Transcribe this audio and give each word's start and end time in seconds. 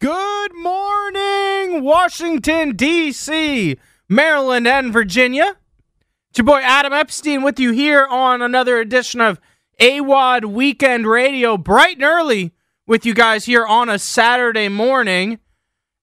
Good 0.00 0.54
morning, 0.54 1.82
Washington, 1.82 2.76
D.C., 2.76 3.76
Maryland, 4.08 4.68
and 4.68 4.92
Virginia. 4.92 5.56
It's 6.30 6.38
your 6.38 6.44
boy 6.44 6.60
Adam 6.60 6.92
Epstein 6.92 7.42
with 7.42 7.58
you 7.58 7.72
here 7.72 8.06
on 8.06 8.40
another 8.40 8.78
edition 8.78 9.20
of 9.20 9.40
AWOD 9.80 10.44
Weekend 10.44 11.08
Radio, 11.08 11.56
bright 11.56 11.96
and 11.96 12.04
early 12.04 12.52
with 12.86 13.04
you 13.04 13.12
guys 13.12 13.46
here 13.46 13.66
on 13.66 13.88
a 13.88 13.98
Saturday 13.98 14.68
morning. 14.68 15.40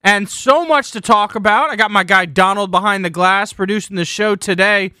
And 0.02 0.28
so 0.28 0.66
much 0.66 0.90
to 0.90 1.00
talk 1.00 1.34
about. 1.34 1.70
I 1.70 1.76
got 1.76 1.90
my 1.90 2.04
guy 2.04 2.26
Donald 2.26 2.70
behind 2.70 3.02
the 3.02 3.08
glass 3.08 3.54
producing 3.54 3.96
the 3.96 4.04
show 4.04 4.36
today. 4.36 4.92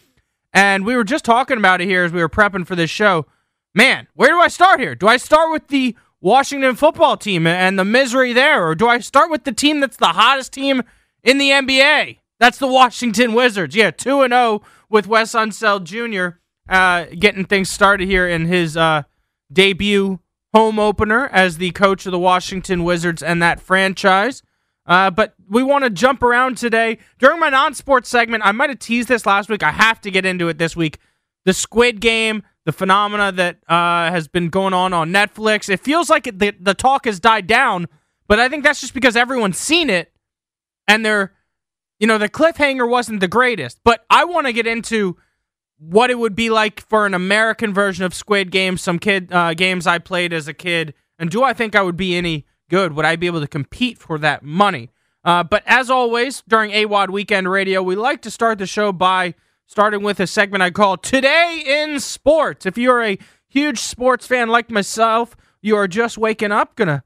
And 0.54 0.86
we 0.86 0.96
were 0.96 1.04
just 1.04 1.26
talking 1.26 1.58
about 1.58 1.82
it 1.82 1.86
here 1.86 2.04
as 2.04 2.12
we 2.12 2.22
were 2.22 2.30
prepping 2.30 2.66
for 2.66 2.74
this 2.74 2.88
show. 2.88 3.26
Man, 3.74 4.08
where 4.14 4.30
do 4.30 4.38
I 4.38 4.48
start 4.48 4.80
here? 4.80 4.94
Do 4.94 5.06
I 5.06 5.18
start 5.18 5.52
with 5.52 5.68
the 5.68 5.94
Washington 6.20 6.74
football 6.74 7.16
team 7.16 7.46
and 7.46 7.78
the 7.78 7.84
misery 7.84 8.32
there? 8.32 8.66
Or 8.66 8.74
do 8.74 8.88
I 8.88 8.98
start 8.98 9.30
with 9.30 9.44
the 9.44 9.52
team 9.52 9.80
that's 9.80 9.96
the 9.96 10.06
hottest 10.06 10.52
team 10.52 10.82
in 11.22 11.38
the 11.38 11.50
NBA? 11.50 12.18
That's 12.38 12.58
the 12.58 12.66
Washington 12.66 13.32
Wizards. 13.32 13.74
Yeah, 13.74 13.90
2 13.90 14.22
and 14.22 14.32
0 14.32 14.62
with 14.90 15.06
Wes 15.06 15.32
Unseld 15.32 15.84
Jr. 15.84 16.38
Uh, 16.68 17.06
getting 17.18 17.44
things 17.44 17.68
started 17.68 18.06
here 18.08 18.28
in 18.28 18.46
his 18.46 18.76
uh, 18.76 19.02
debut 19.52 20.20
home 20.52 20.78
opener 20.78 21.28
as 21.28 21.58
the 21.58 21.70
coach 21.72 22.06
of 22.06 22.12
the 22.12 22.18
Washington 22.18 22.82
Wizards 22.82 23.22
and 23.22 23.42
that 23.42 23.60
franchise. 23.60 24.42
Uh, 24.86 25.10
but 25.10 25.34
we 25.48 25.62
want 25.62 25.84
to 25.84 25.90
jump 25.90 26.22
around 26.22 26.56
today. 26.56 26.98
During 27.18 27.40
my 27.40 27.48
non 27.48 27.74
sports 27.74 28.08
segment, 28.08 28.44
I 28.44 28.52
might 28.52 28.70
have 28.70 28.78
teased 28.78 29.08
this 29.08 29.26
last 29.26 29.48
week. 29.48 29.62
I 29.62 29.72
have 29.72 30.00
to 30.02 30.10
get 30.10 30.24
into 30.24 30.48
it 30.48 30.58
this 30.58 30.76
week. 30.76 30.98
The 31.44 31.52
Squid 31.52 32.00
Game, 32.00 32.42
the 32.66 32.72
phenomena 32.72 33.30
that 33.30 33.58
uh, 33.68 34.10
has 34.10 34.26
been 34.26 34.48
going 34.48 34.74
on 34.74 34.92
on 34.92 35.10
Netflix. 35.10 35.70
It 35.70 35.78
feels 35.78 36.10
like 36.10 36.24
the, 36.24 36.52
the 36.60 36.74
talk 36.74 37.06
has 37.06 37.20
died 37.20 37.46
down, 37.46 37.86
but 38.26 38.40
I 38.40 38.48
think 38.48 38.64
that's 38.64 38.80
just 38.80 38.92
because 38.92 39.16
everyone's 39.16 39.56
seen 39.56 39.88
it 39.88 40.12
and 40.88 41.06
they're, 41.06 41.32
you 42.00 42.08
know, 42.08 42.18
the 42.18 42.28
cliffhanger 42.28 42.88
wasn't 42.88 43.20
the 43.20 43.28
greatest. 43.28 43.78
But 43.84 44.04
I 44.10 44.24
want 44.24 44.48
to 44.48 44.52
get 44.52 44.66
into 44.66 45.16
what 45.78 46.10
it 46.10 46.18
would 46.18 46.34
be 46.34 46.50
like 46.50 46.80
for 46.80 47.06
an 47.06 47.14
American 47.14 47.72
version 47.72 48.04
of 48.04 48.12
Squid 48.12 48.50
Game, 48.50 48.76
some 48.76 48.98
kid 48.98 49.32
uh, 49.32 49.54
games 49.54 49.86
I 49.86 49.98
played 49.98 50.32
as 50.32 50.48
a 50.48 50.54
kid, 50.54 50.92
and 51.20 51.30
do 51.30 51.44
I 51.44 51.52
think 51.52 51.76
I 51.76 51.82
would 51.82 51.96
be 51.96 52.16
any 52.16 52.46
good? 52.68 52.94
Would 52.94 53.04
I 53.04 53.14
be 53.14 53.28
able 53.28 53.40
to 53.40 53.46
compete 53.46 53.96
for 53.96 54.18
that 54.18 54.42
money? 54.42 54.90
Uh, 55.24 55.44
but 55.44 55.62
as 55.66 55.88
always, 55.88 56.42
during 56.48 56.72
AWOD 56.72 57.10
Weekend 57.10 57.48
Radio, 57.48 57.80
we 57.80 57.94
like 57.94 58.22
to 58.22 58.30
start 58.30 58.58
the 58.58 58.66
show 58.66 58.90
by 58.90 59.34
starting 59.66 60.02
with 60.02 60.20
a 60.20 60.26
segment 60.26 60.62
I 60.62 60.70
call 60.70 60.96
Today 60.96 61.62
in 61.66 62.00
Sports. 62.00 62.66
If 62.66 62.78
you're 62.78 63.02
a 63.02 63.18
huge 63.48 63.78
sports 63.80 64.26
fan 64.26 64.48
like 64.48 64.70
myself, 64.70 65.36
you 65.60 65.76
are 65.76 65.88
just 65.88 66.16
waking 66.16 66.52
up, 66.52 66.76
gonna 66.76 67.02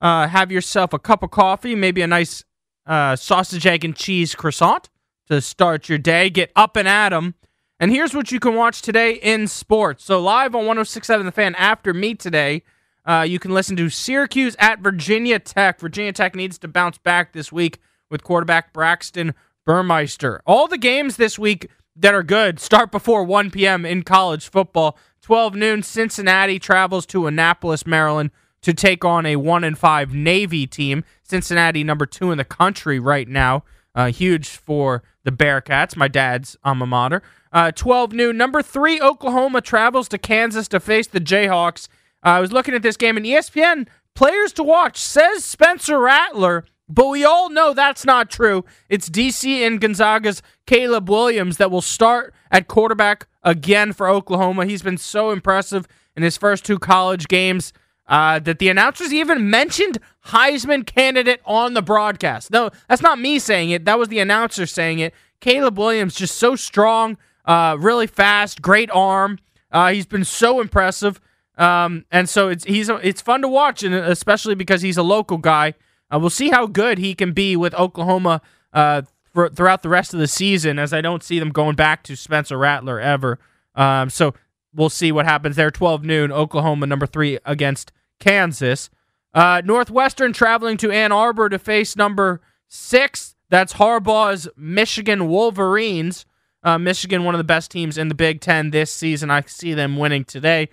uh, 0.00 0.26
have 0.28 0.50
yourself 0.50 0.92
a 0.92 0.98
cup 0.98 1.22
of 1.22 1.30
coffee, 1.30 1.74
maybe 1.74 2.02
a 2.02 2.06
nice 2.06 2.44
uh, 2.86 3.14
sausage, 3.16 3.66
egg, 3.66 3.84
and 3.84 3.94
cheese 3.94 4.34
croissant 4.34 4.88
to 5.28 5.40
start 5.40 5.88
your 5.88 5.98
day. 5.98 6.28
Get 6.30 6.50
up 6.56 6.76
and 6.76 6.88
at 6.88 7.12
'em. 7.12 7.34
And 7.78 7.90
here's 7.90 8.12
what 8.14 8.30
you 8.32 8.40
can 8.40 8.54
watch 8.54 8.82
today 8.82 9.12
in 9.14 9.46
sports. 9.46 10.04
So 10.04 10.20
live 10.20 10.54
on 10.54 10.64
106.7 10.66 11.24
The 11.24 11.32
Fan 11.32 11.54
after 11.54 11.94
me 11.94 12.14
today, 12.14 12.62
uh, 13.06 13.24
you 13.26 13.38
can 13.38 13.52
listen 13.52 13.76
to 13.76 13.88
Syracuse 13.88 14.54
at 14.58 14.80
Virginia 14.80 15.38
Tech. 15.38 15.80
Virginia 15.80 16.12
Tech 16.12 16.34
needs 16.34 16.58
to 16.58 16.68
bounce 16.68 16.98
back 16.98 17.32
this 17.32 17.50
week 17.50 17.78
with 18.10 18.22
quarterback 18.22 18.72
Braxton 18.74 19.34
Burmeister. 19.64 20.42
All 20.44 20.66
the 20.66 20.76
games 20.76 21.16
this 21.16 21.38
week 21.38 21.70
that 22.00 22.14
are 22.14 22.22
good 22.22 22.58
start 22.58 22.90
before 22.90 23.22
1 23.24 23.50
p.m. 23.50 23.84
in 23.84 24.02
college 24.02 24.48
football. 24.48 24.98
12 25.22 25.54
noon, 25.54 25.82
Cincinnati 25.82 26.58
travels 26.58 27.06
to 27.06 27.26
Annapolis, 27.26 27.86
Maryland 27.86 28.30
to 28.62 28.74
take 28.74 29.04
on 29.04 29.26
a 29.26 29.36
1 29.36 29.64
and 29.64 29.78
5 29.78 30.14
Navy 30.14 30.66
team. 30.66 31.04
Cincinnati, 31.22 31.84
number 31.84 32.06
two 32.06 32.30
in 32.30 32.38
the 32.38 32.44
country 32.44 32.98
right 32.98 33.28
now. 33.28 33.64
Uh, 33.94 34.06
huge 34.06 34.48
for 34.48 35.02
the 35.24 35.32
Bearcats, 35.32 35.96
my 35.96 36.08
dad's 36.08 36.56
alma 36.64 36.86
mater. 36.86 37.22
Uh, 37.52 37.72
12 37.72 38.12
noon, 38.12 38.36
number 38.36 38.62
three, 38.62 39.00
Oklahoma 39.00 39.60
travels 39.60 40.08
to 40.08 40.18
Kansas 40.18 40.68
to 40.68 40.80
face 40.80 41.06
the 41.06 41.20
Jayhawks. 41.20 41.88
Uh, 42.24 42.28
I 42.28 42.40
was 42.40 42.52
looking 42.52 42.74
at 42.74 42.82
this 42.82 42.96
game, 42.96 43.16
and 43.16 43.26
ESPN 43.26 43.88
players 44.14 44.52
to 44.54 44.62
watch 44.62 44.98
says 44.98 45.44
Spencer 45.44 45.98
Rattler, 45.98 46.64
but 46.90 47.08
we 47.08 47.24
all 47.24 47.48
know 47.50 47.72
that's 47.72 48.04
not 48.04 48.30
true. 48.30 48.64
It's 48.88 49.08
DC 49.08 49.66
and 49.66 49.80
Gonzaga's 49.80 50.42
Caleb 50.66 51.08
Williams 51.08 51.56
that 51.58 51.70
will 51.70 51.80
start 51.80 52.34
at 52.50 52.68
quarterback 52.68 53.26
again 53.42 53.92
for 53.92 54.08
Oklahoma. 54.08 54.66
He's 54.66 54.82
been 54.82 54.98
so 54.98 55.30
impressive 55.30 55.86
in 56.16 56.22
his 56.22 56.36
first 56.36 56.64
two 56.64 56.78
college 56.78 57.28
games 57.28 57.72
uh, 58.08 58.40
that 58.40 58.58
the 58.58 58.68
announcers 58.68 59.12
even 59.12 59.48
mentioned 59.48 59.98
Heisman 60.26 60.84
candidate 60.84 61.40
on 61.44 61.74
the 61.74 61.82
broadcast. 61.82 62.50
No, 62.50 62.70
that's 62.88 63.02
not 63.02 63.18
me 63.20 63.38
saying 63.38 63.70
it. 63.70 63.84
That 63.84 63.98
was 63.98 64.08
the 64.08 64.18
announcer 64.18 64.66
saying 64.66 64.98
it. 64.98 65.14
Caleb 65.40 65.78
Williams 65.78 66.16
just 66.16 66.36
so 66.36 66.56
strong, 66.56 67.16
uh, 67.44 67.76
really 67.78 68.08
fast, 68.08 68.60
great 68.60 68.90
arm. 68.90 69.38
Uh, 69.70 69.92
he's 69.92 70.06
been 70.06 70.24
so 70.24 70.60
impressive. 70.60 71.20
Um, 71.56 72.04
and 72.10 72.28
so 72.28 72.48
it's 72.48 72.64
he's 72.64 72.88
it's 72.88 73.20
fun 73.20 73.42
to 73.42 73.48
watch, 73.48 73.82
and 73.82 73.94
especially 73.94 74.54
because 74.54 74.82
he's 74.82 74.96
a 74.96 75.02
local 75.02 75.38
guy. 75.38 75.74
Uh, 76.12 76.18
we'll 76.18 76.30
see 76.30 76.50
how 76.50 76.66
good 76.66 76.98
he 76.98 77.14
can 77.14 77.32
be 77.32 77.56
with 77.56 77.74
Oklahoma 77.74 78.42
uh, 78.72 79.02
for, 79.32 79.48
throughout 79.48 79.82
the 79.82 79.88
rest 79.88 80.12
of 80.12 80.20
the 80.20 80.26
season, 80.26 80.78
as 80.78 80.92
I 80.92 81.00
don't 81.00 81.22
see 81.22 81.38
them 81.38 81.50
going 81.50 81.76
back 81.76 82.02
to 82.04 82.16
Spencer 82.16 82.58
Rattler 82.58 83.00
ever. 83.00 83.38
Um, 83.74 84.10
so 84.10 84.34
we'll 84.74 84.90
see 84.90 85.12
what 85.12 85.26
happens 85.26 85.56
there. 85.56 85.70
12 85.70 86.04
noon, 86.04 86.32
Oklahoma 86.32 86.86
number 86.86 87.06
three 87.06 87.38
against 87.44 87.92
Kansas. 88.18 88.90
Uh, 89.32 89.62
Northwestern 89.64 90.32
traveling 90.32 90.76
to 90.78 90.90
Ann 90.90 91.12
Arbor 91.12 91.48
to 91.48 91.58
face 91.58 91.96
number 91.96 92.40
six. 92.68 93.36
That's 93.48 93.74
Harbaugh's 93.74 94.48
Michigan 94.56 95.28
Wolverines. 95.28 96.26
Uh, 96.62 96.78
Michigan, 96.78 97.24
one 97.24 97.34
of 97.34 97.38
the 97.38 97.44
best 97.44 97.70
teams 97.70 97.96
in 97.96 98.08
the 98.08 98.14
Big 98.14 98.40
Ten 98.40 98.70
this 98.70 98.92
season. 98.92 99.30
I 99.30 99.42
see 99.42 99.72
them 99.74 99.96
winning 99.96 100.24
today. 100.24 100.68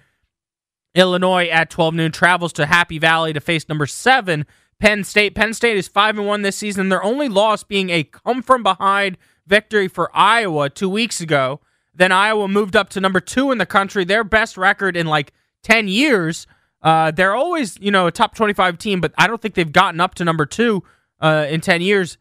Illinois 0.95 1.47
at 1.47 1.69
12 1.69 1.93
noon 1.93 2.11
travels 2.11 2.51
to 2.53 2.65
Happy 2.65 2.97
Valley 2.97 3.31
to 3.33 3.39
face 3.39 3.69
number 3.69 3.85
seven, 3.85 4.45
Penn 4.79 5.03
State. 5.03 5.35
Penn 5.35 5.53
State 5.53 5.77
is 5.77 5.87
5 5.87 6.19
and 6.19 6.27
1 6.27 6.41
this 6.41 6.55
season. 6.55 6.89
Their 6.89 7.03
only 7.03 7.29
loss 7.29 7.63
being 7.63 7.89
a 7.89 8.03
come 8.03 8.41
from 8.41 8.63
behind 8.63 9.17
victory 9.45 9.87
for 9.87 10.09
Iowa 10.15 10.69
two 10.69 10.89
weeks 10.89 11.21
ago. 11.21 11.59
Then 11.93 12.11
Iowa 12.11 12.47
moved 12.47 12.75
up 12.75 12.89
to 12.89 13.01
number 13.01 13.19
two 13.19 13.51
in 13.51 13.57
the 13.57 13.65
country, 13.65 14.05
their 14.05 14.23
best 14.23 14.55
record 14.55 14.95
in 14.95 15.07
like 15.07 15.33
10 15.63 15.87
years. 15.87 16.45
Uh, 16.81 17.09
they're 17.09 17.35
always, 17.35 17.77
you 17.79 17.89
know, 17.89 18.05
a 18.05 18.11
top 18.11 18.35
25 18.35 18.77
team, 18.77 19.01
but 19.01 19.13
I 19.17 19.25
don't 19.25 19.41
think 19.41 19.55
they've 19.55 19.71
gotten 19.71 19.99
up 19.99 20.13
to 20.15 20.23
number 20.23 20.45
two 20.45 20.83
uh, 21.19 21.47
in 21.49 21.59
10 21.59 21.81
years. 21.81 22.19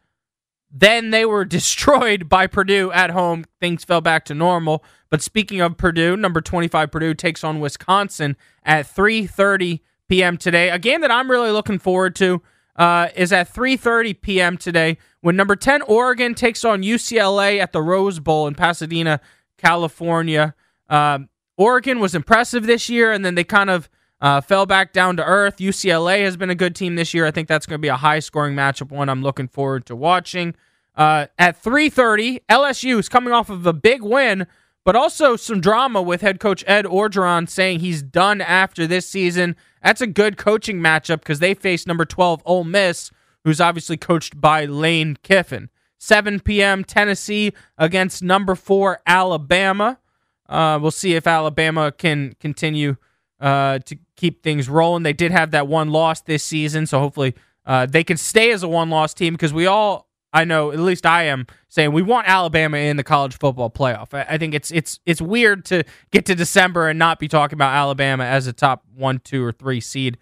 Then 0.71 1.11
they 1.11 1.25
were 1.25 1.45
destroyed 1.57 2.27
by 2.27 2.47
Purdue 2.47 2.91
at 2.91 3.11
home. 3.11 3.45
Things 3.59 3.83
fell 3.83 4.01
back 4.01 4.25
to 4.25 4.33
normal. 4.33 4.83
But 5.09 5.21
speaking 5.21 5.61
of 5.61 5.77
Purdue, 5.77 6.17
number 6.17 6.41
25 6.41 6.91
Purdue 6.91 7.13
takes 7.13 7.43
on 7.43 7.59
Wisconsin 7.59 8.35
at 8.63 8.87
3:30 8.87 9.81
p.m. 10.07 10.37
today. 10.37 10.69
A 10.69 10.79
game 10.79 11.01
that 11.01 11.11
I'm 11.11 11.29
really 11.29 11.51
looking 11.51 11.79
forward 11.79 12.15
to 12.17 12.41
uh, 12.75 13.09
is 13.15 13.31
at 13.31 13.53
3:30 13.53 14.21
p.m. 14.21 14.57
today 14.57 14.97
when 15.21 15.35
number 15.35 15.55
10 15.55 15.81
Oregon 15.83 16.33
takes 16.33 16.63
on 16.63 16.83
UCLA 16.83 17.59
at 17.59 17.71
the 17.71 17.81
Rose 17.81 18.19
Bowl 18.19 18.47
in 18.47 18.55
Pasadena, 18.55 19.19
California. 19.57 20.53
Um, 20.89 21.29
Oregon 21.57 21.99
was 21.99 22.13
impressive 22.13 22.65
this 22.65 22.87
year, 22.87 23.11
and 23.11 23.25
then 23.25 23.35
they 23.35 23.43
kind 23.43 23.69
of 23.69 23.89
uh, 24.21 24.41
fell 24.41 24.65
back 24.65 24.93
down 24.93 25.17
to 25.17 25.23
earth. 25.23 25.57
UCLA 25.57 26.23
has 26.23 26.37
been 26.37 26.49
a 26.49 26.55
good 26.55 26.75
team 26.75 26.95
this 26.95 27.13
year. 27.13 27.25
I 27.25 27.31
think 27.31 27.47
that's 27.47 27.65
going 27.65 27.79
to 27.79 27.81
be 27.81 27.87
a 27.87 27.97
high 27.97 28.19
scoring 28.19 28.55
matchup, 28.55 28.91
one 28.91 29.09
I'm 29.09 29.23
looking 29.23 29.47
forward 29.47 29.85
to 29.87 29.95
watching. 29.95 30.55
Uh, 30.95 31.27
at 31.37 31.61
3:30, 31.61 32.41
LSU 32.49 32.99
is 32.99 33.09
coming 33.09 33.33
off 33.33 33.49
of 33.49 33.65
a 33.65 33.73
big 33.73 34.01
win, 34.01 34.47
but 34.87 34.95
also 34.95 35.35
some 35.35 35.59
drama 35.59 36.01
with 36.01 36.21
head 36.21 36.39
coach 36.39 36.63
Ed 36.65 36.85
Orgeron 36.85 37.49
saying 37.49 37.81
he's 37.81 38.01
done 38.01 38.39
after 38.39 38.87
this 38.87 39.05
season. 39.05 39.57
That's 39.83 39.99
a 39.99 40.07
good 40.07 40.37
coaching 40.37 40.79
matchup 40.79 41.19
because 41.19 41.39
they 41.39 41.55
face 41.55 41.85
number 41.85 42.05
12 42.05 42.41
Ole 42.45 42.63
Miss, 42.63 43.11
who's 43.43 43.59
obviously 43.59 43.97
coached 43.97 44.39
by 44.39 44.63
Lane 44.63 45.17
Kiffin. 45.23 45.69
7 45.97 46.39
p.m. 46.39 46.85
Tennessee 46.85 47.51
against 47.77 48.23
number 48.23 48.55
four 48.55 49.01
Alabama. 49.05 49.99
Uh, 50.47 50.79
we'll 50.81 50.91
see 50.91 51.15
if 51.15 51.27
Alabama 51.27 51.91
can 51.91 52.33
continue 52.39 52.95
uh, 53.41 53.79
to 53.79 53.97
keep 54.15 54.41
things 54.41 54.69
rolling. 54.69 55.03
They 55.03 55.11
did 55.11 55.33
have 55.33 55.51
that 55.51 55.67
one 55.67 55.89
loss 55.89 56.21
this 56.21 56.45
season, 56.45 56.87
so 56.87 56.99
hopefully 56.99 57.35
uh, 57.65 57.87
they 57.87 58.05
can 58.05 58.15
stay 58.15 58.51
as 58.51 58.63
a 58.63 58.69
one 58.69 58.89
loss 58.89 59.13
team 59.13 59.33
because 59.33 59.51
we 59.51 59.65
all, 59.65 60.06
I 60.33 60.43
know, 60.43 60.71
at 60.71 60.79
least 60.79 61.05
I 61.05 61.23
am 61.23 61.47
saying 61.69 61.93
we 61.93 62.01
want 62.01 62.27
Alabama 62.27 62.77
in 62.77 62.97
the 62.97 63.03
college 63.03 63.37
football 63.37 63.69
playoff. 63.69 64.13
I, 64.13 64.37
think 64.37 64.53
it's 64.53 64.71
it's 64.71 64.99
it's 65.05 65.21
weird 65.21 65.65
to 65.65 65.83
get 66.11 66.25
to 66.25 66.35
December 66.35 66.89
and 66.89 66.99
not 66.99 67.17
be 67.19 67.27
talking 67.27 67.55
about 67.55 67.73
Alabama 67.73 68.25
as 68.25 68.45
a 68.45 68.53
top 68.53 68.83
one, 68.93 69.19
two, 69.19 69.43
or 69.43 69.51
three 69.51 69.79
seed 69.79 70.17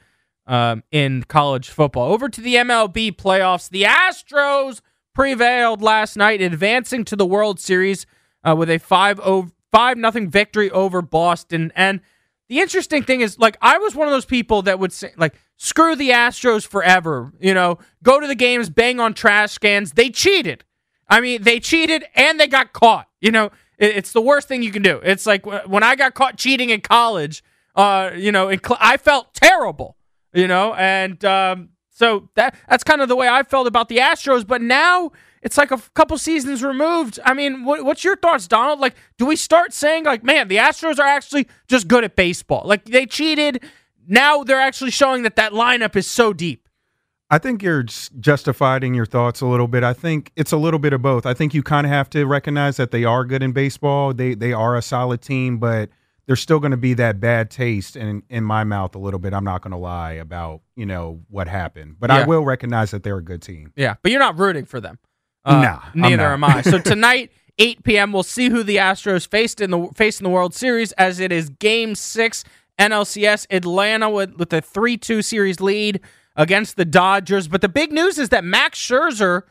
um, 0.47 0.83
in 0.91 1.23
college 1.23 1.69
football. 1.69 2.11
Over 2.13 2.29
to 2.29 2.39
the 2.39 2.55
MLB 2.55 3.15
playoffs, 3.15 3.69
the 3.69 3.83
Astros 3.83 4.81
prevailed 5.13 5.81
last 5.81 6.15
night, 6.17 6.41
advancing 6.41 7.03
to 7.05 7.15
the 7.15 7.25
World 7.25 7.59
Series 7.59 8.05
uh, 8.43 8.55
with 8.55 8.69
a 8.69 8.77
five 8.77 9.19
five 9.71 9.97
nothing 9.97 10.29
victory 10.29 10.69
over 10.71 11.01
Boston. 11.01 11.71
And 11.75 12.01
the 12.47 12.59
interesting 12.59 13.03
thing 13.03 13.21
is, 13.21 13.39
like, 13.39 13.57
I 13.61 13.77
was 13.77 13.95
one 13.95 14.07
of 14.07 14.11
those 14.11 14.25
people 14.25 14.61
that 14.63 14.79
would 14.79 14.93
say, 14.93 15.13
like, 15.17 15.35
screw 15.57 15.95
the 15.95 16.09
Astros 16.09 16.67
forever. 16.67 17.33
You 17.39 17.53
know, 17.53 17.79
go 18.03 18.19
to 18.19 18.27
the 18.27 18.35
games, 18.35 18.69
bang 18.69 18.99
on 18.99 19.13
trash 19.13 19.57
cans. 19.57 19.93
They 19.93 20.09
cheated. 20.09 20.63
I 21.09 21.21
mean, 21.21 21.43
they 21.43 21.59
cheated 21.59 22.05
and 22.15 22.39
they 22.39 22.47
got 22.47 22.73
caught. 22.73 23.07
You 23.21 23.31
know, 23.31 23.51
it's 23.77 24.11
the 24.11 24.21
worst 24.21 24.47
thing 24.47 24.63
you 24.63 24.71
can 24.71 24.81
do. 24.81 24.99
It's 25.03 25.25
like 25.25 25.45
when 25.45 25.83
I 25.83 25.95
got 25.95 26.13
caught 26.13 26.37
cheating 26.37 26.69
in 26.69 26.81
college. 26.81 27.43
Uh, 27.75 28.11
you 28.15 28.31
know, 28.31 28.49
cl- 28.51 28.77
I 28.79 28.97
felt 28.97 29.33
terrible. 29.33 29.97
You 30.33 30.47
know, 30.47 30.73
and 30.73 31.23
um, 31.23 31.69
so 31.89 32.29
that 32.35 32.55
that's 32.69 32.83
kind 32.83 33.01
of 33.01 33.07
the 33.07 33.15
way 33.15 33.27
I 33.27 33.43
felt 33.43 33.67
about 33.67 33.87
the 33.87 33.97
Astros. 33.97 34.45
But 34.45 34.61
now 34.61 35.11
it's 35.45 35.59
like 35.59 35.69
a 35.69 35.77
couple 35.93 36.17
seasons 36.17 36.63
removed. 36.63 37.19
I 37.23 37.35
mean, 37.35 37.65
what, 37.65 37.85
what's 37.85 38.03
your 38.03 38.17
thoughts, 38.17 38.47
Donald? 38.47 38.79
Like, 38.79 38.95
do 39.19 39.27
we 39.27 39.35
start 39.35 39.73
saying 39.73 40.03
like, 40.03 40.23
man, 40.23 40.47
the 40.47 40.57
Astros 40.57 40.97
are 40.97 41.05
actually 41.05 41.47
just 41.67 41.87
good 41.87 42.03
at 42.03 42.15
baseball? 42.15 42.63
Like 42.65 42.85
they 42.85 43.05
cheated. 43.05 43.63
Now 44.07 44.43
they're 44.43 44.59
actually 44.59 44.89
showing 44.89 45.21
that 45.21 45.35
that 45.35 45.51
lineup 45.51 45.95
is 45.95 46.09
so 46.09 46.33
deep. 46.33 46.67
I 47.29 47.37
think 47.37 47.61
you're 47.61 47.83
justified 47.83 48.83
in 48.83 48.95
your 48.95 49.05
thoughts 49.05 49.41
a 49.41 49.45
little 49.45 49.67
bit. 49.67 49.83
I 49.83 49.93
think 49.93 50.31
it's 50.35 50.51
a 50.51 50.57
little 50.57 50.79
bit 50.79 50.93
of 50.93 51.03
both. 51.03 51.27
I 51.27 51.35
think 51.35 51.53
you 51.53 51.61
kind 51.61 51.85
of 51.85 51.91
have 51.91 52.09
to 52.11 52.25
recognize 52.25 52.77
that 52.77 52.89
they 52.89 53.03
are 53.03 53.23
good 53.23 53.43
in 53.43 53.51
baseball. 53.51 54.13
They 54.13 54.33
they 54.33 54.51
are 54.51 54.75
a 54.75 54.81
solid 54.81 55.21
team, 55.21 55.59
but 55.59 55.89
there's 56.25 56.39
still 56.39 56.59
going 56.59 56.71
to 56.71 56.77
be 56.77 56.95
that 56.95 57.19
bad 57.19 57.51
taste 57.51 57.95
in 57.95 58.23
in 58.29 58.43
my 58.43 58.63
mouth 58.63 58.95
a 58.95 58.99
little 58.99 59.19
bit. 59.19 59.33
I'm 59.33 59.43
not 59.43 59.61
going 59.61 59.71
to 59.71 59.77
lie 59.77 60.13
about 60.13 60.61
you 60.75 60.87
know 60.87 61.21
what 61.29 61.47
happened, 61.47 61.97
but 61.99 62.09
yeah. 62.09 62.17
I 62.17 62.25
will 62.25 62.45
recognize 62.45 62.91
that 62.91 63.03
they're 63.03 63.17
a 63.17 63.23
good 63.23 63.43
team. 63.43 63.73
Yeah, 63.75 63.95
but 64.01 64.11
you're 64.11 64.19
not 64.19 64.39
rooting 64.39 64.65
for 64.65 64.79
them. 64.79 64.99
Uh, 65.45 65.61
nah, 65.61 65.81
neither 65.93 66.25
am 66.25 66.43
I. 66.43 66.61
So 66.61 66.79
tonight, 66.79 67.31
8 67.57 67.83
p.m. 67.83 68.11
We'll 68.11 68.23
see 68.23 68.49
who 68.49 68.63
the 68.63 68.77
Astros 68.77 69.27
faced 69.27 69.61
in 69.61 69.71
the 69.71 69.87
face 69.95 70.19
in 70.19 70.23
the 70.23 70.29
World 70.29 70.53
Series 70.53 70.91
as 70.93 71.19
it 71.19 71.31
is 71.31 71.49
Game 71.49 71.95
Six 71.95 72.43
NLCS 72.79 73.47
Atlanta 73.49 74.09
with 74.09 74.35
with 74.35 74.51
a 74.51 74.61
three 74.61 74.97
two 74.97 75.21
series 75.21 75.61
lead 75.61 76.01
against 76.35 76.75
the 76.75 76.85
Dodgers. 76.85 77.47
But 77.47 77.61
the 77.61 77.69
big 77.69 77.91
news 77.91 78.17
is 78.17 78.29
that 78.29 78.43
Max 78.43 78.79
Scherzer, 78.79 79.43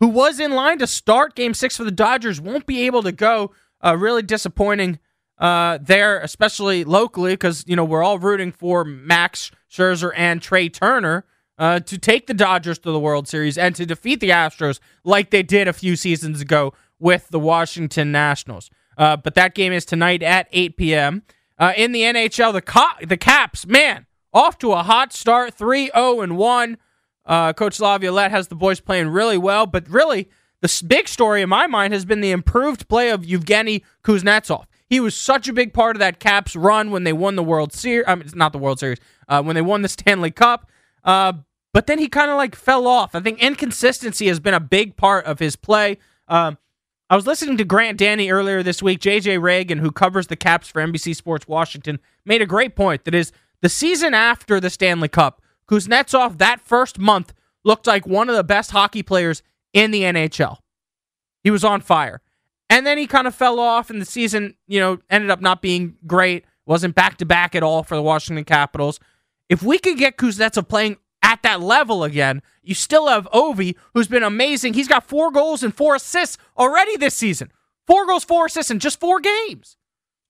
who 0.00 0.08
was 0.08 0.38
in 0.38 0.52
line 0.52 0.78
to 0.78 0.86
start 0.86 1.34
Game 1.34 1.54
Six 1.54 1.76
for 1.76 1.84
the 1.84 1.90
Dodgers, 1.90 2.40
won't 2.40 2.66
be 2.66 2.86
able 2.86 3.02
to 3.02 3.12
go. 3.12 3.52
Uh, 3.84 3.96
really 3.96 4.22
disappointing 4.22 5.00
uh, 5.38 5.76
there, 5.82 6.20
especially 6.20 6.84
locally, 6.84 7.32
because 7.32 7.64
you 7.66 7.74
know 7.74 7.84
we're 7.84 8.04
all 8.04 8.18
rooting 8.20 8.52
for 8.52 8.84
Max 8.84 9.50
Scherzer 9.68 10.12
and 10.14 10.40
Trey 10.40 10.68
Turner 10.68 11.24
uh, 11.62 11.78
to 11.78 11.96
take 11.96 12.26
the 12.26 12.34
Dodgers 12.34 12.80
to 12.80 12.90
the 12.90 12.98
World 12.98 13.28
Series 13.28 13.56
and 13.56 13.76
to 13.76 13.86
defeat 13.86 14.18
the 14.18 14.30
Astros 14.30 14.80
like 15.04 15.30
they 15.30 15.44
did 15.44 15.68
a 15.68 15.72
few 15.72 15.94
seasons 15.94 16.40
ago 16.40 16.74
with 16.98 17.28
the 17.28 17.38
Washington 17.38 18.10
Nationals. 18.10 18.68
Uh, 18.98 19.16
but 19.16 19.36
that 19.36 19.54
game 19.54 19.72
is 19.72 19.84
tonight 19.84 20.24
at 20.24 20.48
8 20.50 20.76
p.m. 20.76 21.22
Uh, 21.56 21.72
in 21.76 21.92
the 21.92 22.00
NHL, 22.00 22.52
the 22.52 22.62
Co- 22.62 23.06
the 23.06 23.16
Caps, 23.16 23.64
man, 23.64 24.06
off 24.34 24.58
to 24.58 24.72
a 24.72 24.82
hot 24.82 25.12
start, 25.12 25.56
3-0 25.56 26.24
and 26.24 26.36
one. 26.36 26.78
Uh, 27.24 27.52
Coach 27.52 27.78
Laviolette 27.78 28.32
has 28.32 28.48
the 28.48 28.56
boys 28.56 28.80
playing 28.80 29.10
really 29.10 29.38
well, 29.38 29.64
but 29.64 29.88
really 29.88 30.28
the 30.62 30.84
big 30.88 31.06
story 31.06 31.42
in 31.42 31.48
my 31.48 31.68
mind 31.68 31.92
has 31.92 32.04
been 32.04 32.22
the 32.22 32.32
improved 32.32 32.88
play 32.88 33.10
of 33.10 33.22
Evgeny 33.22 33.84
Kuznetsov. 34.02 34.64
He 34.88 34.98
was 34.98 35.14
such 35.14 35.46
a 35.46 35.52
big 35.52 35.72
part 35.72 35.94
of 35.94 36.00
that 36.00 36.18
Caps 36.18 36.56
run 36.56 36.90
when 36.90 37.04
they 37.04 37.12
won 37.12 37.36
the 37.36 37.44
World 37.44 37.72
Series. 37.72 38.04
I 38.08 38.16
mean, 38.16 38.24
it's 38.24 38.34
not 38.34 38.50
the 38.50 38.58
World 38.58 38.80
Series. 38.80 38.98
Uh, 39.28 39.44
when 39.44 39.54
they 39.54 39.62
won 39.62 39.82
the 39.82 39.88
Stanley 39.88 40.32
Cup. 40.32 40.68
Uh, 41.04 41.34
but 41.72 41.86
then 41.86 41.98
he 41.98 42.08
kind 42.08 42.30
of 42.30 42.36
like 42.36 42.54
fell 42.54 42.86
off. 42.86 43.14
I 43.14 43.20
think 43.20 43.42
inconsistency 43.42 44.28
has 44.28 44.40
been 44.40 44.54
a 44.54 44.60
big 44.60 44.96
part 44.96 45.24
of 45.24 45.38
his 45.38 45.56
play. 45.56 45.98
Um, 46.28 46.58
I 47.08 47.16
was 47.16 47.26
listening 47.26 47.58
to 47.58 47.64
Grant 47.64 47.98
Danny 47.98 48.30
earlier 48.30 48.62
this 48.62 48.82
week. 48.82 49.00
JJ 49.00 49.40
Regan, 49.42 49.78
who 49.78 49.90
covers 49.90 50.28
the 50.28 50.36
Caps 50.36 50.68
for 50.68 50.80
NBC 50.80 51.14
Sports 51.14 51.46
Washington, 51.46 51.98
made 52.24 52.40
a 52.40 52.46
great 52.46 52.74
point. 52.74 53.04
That 53.04 53.14
is 53.14 53.32
the 53.60 53.68
season 53.68 54.14
after 54.14 54.60
the 54.60 54.70
Stanley 54.70 55.08
Cup, 55.08 55.42
Kuznetsov 55.68 56.38
that 56.38 56.60
first 56.60 56.98
month 56.98 57.32
looked 57.64 57.86
like 57.86 58.06
one 58.06 58.28
of 58.28 58.36
the 58.36 58.44
best 58.44 58.70
hockey 58.70 59.02
players 59.02 59.42
in 59.72 59.90
the 59.90 60.02
NHL. 60.02 60.58
He 61.42 61.50
was 61.50 61.64
on 61.64 61.80
fire. 61.80 62.20
And 62.68 62.86
then 62.86 62.96
he 62.96 63.06
kind 63.06 63.26
of 63.26 63.34
fell 63.34 63.60
off, 63.60 63.90
and 63.90 64.00
the 64.00 64.06
season, 64.06 64.54
you 64.66 64.80
know, 64.80 64.98
ended 65.10 65.30
up 65.30 65.42
not 65.42 65.60
being 65.60 65.96
great. 66.06 66.46
Wasn't 66.64 66.94
back 66.94 67.18
to 67.18 67.26
back 67.26 67.54
at 67.54 67.62
all 67.62 67.82
for 67.82 67.94
the 67.94 68.02
Washington 68.02 68.44
Capitals. 68.44 68.98
If 69.48 69.62
we 69.62 69.78
could 69.78 69.98
get 69.98 70.16
Kuznetsov 70.16 70.68
playing 70.68 70.96
at 71.32 71.42
that 71.42 71.62
level 71.62 72.04
again, 72.04 72.42
you 72.62 72.74
still 72.74 73.08
have 73.08 73.26
Ovi, 73.32 73.74
who's 73.94 74.06
been 74.06 74.22
amazing. 74.22 74.74
He's 74.74 74.86
got 74.86 75.08
four 75.08 75.30
goals 75.30 75.62
and 75.62 75.74
four 75.74 75.94
assists 75.94 76.36
already 76.58 76.98
this 76.98 77.14
season. 77.14 77.50
Four 77.86 78.06
goals, 78.06 78.22
four 78.22 78.46
assists 78.46 78.70
in 78.70 78.78
just 78.78 79.00
four 79.00 79.18
games. 79.18 79.78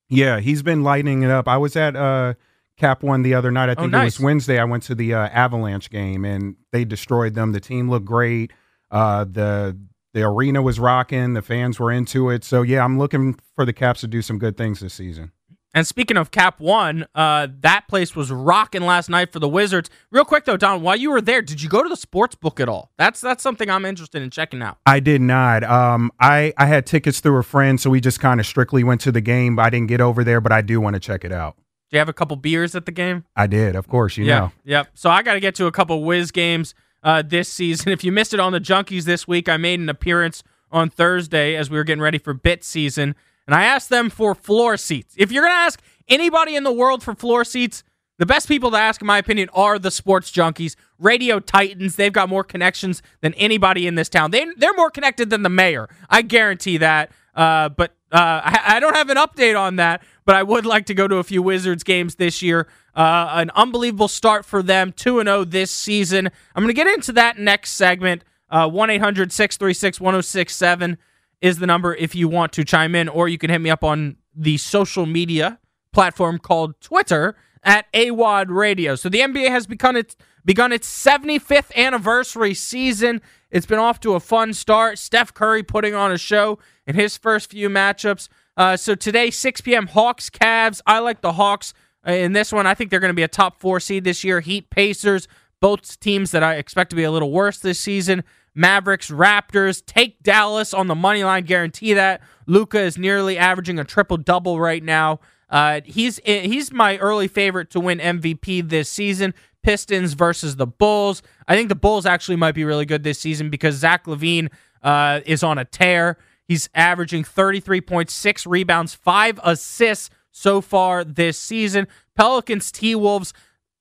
Yeah, 0.08 0.38
he's 0.38 0.62
been 0.62 0.84
lighting 0.84 1.22
it 1.22 1.30
up. 1.30 1.48
I 1.48 1.56
was 1.56 1.74
at 1.74 1.96
uh, 1.96 2.34
Cap 2.76 3.02
One 3.02 3.22
the 3.22 3.34
other 3.34 3.50
night. 3.50 3.68
I 3.68 3.72
oh, 3.72 3.82
think 3.82 3.94
oh, 3.94 3.98
nice. 3.98 4.14
it 4.14 4.18
was 4.18 4.24
Wednesday. 4.24 4.60
I 4.60 4.64
went 4.64 4.84
to 4.84 4.94
the 4.94 5.12
uh, 5.12 5.28
Avalanche 5.28 5.90
game 5.90 6.24
and 6.24 6.54
they 6.70 6.84
destroyed 6.84 7.34
them. 7.34 7.50
The 7.50 7.60
team 7.60 7.90
looked 7.90 8.06
great. 8.06 8.52
Uh, 8.92 9.24
the 9.24 9.76
the 10.14 10.22
arena 10.22 10.62
was 10.62 10.78
rocking. 10.78 11.32
The 11.32 11.42
fans 11.42 11.80
were 11.80 11.90
into 11.90 12.30
it. 12.30 12.44
So 12.44 12.62
yeah, 12.62 12.84
I'm 12.84 12.96
looking 12.96 13.36
for 13.56 13.64
the 13.64 13.72
Caps 13.72 14.02
to 14.02 14.06
do 14.06 14.22
some 14.22 14.38
good 14.38 14.56
things 14.56 14.78
this 14.78 14.94
season. 14.94 15.32
And 15.74 15.86
speaking 15.86 16.16
of 16.16 16.30
Cap 16.30 16.60
One, 16.60 17.06
uh, 17.14 17.48
that 17.60 17.88
place 17.88 18.14
was 18.14 18.30
rocking 18.30 18.82
last 18.82 19.08
night 19.08 19.32
for 19.32 19.38
the 19.38 19.48
Wizards. 19.48 19.88
Real 20.10 20.24
quick 20.24 20.44
though, 20.44 20.56
Don, 20.56 20.82
while 20.82 20.96
you 20.96 21.10
were 21.10 21.20
there, 21.20 21.40
did 21.40 21.62
you 21.62 21.68
go 21.68 21.82
to 21.82 21.88
the 21.88 21.96
sports 21.96 22.34
book 22.34 22.60
at 22.60 22.68
all? 22.68 22.90
That's 22.98 23.20
that's 23.20 23.42
something 23.42 23.70
I'm 23.70 23.84
interested 23.84 24.22
in 24.22 24.30
checking 24.30 24.62
out. 24.62 24.78
I 24.84 25.00
did 25.00 25.22
not. 25.22 25.64
Um, 25.64 26.12
I 26.20 26.52
I 26.58 26.66
had 26.66 26.86
tickets 26.86 27.20
through 27.20 27.38
a 27.38 27.42
friend, 27.42 27.80
so 27.80 27.88
we 27.88 28.00
just 28.00 28.20
kind 28.20 28.38
of 28.38 28.46
strictly 28.46 28.84
went 28.84 29.00
to 29.02 29.12
the 29.12 29.22
game. 29.22 29.58
I 29.58 29.70
didn't 29.70 29.88
get 29.88 30.00
over 30.00 30.24
there, 30.24 30.40
but 30.40 30.52
I 30.52 30.60
do 30.60 30.80
want 30.80 30.94
to 30.94 31.00
check 31.00 31.24
it 31.24 31.32
out. 31.32 31.56
Do 31.90 31.96
you 31.96 31.98
have 31.98 32.08
a 32.08 32.14
couple 32.14 32.36
beers 32.36 32.74
at 32.74 32.86
the 32.86 32.92
game? 32.92 33.24
I 33.36 33.46
did, 33.46 33.76
of 33.76 33.86
course. 33.88 34.16
You 34.16 34.24
yeah, 34.24 34.38
know. 34.38 34.52
Yep. 34.64 34.88
So 34.94 35.10
I 35.10 35.22
got 35.22 35.34
to 35.34 35.40
get 35.40 35.54
to 35.56 35.66
a 35.66 35.72
couple 35.72 36.02
Wiz 36.04 36.30
games 36.30 36.74
uh, 37.02 37.22
this 37.22 37.48
season. 37.48 37.92
If 37.92 38.04
you 38.04 38.12
missed 38.12 38.32
it 38.32 38.40
on 38.40 38.52
the 38.52 38.60
Junkies 38.60 39.04
this 39.04 39.28
week, 39.28 39.48
I 39.48 39.56
made 39.56 39.80
an 39.80 39.88
appearance 39.88 40.42
on 40.70 40.88
Thursday 40.88 41.54
as 41.54 41.70
we 41.70 41.76
were 41.76 41.84
getting 41.84 42.02
ready 42.02 42.18
for 42.18 42.32
bit 42.32 42.64
season, 42.64 43.14
and 43.46 43.54
I 43.54 43.64
asked 43.64 43.88
them 43.88 44.10
for 44.10 44.34
floor 44.34 44.76
seats. 44.76 45.14
If 45.18 45.32
you're 45.32 45.44
gonna 45.44 45.54
ask 45.54 45.80
anybody 46.08 46.56
in 46.56 46.64
the 46.64 46.72
world 46.72 47.02
for 47.02 47.14
floor 47.14 47.44
seats, 47.44 47.84
the 48.18 48.26
best 48.26 48.46
people 48.46 48.70
to 48.70 48.76
ask, 48.76 49.00
in 49.00 49.06
my 49.06 49.18
opinion, 49.18 49.48
are 49.52 49.78
the 49.78 49.90
sports 49.90 50.30
junkies, 50.30 50.76
radio 50.98 51.40
titans. 51.40 51.96
They've 51.96 52.12
got 52.12 52.28
more 52.28 52.44
connections 52.44 53.02
than 53.20 53.34
anybody 53.34 53.86
in 53.86 53.94
this 53.94 54.08
town. 54.08 54.30
They 54.30 54.46
they're 54.56 54.74
more 54.74 54.90
connected 54.90 55.30
than 55.30 55.42
the 55.42 55.48
mayor. 55.48 55.88
I 56.08 56.22
guarantee 56.22 56.76
that. 56.78 57.10
Uh, 57.34 57.70
but 57.70 57.92
uh, 58.12 58.42
I, 58.44 58.76
I, 58.76 58.80
don't 58.80 58.94
have 58.94 59.08
an 59.08 59.16
update 59.16 59.58
on 59.58 59.76
that. 59.76 60.02
But 60.26 60.34
I 60.34 60.42
would 60.42 60.66
like 60.66 60.86
to 60.86 60.94
go 60.94 61.08
to 61.08 61.16
a 61.16 61.24
few 61.24 61.42
Wizards 61.42 61.82
games 61.82 62.16
this 62.16 62.42
year. 62.42 62.68
Uh, 62.94 63.30
an 63.32 63.50
unbelievable 63.54 64.08
start 64.08 64.44
for 64.44 64.62
them, 64.62 64.92
two 64.92 65.18
and 65.18 65.26
zero 65.26 65.38
oh 65.38 65.44
this 65.44 65.70
season. 65.70 66.26
I'm 66.54 66.62
going 66.62 66.68
to 66.68 66.74
get 66.74 66.86
into 66.86 67.12
that 67.14 67.38
next 67.38 67.70
segment. 67.72 68.22
Uh, 68.50 68.68
one 68.68 68.90
800 68.90 69.32
636 69.32 69.98
1067 69.98 70.98
is 71.42 71.58
the 71.58 71.66
number 71.66 71.94
if 71.96 72.14
you 72.14 72.28
want 72.28 72.52
to 72.52 72.64
chime 72.64 72.94
in, 72.94 73.08
or 73.08 73.28
you 73.28 73.36
can 73.36 73.50
hit 73.50 73.60
me 73.60 73.68
up 73.68 73.84
on 73.84 74.16
the 74.34 74.56
social 74.56 75.04
media 75.04 75.58
platform 75.92 76.38
called 76.38 76.80
Twitter 76.80 77.36
at 77.62 77.92
AWOD 77.92 78.46
Radio. 78.48 78.94
So 78.94 79.08
the 79.08 79.18
NBA 79.18 79.48
has 79.50 79.66
begun 79.66 79.96
its 79.96 80.16
begun 80.44 80.72
its 80.72 80.88
75th 80.88 81.74
anniversary 81.76 82.54
season. 82.54 83.20
It's 83.50 83.66
been 83.66 83.78
off 83.78 84.00
to 84.00 84.14
a 84.14 84.20
fun 84.20 84.54
start. 84.54 84.98
Steph 84.98 85.34
Curry 85.34 85.62
putting 85.62 85.94
on 85.94 86.10
a 86.10 86.18
show 86.18 86.58
in 86.86 86.96
his 86.96 87.16
first 87.16 87.50
few 87.50 87.68
matchups. 87.68 88.28
Uh, 88.56 88.76
so 88.76 88.94
today, 88.94 89.30
6 89.30 89.60
p.m. 89.60 89.86
Hawks 89.86 90.30
Cavs. 90.30 90.80
I 90.86 90.98
like 90.98 91.20
the 91.20 91.34
Hawks 91.34 91.74
in 92.04 92.32
this 92.32 92.52
one. 92.52 92.66
I 92.66 92.74
think 92.74 92.90
they're 92.90 93.00
going 93.00 93.10
to 93.10 93.14
be 93.14 93.22
a 93.22 93.28
top 93.28 93.60
four 93.60 93.78
seed 93.78 94.04
this 94.04 94.24
year. 94.24 94.40
Heat 94.40 94.68
Pacers, 94.68 95.28
both 95.60 96.00
teams 96.00 96.32
that 96.32 96.42
I 96.42 96.56
expect 96.56 96.90
to 96.90 96.96
be 96.96 97.04
a 97.04 97.10
little 97.10 97.30
worse 97.30 97.58
this 97.58 97.78
season. 97.78 98.24
Mavericks, 98.54 99.10
Raptors. 99.10 99.84
Take 99.84 100.22
Dallas 100.22 100.74
on 100.74 100.86
the 100.86 100.94
money 100.94 101.24
line, 101.24 101.44
guarantee 101.44 101.94
that. 101.94 102.20
Luka 102.46 102.80
is 102.80 102.98
nearly 102.98 103.38
averaging 103.38 103.78
a 103.78 103.84
triple 103.84 104.16
double 104.16 104.60
right 104.60 104.82
now. 104.82 105.20
Uh, 105.48 105.80
he's 105.84 106.18
he's 106.24 106.72
my 106.72 106.96
early 106.98 107.28
favorite 107.28 107.70
to 107.70 107.80
win 107.80 107.98
MVP 107.98 108.68
this 108.68 108.88
season. 108.88 109.34
Pistons 109.62 110.14
versus 110.14 110.56
the 110.56 110.66
Bulls. 110.66 111.22
I 111.46 111.54
think 111.54 111.68
the 111.68 111.74
Bulls 111.76 112.06
actually 112.06 112.36
might 112.36 112.54
be 112.54 112.64
really 112.64 112.86
good 112.86 113.04
this 113.04 113.18
season 113.18 113.48
because 113.48 113.76
Zach 113.76 114.06
LaVine 114.06 114.50
uh, 114.82 115.20
is 115.24 115.42
on 115.42 115.58
a 115.58 115.64
tear. 115.64 116.18
He's 116.44 116.68
averaging 116.74 117.22
33.6 117.22 118.46
rebounds, 118.46 118.94
five 118.94 119.38
assists 119.44 120.10
so 120.32 120.60
far 120.60 121.04
this 121.04 121.38
season. 121.38 121.86
Pelicans, 122.16 122.72
T 122.72 122.94
Wolves. 122.94 123.32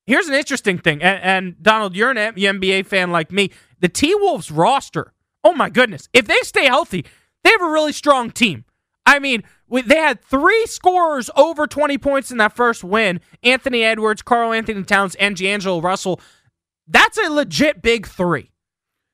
Here's 0.06 0.28
an 0.28 0.34
interesting 0.34 0.78
thing, 0.78 1.02
and, 1.02 1.22
and 1.22 1.62
Donald, 1.62 1.94
you're 1.94 2.10
an 2.10 2.34
NBA 2.34 2.86
fan 2.86 3.12
like 3.12 3.30
me. 3.30 3.50
The 3.80 3.88
T 3.88 4.14
Wolves 4.14 4.50
roster, 4.50 5.12
oh 5.44 5.52
my 5.52 5.70
goodness, 5.70 6.08
if 6.12 6.26
they 6.26 6.38
stay 6.42 6.66
healthy, 6.66 7.04
they 7.44 7.50
have 7.50 7.62
a 7.62 7.70
really 7.70 7.92
strong 7.92 8.30
team. 8.30 8.64
I 9.04 9.18
mean, 9.18 9.42
they 9.68 9.96
had 9.96 10.22
three 10.22 10.66
scorers 10.66 11.30
over 11.36 11.66
20 11.66 11.98
points 11.98 12.30
in 12.30 12.38
that 12.38 12.54
first 12.54 12.84
win 12.84 13.20
Anthony 13.42 13.82
Edwards, 13.82 14.22
Karl-Anthony 14.22 14.84
Towns, 14.84 15.14
and 15.16 15.36
D'Angelo 15.36 15.80
Russell. 15.80 16.20
That's 16.86 17.18
a 17.18 17.30
legit 17.30 17.82
big 17.82 18.06
three. 18.06 18.50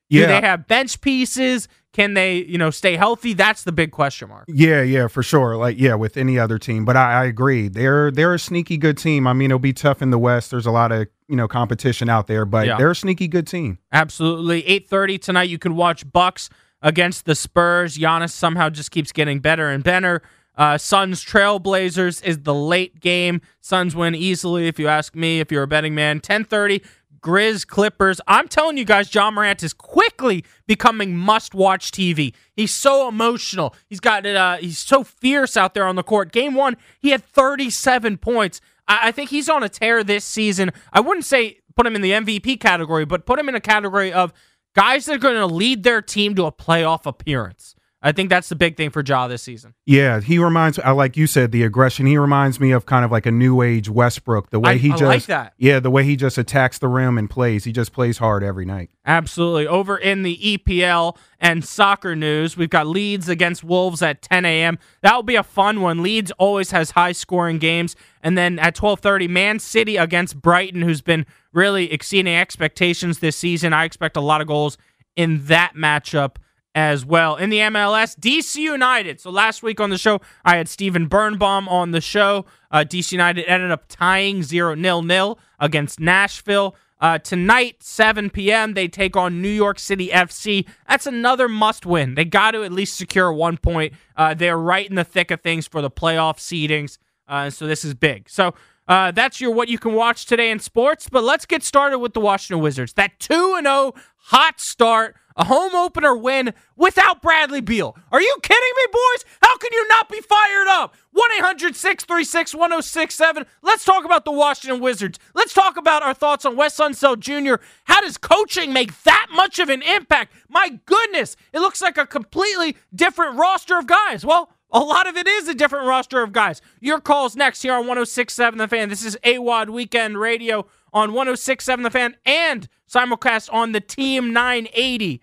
Yeah. 0.09 0.23
Do 0.23 0.27
they 0.29 0.41
have 0.41 0.67
bench 0.67 1.01
pieces? 1.01 1.69
Can 1.95 2.15
they, 2.15 2.45
you 2.45 2.59
know, 2.59 2.71
stay 2.71 2.97
healthy? 2.97 3.33
That's 3.33 3.65
the 3.65 3.73
big 3.73 3.93
question 3.93 4.29
mark. 4.29 4.45
Yeah, 4.47 4.83
yeah, 4.83 5.09
for 5.09 5.23
sure. 5.23 5.57
Like, 5.57 5.79
yeah, 5.79 5.95
with 5.95 6.17
any 6.17 6.39
other 6.39 6.59
team. 6.59 6.85
But 6.85 6.97
I, 6.97 7.23
I 7.23 7.25
agree. 7.25 7.69
They're 7.69 8.11
they're 8.11 8.35
a 8.35 8.39
sneaky 8.39 8.77
good 8.77 8.99
team. 8.99 9.27
I 9.27 9.33
mean, 9.33 9.51
it'll 9.51 9.59
be 9.59 9.73
tough 9.73 10.03
in 10.03 10.11
the 10.11 10.19
West. 10.19 10.51
There's 10.51 10.67
a 10.67 10.71
lot 10.71 10.93
of 10.93 11.09
you 11.29 11.37
know 11.37 11.49
competition 11.49 12.09
out 12.09 12.27
there, 12.27 12.45
but 12.45 12.67
yeah. 12.67 12.77
they're 12.77 12.91
a 12.91 12.97
sneaky 12.97 13.27
good 13.27 13.47
team. 13.47 13.79
Absolutely. 13.91 14.67
Eight 14.67 14.89
thirty 14.89 15.19
tonight. 15.19 15.49
You 15.49 15.59
can 15.59 15.77
watch 15.77 16.11
Bucks 16.11 16.51
against 16.83 17.25
the 17.25 17.35
Spurs. 17.35 17.97
Giannis 17.97 18.31
somehow 18.31 18.69
just 18.69 18.91
keeps 18.91 19.11
getting 19.11 19.41
better 19.41 19.69
and 19.69 19.83
better. 19.83 20.23
Uh, 20.59 20.77
Suns 20.77 21.25
Trailblazers 21.25 22.23
is 22.25 22.41
the 22.41 22.55
late 22.55 22.99
game. 23.01 23.41
Suns 23.61 23.95
win 23.95 24.17
easily, 24.17 24.67
if 24.67 24.79
you 24.79 24.89
ask 24.89 25.15
me. 25.15 25.39
If 25.39 25.53
you're 25.53 25.63
a 25.63 25.69
betting 25.69 25.95
man, 25.95 26.21
10:30. 26.21 26.85
Grizz 27.21 27.67
Clippers. 27.67 28.21
I'm 28.27 28.49
telling 28.49 28.77
you 28.77 28.85
guys, 28.85 29.15
Ja 29.15 29.31
Morant 29.31 29.63
is 29.63 29.73
quickly 29.73 30.45
becoming 30.67 31.17
must-watch 31.17 31.91
TV. 31.91 32.35
He's 32.55 32.75
so 32.75 33.09
emotional. 33.09 33.75
He's 33.89 34.01
got 34.01 34.27
it. 34.27 34.37
Uh, 34.37 34.57
he's 34.57 34.79
so 34.79 35.05
fierce 35.05 35.57
out 35.57 35.75
there 35.75 35.87
on 35.87 35.97
the 35.97 36.03
court. 36.03 36.33
Game 36.33 36.55
one, 36.55 36.77
he 37.01 37.11
had 37.11 37.25
37 37.25 38.19
points. 38.19 38.61
I, 38.87 39.09
I 39.09 39.13
think 39.13 39.31
he's 39.31 39.49
on 39.49 39.63
a 39.63 39.69
tear 39.69 40.03
this 40.05 40.25
season. 40.25 40.71
I 40.93 41.01
wouldn't 41.01 41.27
say 41.27 41.59
put 41.77 41.87
him 41.87 41.95
in 41.95 42.03
the 42.03 42.11
MVP 42.11 42.61
category, 42.61 43.05
but 43.05 43.27
put 43.27 43.39
him 43.39 43.49
in 43.49 43.55
a 43.55 43.61
category 43.61 44.13
of 44.13 44.33
guys 44.75 45.07
that 45.07 45.17
are 45.17 45.19
going 45.19 45.37
to 45.37 45.47
lead 45.47 45.83
their 45.83 46.03
team 46.03 46.35
to 46.35 46.47
a 46.47 46.53
playoff 46.53 47.07
appearance. 47.07 47.75
I 48.01 48.13
think 48.13 48.31
that's 48.31 48.49
the 48.49 48.55
big 48.55 48.77
thing 48.77 48.91
for 48.91 49.03
Ja 49.03 49.27
this 49.27 49.43
season. 49.43 49.75
Yeah, 49.85 50.21
he 50.21 50.39
reminds, 50.39 50.79
like 50.79 51.17
you 51.17 51.27
said, 51.27 51.51
the 51.51 51.65
aggression. 51.65 52.07
He 52.07 52.17
reminds 52.17 52.61
me 52.61 52.71
of 52.71 52.87
kind 52.87 53.05
of 53.05 53.11
like 53.11 53.27
a 53.27 53.33
new 53.33 53.61
age 53.61 53.91
Westbrook. 53.91 54.51
The 54.51 54.61
way 54.61 54.73
I, 54.73 54.77
he 54.77 54.93
I 54.93 54.97
just, 54.97 55.03
like 55.03 55.27
that. 55.27 55.55
yeah, 55.59 55.81
the 55.81 55.91
way 55.91 56.05
he 56.05 56.15
just 56.15 56.39
attacks 56.39 56.79
the 56.79 56.87
rim 56.87 57.19
and 57.19 57.29
plays. 57.29 57.65
He 57.65 57.73
just 57.73 57.93
plays 57.93 58.19
hard 58.19 58.45
every 58.45 58.65
night. 58.65 58.91
Absolutely. 59.05 59.67
Over 59.67 59.97
in 59.97 60.23
the 60.23 60.37
EPL 60.37 61.17
and 61.41 61.65
soccer 61.65 62.15
news, 62.15 62.57
we've 62.57 62.71
got 62.71 62.87
Leeds 62.87 63.29
against 63.29 63.65
Wolves 63.65 64.01
at 64.01 64.23
10 64.23 64.45
a.m. 64.45 64.79
That 65.03 65.17
will 65.17 65.25
be 65.25 65.37
a 65.37 65.43
fun 65.43 65.81
one. 65.81 66.01
Leeds 66.01 66.31
always 66.39 66.71
has 66.71 66.93
high 66.93 67.13
scoring 67.13 67.59
games, 67.59 67.97
and 68.23 68.39
then 68.39 68.61
at 68.61 68.77
12:30, 68.77 69.29
Man 69.29 69.59
City 69.59 69.97
against 69.97 70.41
Brighton, 70.41 70.83
who's 70.83 71.03
been 71.03 71.27
really 71.53 71.93
exceeding 71.93 72.33
expectations 72.33 73.19
this 73.19 73.37
season. 73.37 73.73
I 73.73 73.83
expect 73.85 74.17
a 74.17 74.21
lot 74.21 74.41
of 74.41 74.47
goals 74.47 74.79
in 75.17 75.47
that 75.47 75.73
matchup 75.75 76.37
as 76.79 77.05
well. 77.05 77.35
In 77.35 77.51
the 77.51 77.59
MLS, 77.59 78.17
DC 78.17 78.55
United. 78.55 79.21
So 79.21 79.31
last 79.31 79.65
week 79.65 79.81
on 79.81 79.91
the 79.91 79.99
show, 79.99 80.21
I 80.45 80.57
had 80.57 80.69
Steven 80.69 81.07
Birnbaum 81.09 81.69
on 81.69 81.91
the 81.91 82.01
show. 82.01 82.47
Uh, 82.71 82.85
DC 82.89 83.11
United 83.11 83.45
ended 83.47 83.73
up 83.73 83.87
tying 83.89 84.45
0 84.45 84.77
0 84.77 85.03
0 85.03 85.37
against 85.59 85.99
Nashville. 85.99 86.77
Uh, 87.01 87.19
tonight, 87.19 87.83
7 87.83 88.31
p.m., 88.31 88.75
they 88.75 88.87
take 88.87 89.17
on 89.17 89.43
New 89.43 89.49
York 89.49 89.81
City 89.81 90.09
FC. 90.09 90.67
That's 90.89 91.07
another 91.07 91.49
must 91.49 91.85
win. 91.85 92.15
They 92.15 92.25
got 92.25 92.53
to 92.53 92.63
at 92.63 92.73
least 92.73 92.97
secure 92.97 93.33
one 93.33 93.57
point. 93.57 93.93
Uh, 94.17 94.35
they're 94.35 94.59
right 94.59 94.89
in 94.89 94.95
the 94.95 95.05
thick 95.05 95.33
of 95.33 95.41
things 95.41 95.67
for 95.67 95.83
the 95.83 95.91
playoff 95.91 96.39
seedings. 96.39 96.99
Uh, 97.27 97.51
so 97.51 97.67
this 97.67 97.85
is 97.85 97.95
big. 97.95 98.29
So 98.29 98.55
uh, 98.87 99.11
that's 99.11 99.41
your 99.41 99.51
what 99.53 99.69
you 99.69 99.79
can 99.79 99.95
watch 99.95 100.27
today 100.27 100.51
in 100.51 100.61
sports. 100.61 101.09
But 101.09 101.25
let's 101.25 101.45
get 101.45 101.65
started 101.65 101.99
with 101.99 102.15
the 102.15 102.21
Washington 102.21 102.63
Wizards. 102.63 102.93
That 102.95 103.19
2 103.19 103.61
0 103.63 103.95
hot 104.17 104.61
start 104.61 105.17
a 105.39 105.45
home 105.45 105.75
opener 105.75 106.15
win 106.17 106.53
without 106.77 107.23
Bradley 107.23 107.61
Beal. 107.61 107.97
Are 108.11 108.21
you 108.21 108.37
kidding 108.43 108.73
me, 108.77 108.83
boys? 108.93 109.25
How 109.41 109.57
can 109.57 109.71
you 109.73 109.87
not 109.89 110.09
be 110.09 110.21
fired 110.21 110.67
up? 110.69 110.95
1 111.13 111.31
800 111.39 111.77
636 111.77 112.55
1067. 112.55 113.47
Let's 113.63 113.85
talk 113.85 114.05
about 114.05 114.25
the 114.25 114.33
Washington 114.33 114.81
Wizards. 114.81 115.19
Let's 115.35 115.55
talk 115.55 115.77
about 115.77 116.03
our 116.03 116.13
thoughts 116.13 116.45
on 116.45 116.57
Wes 116.57 116.79
Unseld 116.79 117.21
Jr. 117.21 117.63
How 117.85 118.01
does 118.01 118.19
coaching 118.19 118.73
make 118.73 119.03
that 119.05 119.29
much 119.33 119.59
of 119.59 119.69
an 119.69 119.83
impact? 119.83 120.35
My 120.49 120.81
goodness, 120.85 121.37
it 121.53 121.61
looks 121.61 121.81
like 121.81 121.97
a 121.97 122.07
completely 122.07 122.77
different 122.95 123.39
roster 123.39 123.79
of 123.79 123.87
guys. 123.87 124.27
Well, 124.27 124.51
a 124.71 124.81
lot 124.81 125.09
of 125.09 125.17
it 125.17 125.27
is 125.27 125.49
a 125.49 125.55
different 125.55 125.87
roster 125.87 126.23
of 126.23 126.33
guys. 126.33 126.61
Your 126.81 127.01
calls 127.01 127.35
next 127.37 127.63
here 127.63 127.73
on 127.73 127.87
1067 127.87 128.59
The 128.59 128.69
Fan. 128.69 128.89
This 128.89 129.05
is 129.05 129.17
AWOD 129.25 129.71
Weekend 129.71 130.19
Radio 130.19 130.67
on 130.93 131.15
1067 131.15 131.83
The 131.83 131.91
Fan 131.91 132.17
and 132.27 132.69
simulcast 132.89 133.53
on 133.53 133.73
the 133.73 133.81
Team 133.81 134.33
980. 134.33 135.23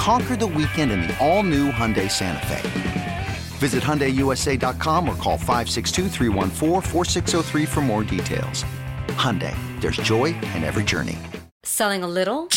Conquer 0.00 0.34
the 0.34 0.46
weekend 0.46 0.90
in 0.92 1.02
the 1.02 1.14
all-new 1.18 1.70
Hyundai 1.70 2.10
Santa 2.10 2.46
Fe. 2.46 3.26
Visit 3.58 3.82
HyundaiUSA.com 3.82 5.06
or 5.06 5.14
call 5.16 5.36
562 5.36 7.66
for 7.66 7.80
more 7.82 8.02
details. 8.02 8.64
Hyundai, 9.08 9.54
there's 9.82 9.98
joy 9.98 10.34
in 10.56 10.64
every 10.64 10.84
journey. 10.84 11.18
Selling 11.64 12.02
a 12.02 12.08
little 12.08 12.48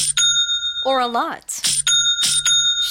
or 0.86 1.02
a 1.02 1.08
lot? 1.08 1.48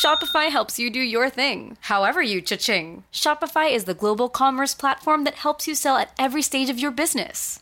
Shopify 0.02 0.50
helps 0.50 0.78
you 0.78 0.90
do 0.90 1.00
your 1.00 1.30
thing, 1.30 1.78
however 1.80 2.20
you 2.20 2.42
cha-ching. 2.42 3.04
Shopify 3.10 3.74
is 3.74 3.84
the 3.84 3.94
global 3.94 4.28
commerce 4.28 4.74
platform 4.74 5.24
that 5.24 5.36
helps 5.36 5.66
you 5.66 5.74
sell 5.74 5.96
at 5.96 6.12
every 6.18 6.42
stage 6.42 6.68
of 6.68 6.78
your 6.78 6.90
business. 6.90 7.61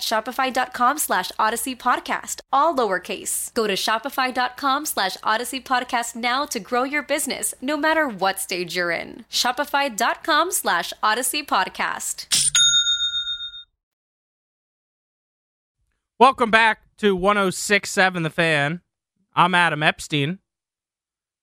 shopify.com 0.00 0.98
slash 0.98 1.30
odyssey 1.38 1.76
podcast, 1.76 2.40
all 2.52 2.74
lowercase. 2.74 3.52
Go 3.54 3.66
to 3.66 3.74
shopify.com 3.74 4.86
slash 4.86 5.16
odyssey 5.22 5.60
podcast 5.60 6.16
now 6.16 6.44
to 6.46 6.60
grow 6.60 6.84
your 6.84 7.02
business, 7.02 7.54
no 7.60 7.76
matter 7.76 8.08
what 8.08 8.40
stage 8.40 8.76
you're 8.76 8.90
in. 8.90 9.24
Shopify.com 9.30 10.50
slash 10.52 10.92
odyssey 11.02 11.42
podcast. 11.42 12.26
Welcome 16.18 16.50
back 16.50 16.80
to 16.96 17.14
1067 17.14 18.22
The 18.22 18.30
Fan. 18.30 18.80
I'm 19.34 19.54
Adam 19.54 19.82
Epstein 19.82 20.38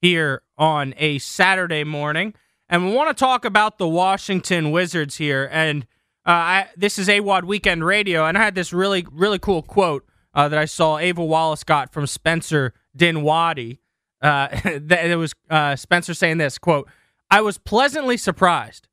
here 0.02 0.42
on 0.58 0.96
a 0.98 1.20
Saturday 1.20 1.84
morning, 1.84 2.34
and 2.68 2.86
we 2.86 2.92
want 2.92 3.10
to 3.10 3.14
talk 3.14 3.46
about 3.46 3.78
the 3.78 3.88
Washington 3.88 4.72
Wizards 4.72 5.18
here. 5.18 5.48
And 5.52 5.86
uh, 6.26 6.32
I, 6.32 6.70
this 6.78 6.98
is 6.98 7.08
AWOD 7.08 7.44
Weekend 7.44 7.86
Radio, 7.86 8.26
and 8.26 8.38
I 8.38 8.44
had 8.44 8.56
this 8.56 8.72
really, 8.72 9.06
really 9.12 9.40
cool 9.40 9.62
quote 9.62 10.06
uh, 10.34 10.48
that 10.48 10.58
I 10.58 10.66
saw 10.66 10.98
Ava 10.98 11.24
Wallace 11.24 11.64
got 11.64 11.92
from 11.92 12.08
Spencer 12.08 12.74
Dinwiddie. 12.96 13.80
Uh, 14.22 14.48
that 14.64 15.06
it 15.06 15.18
was 15.18 15.34
uh, 15.50 15.76
Spencer 15.76 16.14
saying 16.14 16.38
this 16.38 16.58
quote: 16.58 16.90
"I 17.30 17.42
was 17.42 17.58
pleasantly 17.58 18.18
surprised." 18.18 18.88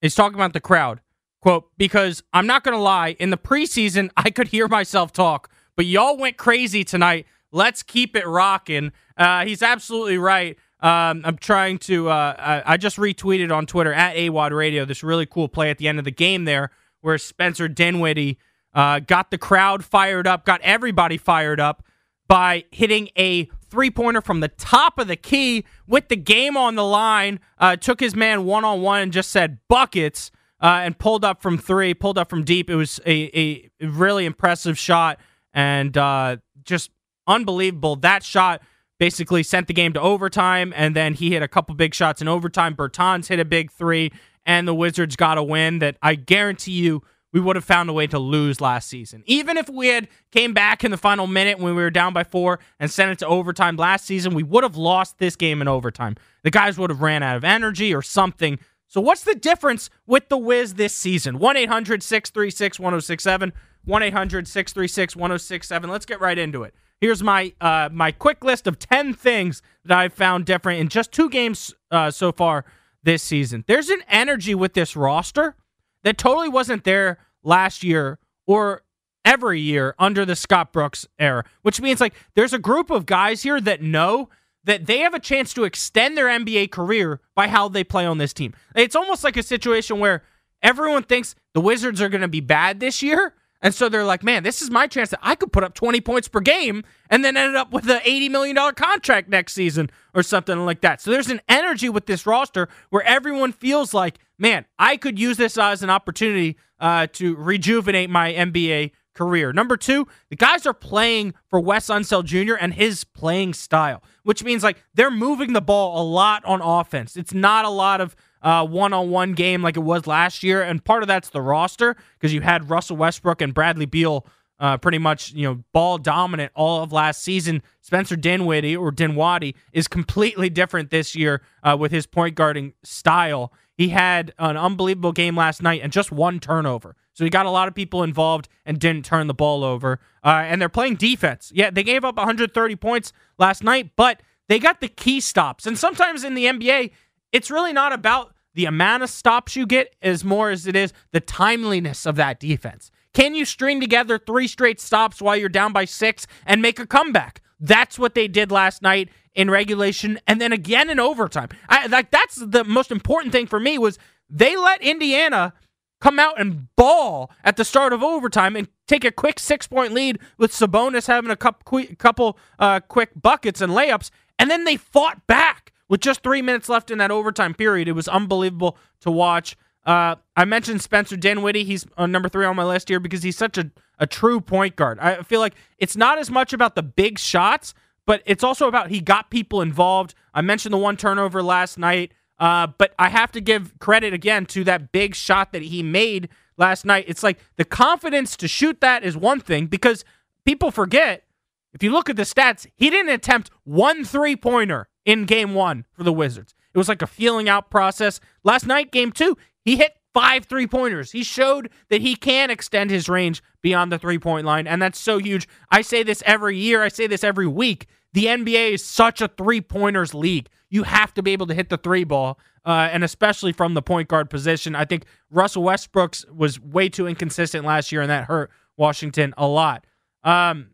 He's 0.00 0.14
talking 0.14 0.36
about 0.36 0.52
the 0.52 0.60
crowd. 0.60 1.00
Quote, 1.40 1.70
because 1.76 2.22
I'm 2.32 2.48
not 2.48 2.64
going 2.64 2.76
to 2.76 2.82
lie, 2.82 3.16
in 3.20 3.30
the 3.30 3.38
preseason, 3.38 4.10
I 4.16 4.30
could 4.30 4.48
hear 4.48 4.68
myself 4.68 5.12
talk, 5.12 5.50
but 5.76 5.86
y'all 5.86 6.16
went 6.16 6.36
crazy 6.36 6.84
tonight. 6.84 7.26
Let's 7.50 7.82
keep 7.82 8.14
it 8.16 8.26
rocking. 8.26 8.92
Uh, 9.16 9.44
he's 9.44 9.62
absolutely 9.62 10.18
right. 10.18 10.56
Um, 10.80 11.22
I'm 11.24 11.36
trying 11.38 11.78
to, 11.78 12.08
uh, 12.08 12.62
I, 12.64 12.76
just 12.76 12.98
retweeted 12.98 13.54
on 13.54 13.66
Twitter 13.66 13.92
at 13.92 14.14
AWOD 14.14 14.52
Radio 14.52 14.84
this 14.84 15.02
really 15.02 15.26
cool 15.26 15.48
play 15.48 15.70
at 15.70 15.78
the 15.78 15.88
end 15.88 15.98
of 15.98 16.04
the 16.04 16.12
game 16.12 16.44
there 16.44 16.70
where 17.00 17.18
Spencer 17.18 17.66
Dinwiddie 17.66 18.38
uh, 18.74 19.00
got 19.00 19.32
the 19.32 19.38
crowd 19.38 19.84
fired 19.84 20.28
up, 20.28 20.44
got 20.44 20.60
everybody 20.60 21.16
fired 21.16 21.58
up 21.58 21.84
by 22.28 22.64
hitting 22.70 23.08
a 23.16 23.48
three 23.68 23.90
pointer 23.90 24.20
from 24.20 24.38
the 24.38 24.48
top 24.48 24.98
of 24.98 25.08
the 25.08 25.16
key 25.16 25.64
with 25.88 26.08
the 26.08 26.16
game 26.16 26.56
on 26.56 26.76
the 26.76 26.84
line. 26.84 27.40
Uh, 27.58 27.74
took 27.74 27.98
his 27.98 28.14
man 28.14 28.44
one 28.44 28.64
on 28.64 28.80
one 28.80 29.00
and 29.00 29.12
just 29.12 29.30
said 29.30 29.58
buckets 29.68 30.30
uh, 30.60 30.80
and 30.82 30.98
pulled 30.98 31.24
up 31.24 31.42
from 31.42 31.58
three, 31.58 31.92
pulled 31.92 32.18
up 32.18 32.30
from 32.30 32.44
deep. 32.44 32.70
It 32.70 32.76
was 32.76 33.00
a, 33.04 33.70
a 33.82 33.86
really 33.86 34.26
impressive 34.26 34.78
shot 34.78 35.18
and 35.52 35.96
uh, 35.96 36.36
just 36.62 36.90
unbelievable. 37.26 37.96
That 37.96 38.22
shot 38.22 38.62
basically 38.98 39.42
sent 39.42 39.66
the 39.66 39.74
game 39.74 39.92
to 39.92 40.00
overtime, 40.00 40.72
and 40.76 40.96
then 40.96 41.14
he 41.14 41.30
hit 41.30 41.42
a 41.42 41.48
couple 41.48 41.74
big 41.74 41.94
shots 41.94 42.20
in 42.20 42.28
overtime. 42.28 42.74
Bertans 42.74 43.28
hit 43.28 43.40
a 43.40 43.44
big 43.44 43.70
three, 43.70 44.12
and 44.44 44.66
the 44.66 44.74
Wizards 44.74 45.16
got 45.16 45.38
a 45.38 45.42
win 45.42 45.78
that 45.78 45.96
I 46.02 46.14
guarantee 46.14 46.72
you 46.72 47.02
we 47.32 47.40
would 47.40 47.56
have 47.56 47.64
found 47.64 47.90
a 47.90 47.92
way 47.92 48.06
to 48.06 48.18
lose 48.18 48.60
last 48.60 48.88
season. 48.88 49.22
Even 49.26 49.56
if 49.56 49.68
we 49.68 49.88
had 49.88 50.08
came 50.32 50.54
back 50.54 50.82
in 50.82 50.90
the 50.90 50.96
final 50.96 51.26
minute 51.26 51.58
when 51.58 51.74
we 51.74 51.82
were 51.82 51.90
down 51.90 52.14
by 52.14 52.24
four 52.24 52.58
and 52.80 52.90
sent 52.90 53.10
it 53.10 53.18
to 53.18 53.26
overtime 53.26 53.76
last 53.76 54.06
season, 54.06 54.34
we 54.34 54.42
would 54.42 54.64
have 54.64 54.76
lost 54.76 55.18
this 55.18 55.36
game 55.36 55.60
in 55.60 55.68
overtime. 55.68 56.16
The 56.42 56.50
guys 56.50 56.78
would 56.78 56.88
have 56.90 57.02
ran 57.02 57.22
out 57.22 57.36
of 57.36 57.44
energy 57.44 57.94
or 57.94 58.00
something. 58.00 58.58
So 58.86 59.02
what's 59.02 59.24
the 59.24 59.34
difference 59.34 59.90
with 60.06 60.30
the 60.30 60.38
Wiz 60.38 60.74
this 60.74 60.94
season? 60.94 61.38
1-800-636-1067, 61.38 63.52
1-800-636-1067. 63.86 65.88
Let's 65.88 66.06
get 66.06 66.22
right 66.22 66.38
into 66.38 66.62
it. 66.62 66.74
Here's 67.00 67.22
my 67.22 67.52
uh, 67.60 67.88
my 67.92 68.10
quick 68.12 68.42
list 68.44 68.66
of 68.66 68.78
10 68.78 69.14
things 69.14 69.62
that 69.84 69.98
I've 69.98 70.12
found 70.12 70.46
different 70.46 70.80
in 70.80 70.88
just 70.88 71.12
two 71.12 71.30
games 71.30 71.74
uh, 71.90 72.10
so 72.10 72.32
far 72.32 72.64
this 73.02 73.22
season. 73.22 73.64
There's 73.66 73.88
an 73.88 74.02
energy 74.08 74.54
with 74.54 74.74
this 74.74 74.96
roster 74.96 75.54
that 76.02 76.18
totally 76.18 76.48
wasn't 76.48 76.84
there 76.84 77.18
last 77.42 77.84
year 77.84 78.18
or 78.46 78.82
every 79.24 79.60
year 79.60 79.94
under 79.98 80.24
the 80.24 80.34
Scott 80.34 80.72
Brooks 80.72 81.06
era, 81.18 81.44
which 81.62 81.80
means 81.80 82.00
like 82.00 82.14
there's 82.34 82.52
a 82.52 82.58
group 82.58 82.90
of 82.90 83.06
guys 83.06 83.42
here 83.42 83.60
that 83.60 83.82
know 83.82 84.28
that 84.64 84.86
they 84.86 84.98
have 84.98 85.14
a 85.14 85.20
chance 85.20 85.54
to 85.54 85.64
extend 85.64 86.16
their 86.16 86.26
NBA 86.26 86.70
career 86.70 87.20
by 87.34 87.48
how 87.48 87.68
they 87.68 87.84
play 87.84 88.04
on 88.04 88.18
this 88.18 88.32
team. 88.32 88.54
It's 88.74 88.96
almost 88.96 89.22
like 89.22 89.36
a 89.36 89.42
situation 89.42 89.98
where 89.98 90.24
everyone 90.62 91.04
thinks 91.04 91.34
the 91.54 91.60
Wizards 91.60 92.02
are 92.02 92.08
going 92.08 92.22
to 92.22 92.28
be 92.28 92.40
bad 92.40 92.80
this 92.80 93.02
year. 93.02 93.34
And 93.60 93.74
so 93.74 93.88
they're 93.88 94.04
like, 94.04 94.22
man, 94.22 94.42
this 94.42 94.62
is 94.62 94.70
my 94.70 94.86
chance 94.86 95.10
that 95.10 95.20
I 95.22 95.34
could 95.34 95.52
put 95.52 95.64
up 95.64 95.74
20 95.74 96.00
points 96.00 96.28
per 96.28 96.40
game 96.40 96.84
and 97.10 97.24
then 97.24 97.36
end 97.36 97.56
up 97.56 97.72
with 97.72 97.88
an 97.90 98.00
$80 98.00 98.30
million 98.30 98.74
contract 98.74 99.28
next 99.28 99.54
season 99.54 99.90
or 100.14 100.22
something 100.22 100.64
like 100.64 100.80
that. 100.82 101.00
So 101.00 101.10
there's 101.10 101.30
an 101.30 101.40
energy 101.48 101.88
with 101.88 102.06
this 102.06 102.26
roster 102.26 102.68
where 102.90 103.02
everyone 103.02 103.52
feels 103.52 103.92
like, 103.92 104.18
man, 104.38 104.64
I 104.78 104.96
could 104.96 105.18
use 105.18 105.36
this 105.36 105.58
as 105.58 105.82
an 105.82 105.90
opportunity 105.90 106.56
uh, 106.78 107.08
to 107.14 107.34
rejuvenate 107.34 108.10
my 108.10 108.32
NBA 108.32 108.92
career. 109.14 109.52
Number 109.52 109.76
two, 109.76 110.06
the 110.30 110.36
guys 110.36 110.64
are 110.64 110.72
playing 110.72 111.34
for 111.48 111.58
Wes 111.58 111.88
Unseld 111.88 112.24
Jr. 112.24 112.54
and 112.54 112.72
his 112.72 113.02
playing 113.02 113.52
style, 113.52 114.00
which 114.22 114.44
means 114.44 114.62
like 114.62 114.84
they're 114.94 115.10
moving 115.10 115.54
the 115.54 115.60
ball 115.60 116.00
a 116.00 116.04
lot 116.06 116.44
on 116.44 116.62
offense. 116.62 117.16
It's 117.16 117.34
not 117.34 117.64
a 117.64 117.70
lot 117.70 118.00
of 118.00 118.14
uh, 118.42 118.66
one-on-one 118.66 119.34
game 119.34 119.62
like 119.62 119.76
it 119.76 119.80
was 119.80 120.06
last 120.06 120.42
year, 120.42 120.62
and 120.62 120.84
part 120.84 121.02
of 121.02 121.08
that's 121.08 121.30
the 121.30 121.42
roster 121.42 121.96
because 122.18 122.32
you 122.32 122.40
had 122.40 122.70
Russell 122.70 122.96
Westbrook 122.96 123.40
and 123.40 123.54
Bradley 123.54 123.86
Beal 123.86 124.26
uh, 124.60 124.76
pretty 124.76 124.98
much 124.98 125.32
you 125.32 125.44
know 125.44 125.62
ball 125.72 125.98
dominant 125.98 126.52
all 126.54 126.82
of 126.82 126.92
last 126.92 127.22
season. 127.22 127.62
Spencer 127.80 128.16
Dinwiddie 128.16 128.76
or 128.76 128.90
Dinwiddie 128.90 129.54
is 129.72 129.88
completely 129.88 130.50
different 130.50 130.90
this 130.90 131.14
year 131.14 131.42
uh, 131.62 131.76
with 131.78 131.92
his 131.92 132.06
point 132.06 132.34
guarding 132.34 132.74
style. 132.82 133.52
He 133.74 133.90
had 133.90 134.34
an 134.38 134.56
unbelievable 134.56 135.12
game 135.12 135.36
last 135.36 135.62
night 135.62 135.82
and 135.82 135.92
just 135.92 136.10
one 136.10 136.40
turnover. 136.40 136.96
So 137.14 137.24
he 137.24 137.30
got 137.30 137.46
a 137.46 137.50
lot 137.50 137.68
of 137.68 137.74
people 137.74 138.02
involved 138.02 138.48
and 138.66 138.78
didn't 138.78 139.04
turn 139.04 139.28
the 139.28 139.34
ball 139.34 139.62
over. 139.62 140.00
Uh, 140.24 140.42
and 140.44 140.60
they're 140.60 140.68
playing 140.68 140.96
defense. 140.96 141.52
Yeah, 141.54 141.70
they 141.70 141.84
gave 141.84 142.04
up 142.04 142.16
130 142.16 142.76
points 142.76 143.12
last 143.38 143.62
night, 143.62 143.92
but 143.94 144.20
they 144.48 144.58
got 144.58 144.80
the 144.80 144.88
key 144.88 145.20
stops. 145.20 145.64
And 145.64 145.78
sometimes 145.78 146.24
in 146.24 146.34
the 146.34 146.46
NBA, 146.46 146.90
it's 147.32 147.50
really 147.50 147.72
not 147.72 147.92
about 147.92 148.34
the 148.54 148.64
amount 148.64 149.02
of 149.02 149.10
stops 149.10 149.56
you 149.56 149.66
get 149.66 149.94
as 150.02 150.24
more 150.24 150.50
as 150.50 150.66
it 150.66 150.74
is 150.74 150.92
the 151.12 151.20
timeliness 151.20 152.06
of 152.06 152.16
that 152.16 152.40
defense. 152.40 152.90
Can 153.14 153.34
you 153.34 153.44
string 153.44 153.80
together 153.80 154.18
three 154.18 154.48
straight 154.48 154.80
stops 154.80 155.22
while 155.22 155.36
you're 155.36 155.48
down 155.48 155.72
by 155.72 155.84
six 155.84 156.26
and 156.46 156.62
make 156.62 156.78
a 156.78 156.86
comeback? 156.86 157.40
That's 157.60 157.98
what 157.98 158.14
they 158.14 158.28
did 158.28 158.50
last 158.50 158.82
night 158.82 159.10
in 159.34 159.50
regulation 159.50 160.18
and 160.26 160.40
then 160.40 160.52
again 160.52 160.90
in 160.90 160.98
overtime. 160.98 161.48
I, 161.68 161.86
like 161.86 162.10
that's 162.10 162.36
the 162.36 162.64
most 162.64 162.90
important 162.90 163.32
thing 163.32 163.46
for 163.46 163.60
me 163.60 163.78
was 163.78 163.98
they 164.28 164.56
let 164.56 164.82
Indiana 164.82 165.54
come 166.00 166.18
out 166.18 166.40
and 166.40 166.68
ball 166.76 167.30
at 167.44 167.56
the 167.56 167.64
start 167.64 167.92
of 167.92 168.02
overtime 168.02 168.56
and 168.56 168.68
take 168.86 169.04
a 169.04 169.10
quick 169.10 169.38
six 169.38 169.66
point 169.66 169.92
lead 169.92 170.18
with 170.36 170.52
Sabonis 170.52 171.06
having 171.06 171.30
a 171.30 171.36
couple 171.36 172.38
uh, 172.58 172.80
quick 172.80 173.10
buckets 173.20 173.60
and 173.60 173.72
layups, 173.72 174.10
and 174.38 174.50
then 174.50 174.64
they 174.64 174.76
fought 174.76 175.26
back 175.26 175.72
with 175.88 176.00
just 176.00 176.22
three 176.22 176.42
minutes 176.42 176.68
left 176.68 176.90
in 176.90 176.98
that 176.98 177.10
overtime 177.10 177.54
period. 177.54 177.88
It 177.88 177.92
was 177.92 178.08
unbelievable 178.08 178.76
to 179.00 179.10
watch. 179.10 179.56
Uh, 179.84 180.16
I 180.36 180.44
mentioned 180.44 180.82
Spencer 180.82 181.16
Dinwiddie. 181.16 181.64
He's 181.64 181.86
uh, 181.96 182.06
number 182.06 182.28
three 182.28 182.44
on 182.44 182.56
my 182.56 182.64
list 182.64 182.88
here 182.88 183.00
because 183.00 183.22
he's 183.22 183.38
such 183.38 183.56
a, 183.56 183.70
a 183.98 184.06
true 184.06 184.40
point 184.40 184.76
guard. 184.76 184.98
I 184.98 185.22
feel 185.22 185.40
like 185.40 185.54
it's 185.78 185.96
not 185.96 186.18
as 186.18 186.30
much 186.30 186.52
about 186.52 186.74
the 186.74 186.82
big 186.82 187.18
shots, 187.18 187.74
but 188.04 188.22
it's 188.26 188.44
also 188.44 188.68
about 188.68 188.90
he 188.90 189.00
got 189.00 189.30
people 189.30 189.62
involved. 189.62 190.14
I 190.34 190.42
mentioned 190.42 190.74
the 190.74 190.78
one 190.78 190.96
turnover 190.96 191.42
last 191.42 191.78
night. 191.78 192.12
Uh, 192.38 192.68
but 192.78 192.94
I 192.98 193.08
have 193.08 193.32
to 193.32 193.40
give 193.40 193.76
credit 193.80 194.14
again 194.14 194.46
to 194.46 194.62
that 194.64 194.92
big 194.92 195.14
shot 195.14 195.52
that 195.52 195.62
he 195.62 195.82
made 195.82 196.28
last 196.56 196.84
night. 196.84 197.04
It's 197.08 197.22
like 197.22 197.38
the 197.56 197.64
confidence 197.64 198.36
to 198.36 198.46
shoot 198.46 198.80
that 198.80 199.02
is 199.02 199.16
one 199.16 199.40
thing 199.40 199.66
because 199.66 200.04
people 200.44 200.70
forget. 200.70 201.24
If 201.72 201.82
you 201.82 201.90
look 201.90 202.08
at 202.08 202.16
the 202.16 202.22
stats, 202.22 202.66
he 202.76 202.90
didn't 202.90 203.12
attempt 203.12 203.50
one 203.64 204.04
three 204.04 204.36
pointer 204.36 204.88
in 205.08 205.24
game 205.24 205.54
one 205.54 205.86
for 205.90 206.04
the 206.04 206.12
Wizards. 206.12 206.54
It 206.74 206.76
was 206.78 206.88
like 206.88 207.00
a 207.00 207.06
feeling 207.06 207.48
out 207.48 207.70
process. 207.70 208.20
Last 208.44 208.66
night, 208.66 208.92
game 208.92 209.10
two, 209.10 209.38
he 209.64 209.76
hit 209.76 209.96
five 210.12 210.44
three 210.44 210.66
pointers. 210.66 211.12
He 211.12 211.24
showed 211.24 211.70
that 211.88 212.02
he 212.02 212.14
can 212.14 212.50
extend 212.50 212.90
his 212.90 213.08
range 213.08 213.42
beyond 213.62 213.90
the 213.90 213.98
three 213.98 214.18
point 214.18 214.44
line, 214.46 214.66
and 214.66 214.82
that's 214.82 215.00
so 215.00 215.16
huge. 215.16 215.48
I 215.70 215.80
say 215.80 216.02
this 216.02 216.22
every 216.26 216.58
year, 216.58 216.82
I 216.82 216.88
say 216.88 217.06
this 217.06 217.24
every 217.24 217.46
week 217.46 217.86
the 218.12 218.26
NBA 218.26 218.72
is 218.72 218.84
such 218.84 219.22
a 219.22 219.28
three 219.28 219.62
pointers 219.62 220.12
league. 220.12 220.48
You 220.68 220.82
have 220.82 221.14
to 221.14 221.22
be 221.22 221.32
able 221.32 221.46
to 221.46 221.54
hit 221.54 221.70
the 221.70 221.78
three 221.78 222.04
ball, 222.04 222.38
uh, 222.66 222.88
and 222.92 223.02
especially 223.02 223.52
from 223.52 223.72
the 223.72 223.82
point 223.82 224.08
guard 224.08 224.28
position. 224.28 224.74
I 224.74 224.84
think 224.84 225.04
Russell 225.30 225.62
Westbrook's 225.62 226.26
was 226.26 226.60
way 226.60 226.90
too 226.90 227.06
inconsistent 227.06 227.64
last 227.64 227.92
year, 227.92 228.02
and 228.02 228.10
that 228.10 228.24
hurt 228.24 228.50
Washington 228.76 229.32
a 229.38 229.46
lot. 229.46 229.86
Um, 230.22 230.68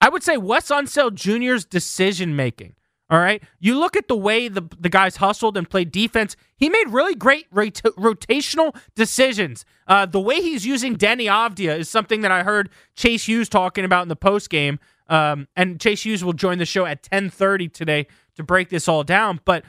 I 0.00 0.08
would 0.08 0.24
say 0.24 0.36
Wes 0.36 0.70
Unseld 0.70 1.14
Jr.'s 1.14 1.64
decision 1.64 2.34
making. 2.34 2.74
All 3.10 3.18
right. 3.18 3.42
You 3.58 3.78
look 3.78 3.96
at 3.96 4.06
the 4.06 4.16
way 4.16 4.46
the, 4.46 4.62
the 4.78 4.88
guys 4.88 5.16
hustled 5.16 5.56
and 5.56 5.68
played 5.68 5.90
defense. 5.90 6.36
He 6.56 6.68
made 6.68 6.88
really 6.88 7.16
great 7.16 7.46
rot- 7.50 7.82
rotational 7.98 8.76
decisions. 8.94 9.64
Uh, 9.88 10.06
the 10.06 10.20
way 10.20 10.40
he's 10.40 10.64
using 10.64 10.96
Deni 10.96 11.24
Avdija 11.24 11.76
is 11.80 11.90
something 11.90 12.20
that 12.20 12.30
I 12.30 12.44
heard 12.44 12.70
Chase 12.94 13.26
Hughes 13.26 13.48
talking 13.48 13.84
about 13.84 14.02
in 14.02 14.08
the 14.08 14.16
post 14.16 14.48
game. 14.48 14.78
Um, 15.08 15.48
and 15.56 15.80
Chase 15.80 16.04
Hughes 16.04 16.22
will 16.24 16.34
join 16.34 16.58
the 16.58 16.64
show 16.64 16.86
at 16.86 17.02
10:30 17.02 17.72
today 17.72 18.06
to 18.36 18.44
break 18.44 18.68
this 18.68 18.86
all 18.86 19.02
down. 19.02 19.40
But 19.44 19.64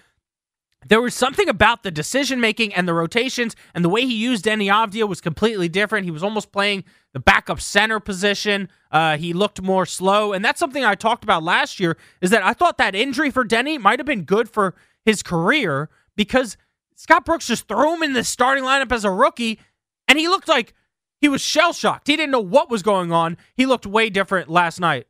there 0.88 1.02
was 1.02 1.13
something 1.13 1.48
about 1.48 1.84
the 1.84 1.91
decision 1.91 2.39
making 2.39 2.74
and 2.74 2.88
the 2.88 2.94
rotations 2.94 3.56
and 3.76 3.86
the 3.86 3.89
way 3.89 4.02
he 4.02 4.15
used 4.15 4.46
Deni 4.46 4.65
Avdija 4.65 5.08
was 5.08 5.22
completely 5.22 5.70
different. 5.70 6.06
He 6.06 6.12
was 6.12 6.24
almost 6.24 6.52
playing 6.52 6.84
the 7.13 7.20
backup 7.20 7.62
center 7.62 8.00
position. 8.00 8.70
Uh, 8.91 9.17
he 9.17 9.34
looked 9.34 9.62
more 9.62 9.86
slow, 9.86 10.34
and 10.34 10.44
that's 10.44 10.60
something 10.60 10.84
I 10.84 10.96
talked 10.96 11.24
about 11.24 11.44
last 11.44 11.80
year. 11.80 11.98
Is 12.20 12.32
that 12.32 12.44
I 12.44 12.54
thought 12.54 12.78
that 12.80 12.96
injury 12.96 13.30
for 13.30 13.46
Deni 13.46 13.80
might 13.80 14.00
have 14.00 14.06
been 14.06 14.24
good 14.24 14.50
for 14.50 14.74
his 15.06 15.22
career 15.22 15.89
because 16.15 16.58
Scott 16.96 17.26
Brooks 17.26 17.48
just 17.48 17.67
threw 17.67 17.96
him 17.96 18.04
in 18.04 18.13
the 18.13 18.24
starting 18.24 18.63
lineup 18.63 18.91
as 18.91 19.06
a 19.06 19.12
rookie, 19.12 19.60
and 20.08 20.17
he 20.17 20.28
looked 20.28 20.48
like 20.48 20.74
he 21.20 21.30
was 21.30 21.41
shell 21.41 21.74
shocked. 21.74 22.08
He 22.08 22.15
didn't 22.15 22.32
know 22.32 22.39
what 22.39 22.70
was 22.70 22.82
going 22.82 23.12
on. 23.12 23.38
He 23.56 23.65
looked 23.65 23.86
way 23.86 24.10
different 24.10 24.50
last 24.50 24.80
night. 24.80 25.08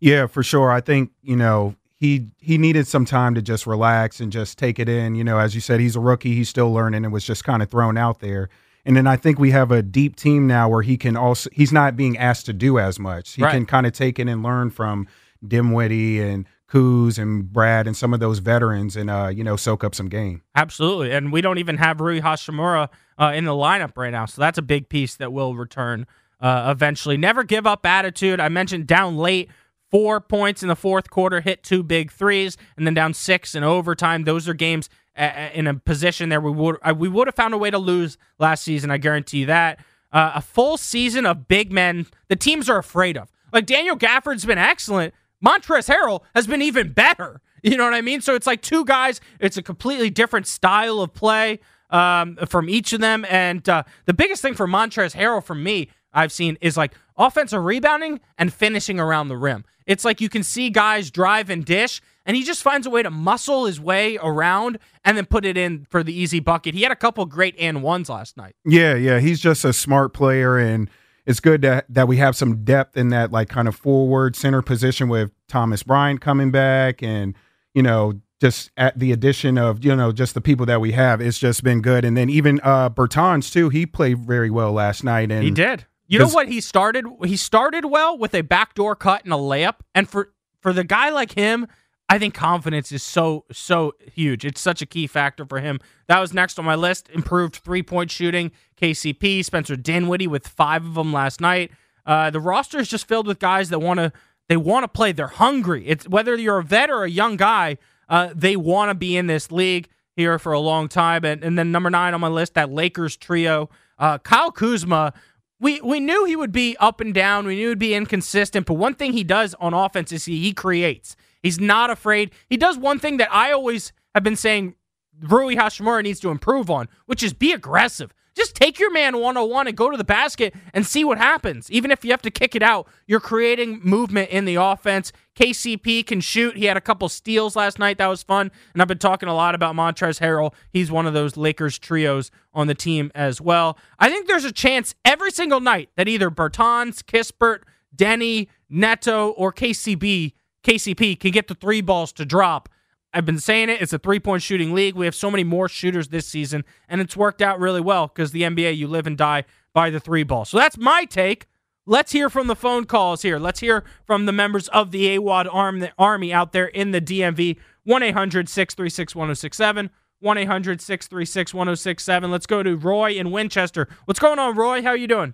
Yeah, 0.00 0.26
for 0.26 0.44
sure. 0.44 0.70
I 0.70 0.80
think 0.80 1.10
you 1.22 1.36
know 1.36 1.74
he 1.98 2.28
he 2.38 2.58
needed 2.58 2.86
some 2.86 3.04
time 3.04 3.34
to 3.34 3.42
just 3.42 3.66
relax 3.66 4.20
and 4.20 4.30
just 4.30 4.56
take 4.56 4.78
it 4.78 4.88
in. 4.88 5.14
You 5.14 5.24
know, 5.24 5.38
as 5.38 5.54
you 5.54 5.60
said, 5.60 5.80
he's 5.80 5.96
a 5.96 6.00
rookie, 6.00 6.34
he's 6.34 6.48
still 6.48 6.72
learning, 6.72 7.04
and 7.04 7.12
was 7.12 7.24
just 7.24 7.44
kind 7.44 7.62
of 7.62 7.70
thrown 7.70 7.98
out 7.98 8.20
there. 8.20 8.48
And 8.84 8.96
then 8.96 9.06
I 9.06 9.16
think 9.16 9.38
we 9.38 9.50
have 9.50 9.70
a 9.70 9.82
deep 9.82 10.16
team 10.16 10.46
now 10.46 10.68
where 10.68 10.82
he 10.82 10.96
can 10.96 11.16
also 11.16 11.50
he's 11.52 11.72
not 11.72 11.96
being 11.96 12.16
asked 12.16 12.46
to 12.46 12.52
do 12.52 12.78
as 12.78 12.98
much. 12.98 13.34
He 13.34 13.42
right. 13.42 13.52
can 13.52 13.66
kind 13.66 13.86
of 13.86 13.92
take 13.92 14.18
it 14.18 14.28
and 14.28 14.42
learn 14.42 14.70
from 14.70 15.08
Dinwiddie 15.46 16.20
and 16.20 16.46
Kuz 16.70 17.18
and 17.18 17.52
Brad 17.52 17.86
and 17.86 17.96
some 17.96 18.14
of 18.14 18.20
those 18.20 18.38
veterans 18.38 18.96
and 18.96 19.10
uh, 19.10 19.30
you 19.34 19.42
know 19.42 19.56
soak 19.56 19.82
up 19.82 19.94
some 19.94 20.08
game. 20.08 20.42
Absolutely, 20.54 21.12
and 21.12 21.32
we 21.32 21.40
don't 21.40 21.58
even 21.58 21.78
have 21.78 22.00
Rui 22.00 22.20
Hachimura 22.20 22.88
uh, 23.18 23.32
in 23.34 23.44
the 23.44 23.52
lineup 23.52 23.96
right 23.96 24.10
now, 24.10 24.26
so 24.26 24.40
that's 24.40 24.58
a 24.58 24.62
big 24.62 24.88
piece 24.88 25.16
that 25.16 25.32
will 25.32 25.56
return 25.56 26.06
uh, 26.40 26.68
eventually. 26.70 27.16
Never 27.16 27.42
give 27.42 27.66
up 27.66 27.84
attitude. 27.84 28.38
I 28.38 28.48
mentioned 28.48 28.86
down 28.86 29.16
late 29.16 29.50
four 29.90 30.20
points 30.20 30.62
in 30.62 30.68
the 30.68 30.76
fourth 30.76 31.10
quarter, 31.10 31.40
hit 31.40 31.62
two 31.62 31.82
big 31.82 32.10
threes, 32.10 32.56
and 32.76 32.86
then 32.86 32.94
down 32.94 33.14
six 33.14 33.54
in 33.54 33.64
overtime. 33.64 34.24
Those 34.24 34.48
are 34.48 34.54
games 34.54 34.88
in 35.16 35.66
a 35.66 35.74
position 35.74 36.28
there 36.28 36.40
we 36.40 36.52
would 36.52 36.76
uh, 36.82 36.94
we 36.96 37.08
would 37.08 37.26
have 37.26 37.34
found 37.34 37.52
a 37.52 37.58
way 37.58 37.70
to 37.70 37.78
lose 37.78 38.16
last 38.38 38.62
season. 38.62 38.90
I 38.90 38.98
guarantee 38.98 39.38
you 39.38 39.46
that. 39.46 39.80
Uh, 40.12 40.32
a 40.36 40.40
full 40.40 40.76
season 40.76 41.26
of 41.26 41.48
big 41.48 41.72
men, 41.72 42.06
the 42.28 42.36
teams 42.36 42.70
are 42.70 42.78
afraid 42.78 43.16
of. 43.16 43.30
Like 43.52 43.66
Daniel 43.66 43.96
Gafford's 43.96 44.44
been 44.44 44.58
excellent. 44.58 45.12
Montrezl 45.44 45.94
Harrell 45.94 46.22
has 46.34 46.46
been 46.46 46.62
even 46.62 46.92
better. 46.92 47.40
You 47.60 47.76
know 47.76 47.82
what 47.82 47.94
I 47.94 48.02
mean? 48.02 48.20
So 48.20 48.36
it's 48.36 48.46
like 48.46 48.62
two 48.62 48.84
guys. 48.84 49.20
It's 49.40 49.56
a 49.56 49.62
completely 49.64 50.10
different 50.10 50.46
style 50.46 51.00
of 51.00 51.12
play 51.12 51.58
um, 51.90 52.36
from 52.46 52.68
each 52.68 52.92
of 52.92 53.00
them. 53.00 53.26
And 53.28 53.68
uh, 53.68 53.82
the 54.04 54.14
biggest 54.14 54.42
thing 54.42 54.54
for 54.54 54.68
Montrezl 54.68 55.16
Harrell 55.16 55.42
for 55.42 55.56
me 55.56 55.88
I've 56.12 56.30
seen 56.30 56.56
is 56.60 56.76
like 56.76 56.94
offensive 57.16 57.64
rebounding 57.64 58.20
and 58.38 58.52
finishing 58.52 59.00
around 59.00 59.26
the 59.26 59.36
rim. 59.36 59.64
It's 59.88 60.04
like 60.04 60.20
you 60.20 60.28
can 60.28 60.42
see 60.44 60.68
guys 60.68 61.10
drive 61.10 61.48
and 61.48 61.64
dish, 61.64 62.02
and 62.26 62.36
he 62.36 62.44
just 62.44 62.62
finds 62.62 62.86
a 62.86 62.90
way 62.90 63.02
to 63.02 63.10
muscle 63.10 63.64
his 63.64 63.80
way 63.80 64.18
around 64.22 64.78
and 65.02 65.16
then 65.16 65.24
put 65.24 65.46
it 65.46 65.56
in 65.56 65.86
for 65.88 66.04
the 66.04 66.12
easy 66.12 66.40
bucket. 66.40 66.74
He 66.74 66.82
had 66.82 66.92
a 66.92 66.96
couple 66.96 67.24
great 67.24 67.56
and 67.58 67.82
ones 67.82 68.10
last 68.10 68.36
night. 68.36 68.54
Yeah, 68.66 68.94
yeah, 68.94 69.18
he's 69.18 69.40
just 69.40 69.64
a 69.64 69.72
smart 69.72 70.12
player, 70.12 70.58
and 70.58 70.90
it's 71.24 71.40
good 71.40 71.62
that 71.62 71.86
that 71.88 72.06
we 72.06 72.18
have 72.18 72.36
some 72.36 72.64
depth 72.64 72.98
in 72.98 73.08
that 73.08 73.32
like 73.32 73.48
kind 73.48 73.66
of 73.66 73.74
forward 73.74 74.36
center 74.36 74.60
position 74.60 75.08
with 75.08 75.32
Thomas 75.48 75.82
Bryant 75.82 76.20
coming 76.20 76.50
back, 76.50 77.02
and 77.02 77.34
you 77.72 77.82
know 77.82 78.20
just 78.42 78.70
at 78.76 78.98
the 78.98 79.10
addition 79.10 79.56
of 79.56 79.82
you 79.82 79.96
know 79.96 80.12
just 80.12 80.34
the 80.34 80.42
people 80.42 80.66
that 80.66 80.82
we 80.82 80.92
have, 80.92 81.22
it's 81.22 81.38
just 81.38 81.64
been 81.64 81.80
good. 81.80 82.04
And 82.04 82.14
then 82.14 82.28
even 82.28 82.60
uh 82.62 82.90
Bertans 82.90 83.50
too, 83.50 83.70
he 83.70 83.86
played 83.86 84.18
very 84.18 84.50
well 84.50 84.72
last 84.72 85.02
night, 85.02 85.32
and 85.32 85.42
he 85.42 85.50
did. 85.50 85.86
You 86.08 86.18
know 86.18 86.28
what 86.28 86.48
he 86.48 86.60
started? 86.60 87.04
He 87.24 87.36
started 87.36 87.84
well 87.84 88.16
with 88.16 88.34
a 88.34 88.40
backdoor 88.40 88.96
cut 88.96 89.24
and 89.24 89.32
a 89.32 89.36
layup. 89.36 89.76
And 89.94 90.08
for 90.08 90.32
for 90.60 90.72
the 90.72 90.84
guy 90.84 91.10
like 91.10 91.32
him, 91.32 91.66
I 92.08 92.18
think 92.18 92.34
confidence 92.34 92.90
is 92.90 93.02
so 93.02 93.44
so 93.52 93.92
huge. 94.12 94.44
It's 94.44 94.60
such 94.60 94.80
a 94.80 94.86
key 94.86 95.06
factor 95.06 95.44
for 95.44 95.60
him. 95.60 95.80
That 96.06 96.18
was 96.20 96.32
next 96.32 96.58
on 96.58 96.64
my 96.64 96.74
list. 96.74 97.10
Improved 97.10 97.56
three 97.56 97.82
point 97.82 98.10
shooting. 98.10 98.50
KCP 98.80 99.44
Spencer 99.44 99.76
Dinwiddie 99.76 100.26
with 100.26 100.48
five 100.48 100.84
of 100.84 100.94
them 100.94 101.12
last 101.12 101.40
night. 101.40 101.70
Uh, 102.06 102.30
the 102.30 102.40
roster 102.40 102.78
is 102.78 102.88
just 102.88 103.06
filled 103.06 103.26
with 103.26 103.38
guys 103.38 103.68
that 103.68 103.80
want 103.80 103.98
to 103.98 104.12
they 104.48 104.56
want 104.56 104.84
to 104.84 104.88
play. 104.88 105.12
They're 105.12 105.26
hungry. 105.26 105.86
It's 105.86 106.08
whether 106.08 106.34
you're 106.34 106.58
a 106.58 106.64
vet 106.64 106.88
or 106.88 107.04
a 107.04 107.10
young 107.10 107.36
guy. 107.36 107.76
Uh, 108.08 108.30
they 108.34 108.56
want 108.56 108.88
to 108.88 108.94
be 108.94 109.14
in 109.16 109.26
this 109.26 109.52
league 109.52 109.88
here 110.16 110.38
for 110.38 110.52
a 110.52 110.58
long 110.58 110.88
time. 110.88 111.24
And, 111.24 111.44
and 111.44 111.58
then 111.58 111.70
number 111.70 111.90
nine 111.90 112.14
on 112.14 112.20
my 112.20 112.28
list, 112.28 112.54
that 112.54 112.70
Lakers 112.70 113.16
trio. 113.16 113.68
Uh, 113.98 114.16
Kyle 114.16 114.50
Kuzma 114.50 115.12
we 115.60 115.80
we 115.80 116.00
knew 116.00 116.24
he 116.24 116.36
would 116.36 116.52
be 116.52 116.76
up 116.78 117.00
and 117.00 117.12
down. 117.12 117.46
We 117.46 117.56
knew 117.56 117.70
he'd 117.70 117.78
be 117.78 117.94
inconsistent. 117.94 118.66
But 118.66 118.74
one 118.74 118.94
thing 118.94 119.12
he 119.12 119.24
does 119.24 119.54
on 119.54 119.74
offense 119.74 120.12
is 120.12 120.24
he, 120.24 120.40
he 120.40 120.52
creates. 120.52 121.16
He's 121.42 121.58
not 121.58 121.90
afraid. 121.90 122.32
He 122.48 122.56
does 122.56 122.78
one 122.78 122.98
thing 122.98 123.16
that 123.18 123.32
I 123.32 123.52
always 123.52 123.92
have 124.14 124.24
been 124.24 124.36
saying 124.36 124.74
Rui 125.20 125.56
Hachimura 125.56 126.02
needs 126.02 126.20
to 126.20 126.30
improve 126.30 126.70
on, 126.70 126.88
which 127.06 127.22
is 127.22 127.32
be 127.32 127.52
aggressive. 127.52 128.12
Just 128.38 128.54
take 128.54 128.78
your 128.78 128.92
man 128.92 129.16
101 129.16 129.66
and 129.66 129.76
go 129.76 129.90
to 129.90 129.96
the 129.96 130.04
basket 130.04 130.54
and 130.72 130.86
see 130.86 131.02
what 131.02 131.18
happens. 131.18 131.68
Even 131.72 131.90
if 131.90 132.04
you 132.04 132.12
have 132.12 132.22
to 132.22 132.30
kick 132.30 132.54
it 132.54 132.62
out, 132.62 132.86
you're 133.08 133.18
creating 133.18 133.80
movement 133.82 134.30
in 134.30 134.44
the 134.44 134.54
offense. 134.54 135.12
KCP 135.34 136.06
can 136.06 136.20
shoot. 136.20 136.56
He 136.56 136.66
had 136.66 136.76
a 136.76 136.80
couple 136.80 137.08
steals 137.08 137.56
last 137.56 137.80
night. 137.80 137.98
That 137.98 138.06
was 138.06 138.22
fun. 138.22 138.52
And 138.72 138.80
I've 138.80 138.86
been 138.86 138.98
talking 138.98 139.28
a 139.28 139.34
lot 139.34 139.56
about 139.56 139.74
Montrezl 139.74 140.20
Harrell. 140.20 140.54
He's 140.72 140.88
one 140.88 141.04
of 141.04 141.14
those 141.14 141.36
Lakers 141.36 141.80
trios 141.80 142.30
on 142.54 142.68
the 142.68 142.76
team 142.76 143.10
as 143.12 143.40
well. 143.40 143.76
I 143.98 144.08
think 144.08 144.28
there's 144.28 144.44
a 144.44 144.52
chance 144.52 144.94
every 145.04 145.32
single 145.32 145.58
night 145.58 145.90
that 145.96 146.06
either 146.06 146.30
Bertans, 146.30 147.02
Kispert, 147.02 147.62
Deni, 147.96 148.46
Neto, 148.70 149.30
or 149.30 149.52
KCB, 149.52 150.34
KCP 150.62 151.18
can 151.18 151.32
get 151.32 151.48
the 151.48 151.56
three 151.56 151.80
balls 151.80 152.12
to 152.12 152.24
drop 152.24 152.68
I've 153.12 153.24
been 153.24 153.38
saying 153.38 153.70
it. 153.70 153.80
It's 153.80 153.92
a 153.92 153.98
three 153.98 154.20
point 154.20 154.42
shooting 154.42 154.74
league. 154.74 154.94
We 154.94 155.06
have 155.06 155.14
so 155.14 155.30
many 155.30 155.44
more 155.44 155.68
shooters 155.68 156.08
this 156.08 156.26
season, 156.26 156.64
and 156.88 157.00
it's 157.00 157.16
worked 157.16 157.40
out 157.40 157.58
really 157.58 157.80
well 157.80 158.06
because 158.08 158.32
the 158.32 158.42
NBA, 158.42 158.76
you 158.76 158.86
live 158.86 159.06
and 159.06 159.16
die 159.16 159.44
by 159.72 159.90
the 159.90 160.00
three 160.00 160.22
ball. 160.22 160.44
So 160.44 160.58
that's 160.58 160.76
my 160.76 161.04
take. 161.04 161.46
Let's 161.86 162.12
hear 162.12 162.28
from 162.28 162.48
the 162.48 162.56
phone 162.56 162.84
calls 162.84 163.22
here. 163.22 163.38
Let's 163.38 163.60
hear 163.60 163.82
from 164.04 164.26
the 164.26 164.32
members 164.32 164.68
of 164.68 164.90
the 164.90 165.16
AWOD 165.16 165.48
arm, 165.50 165.78
the 165.78 165.90
Army 165.98 166.34
out 166.34 166.52
there 166.52 166.66
in 166.66 166.90
the 166.90 167.00
DMV. 167.00 167.56
1 167.84 168.02
800 168.02 168.48
636 168.48 169.14
1067. 169.14 169.90
1 170.20 170.38
800 170.38 170.80
636 170.82 171.54
1067. 171.54 172.30
Let's 172.30 172.46
go 172.46 172.62
to 172.62 172.76
Roy 172.76 173.12
in 173.12 173.30
Winchester. 173.30 173.88
What's 174.04 174.20
going 174.20 174.38
on, 174.38 174.54
Roy? 174.54 174.82
How 174.82 174.90
are 174.90 174.96
you 174.96 175.06
doing? 175.06 175.32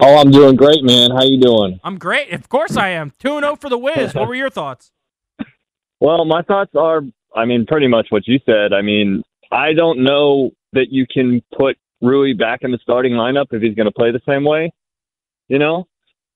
Oh, 0.00 0.18
I'm 0.18 0.30
doing 0.30 0.56
great, 0.56 0.82
man. 0.82 1.10
How 1.12 1.22
you 1.22 1.38
doing? 1.38 1.78
I'm 1.84 1.98
great. 1.98 2.32
Of 2.32 2.48
course 2.48 2.76
I 2.76 2.88
am. 2.88 3.12
2 3.20 3.40
0 3.40 3.54
for 3.54 3.68
the 3.68 3.78
Wiz. 3.78 4.14
what 4.14 4.26
were 4.26 4.34
your 4.34 4.50
thoughts? 4.50 4.90
Well, 6.00 6.24
my 6.24 6.42
thoughts 6.42 6.72
are, 6.74 7.02
I 7.36 7.44
mean, 7.44 7.66
pretty 7.66 7.86
much 7.86 8.06
what 8.10 8.26
you 8.26 8.40
said. 8.46 8.72
I 8.72 8.82
mean, 8.82 9.22
I 9.52 9.72
don't 9.74 10.02
know 10.02 10.50
that 10.72 10.90
you 10.90 11.06
can 11.06 11.42
put 11.56 11.76
Rui 12.00 12.32
back 12.32 12.60
in 12.62 12.72
the 12.72 12.78
starting 12.82 13.12
lineup 13.12 13.46
if 13.50 13.62
he's 13.62 13.74
going 13.74 13.86
to 13.86 13.92
play 13.92 14.10
the 14.10 14.20
same 14.26 14.44
way. 14.44 14.72
You 15.48 15.58
know, 15.58 15.88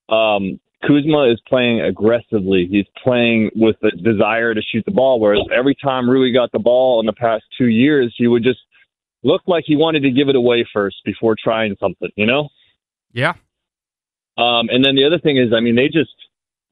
um, 0.09 0.61
Kuzma 0.87 1.31
is 1.31 1.40
playing 1.48 1.81
aggressively. 1.81 2.66
He's 2.70 2.87
playing 3.03 3.50
with 3.55 3.77
the 3.81 3.90
desire 3.90 4.55
to 4.55 4.61
shoot 4.61 4.85
the 4.85 4.92
ball. 4.92 5.20
Whereas 5.20 5.46
every 5.57 5.74
time 5.83 6.11
Rui 6.11 6.33
got 6.33 6.53
the 6.53 6.59
ball 6.59 7.00
in 7.00 7.07
the 7.07 7.12
past 7.12 7.44
two 7.57 7.68
years, 7.68 8.14
he 8.18 8.27
would 8.27 8.42
just 8.42 8.61
look 9.22 9.42
like 9.46 9.64
he 9.66 9.77
wanted 9.77 10.03
to 10.03 10.11
give 10.11 10.29
it 10.29 10.37
away 10.37 10.66
first 10.72 10.96
before 11.05 11.37
trying 11.42 11.77
something. 11.81 12.11
You 12.16 12.27
know? 12.27 12.48
Yeah. 13.12 13.35
Um, 14.37 14.68
and 14.68 14.85
then 14.85 14.96
the 14.96 15.05
other 15.05 15.18
thing 15.18 15.38
is, 15.38 15.53
I 15.55 15.61
mean, 15.61 15.77
they 15.77 15.87
just 15.87 16.11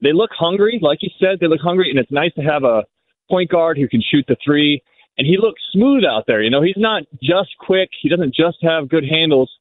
they 0.03 0.13
look 0.13 0.31
hungry, 0.37 0.79
like 0.81 0.99
you 1.01 1.09
said. 1.19 1.39
They 1.39 1.47
look 1.47 1.61
hungry, 1.61 1.89
and 1.89 1.97
it's 1.97 2.11
nice 2.11 2.33
to 2.35 2.41
have 2.41 2.63
a 2.63 2.83
point 3.29 3.49
guard 3.49 3.77
who 3.77 3.87
can 3.87 4.01
shoot 4.01 4.25
the 4.27 4.35
three. 4.43 4.81
And 5.17 5.27
he 5.27 5.37
looks 5.37 5.61
smooth 5.71 6.03
out 6.03 6.25
there. 6.27 6.41
You 6.41 6.49
know, 6.49 6.61
he's 6.61 6.77
not 6.77 7.03
just 7.21 7.49
quick. 7.59 7.89
He 8.01 8.09
doesn't 8.09 8.35
just 8.35 8.57
have 8.61 8.89
good 8.89 9.05
handles. 9.09 9.51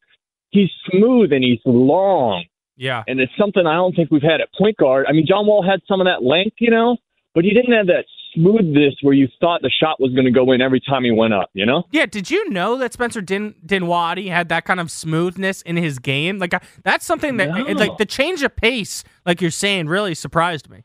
He's 0.51 0.71
smooth 0.91 1.33
and 1.33 1.45
he's 1.45 1.61
long. 1.65 2.45
Yeah. 2.77 3.03
And 3.07 3.21
it's 3.21 3.33
something 3.39 3.67
I 3.67 3.75
don't 3.75 3.95
think 3.95 4.11
we've 4.11 4.23
had 4.23 4.41
at 4.41 4.49
point 4.55 4.77
guard. 4.79 5.07
I 5.09 5.13
mean, 5.13 5.27
John 5.27 5.47
Wall 5.47 5.63
had 5.63 5.81
some 5.87 6.01
of 6.01 6.07
that 6.07 6.23
length, 6.23 6.57
you 6.59 6.71
know, 6.71 6.97
but 7.35 7.45
he 7.45 7.51
didn't 7.51 7.73
have 7.73 7.87
that 7.89 8.07
smoothness 8.35 8.95
where 9.03 9.15
you 9.15 9.29
thought 9.41 9.63
the 9.63 9.71
shot 9.71 10.01
was 10.01 10.13
going 10.13 10.25
to 10.25 10.31
go 10.31 10.53
in 10.53 10.61
every 10.61 10.81
time 10.81 11.05
he 11.05 11.11
went 11.11 11.35
up, 11.35 11.51
you 11.55 11.67
know? 11.67 11.85
Yeah, 11.91 12.07
did 12.07 12.31
you 12.31 12.49
know 12.51 12.77
that 12.79 12.93
Spencer 12.93 13.21
Din- 13.21 13.55
Dinwiddie 13.65 14.29
had 14.29 14.49
that 14.49 14.65
kind 14.65 14.81
of 14.81 14.91
smoothness 14.91 15.63
in 15.63 15.77
his 15.77 15.99
game? 15.99 16.39
Like 16.39 16.55
that's 16.83 17.05
something 17.05 17.37
that 17.37 17.49
no. 17.49 17.65
like 17.73 17.99
the 17.99 18.07
change 18.07 18.43
of 18.43 18.55
pace, 18.57 19.05
like 19.27 19.41
you're 19.41 19.51
saying, 19.51 19.89
really 19.89 20.15
surprised 20.15 20.71
me. 20.71 20.83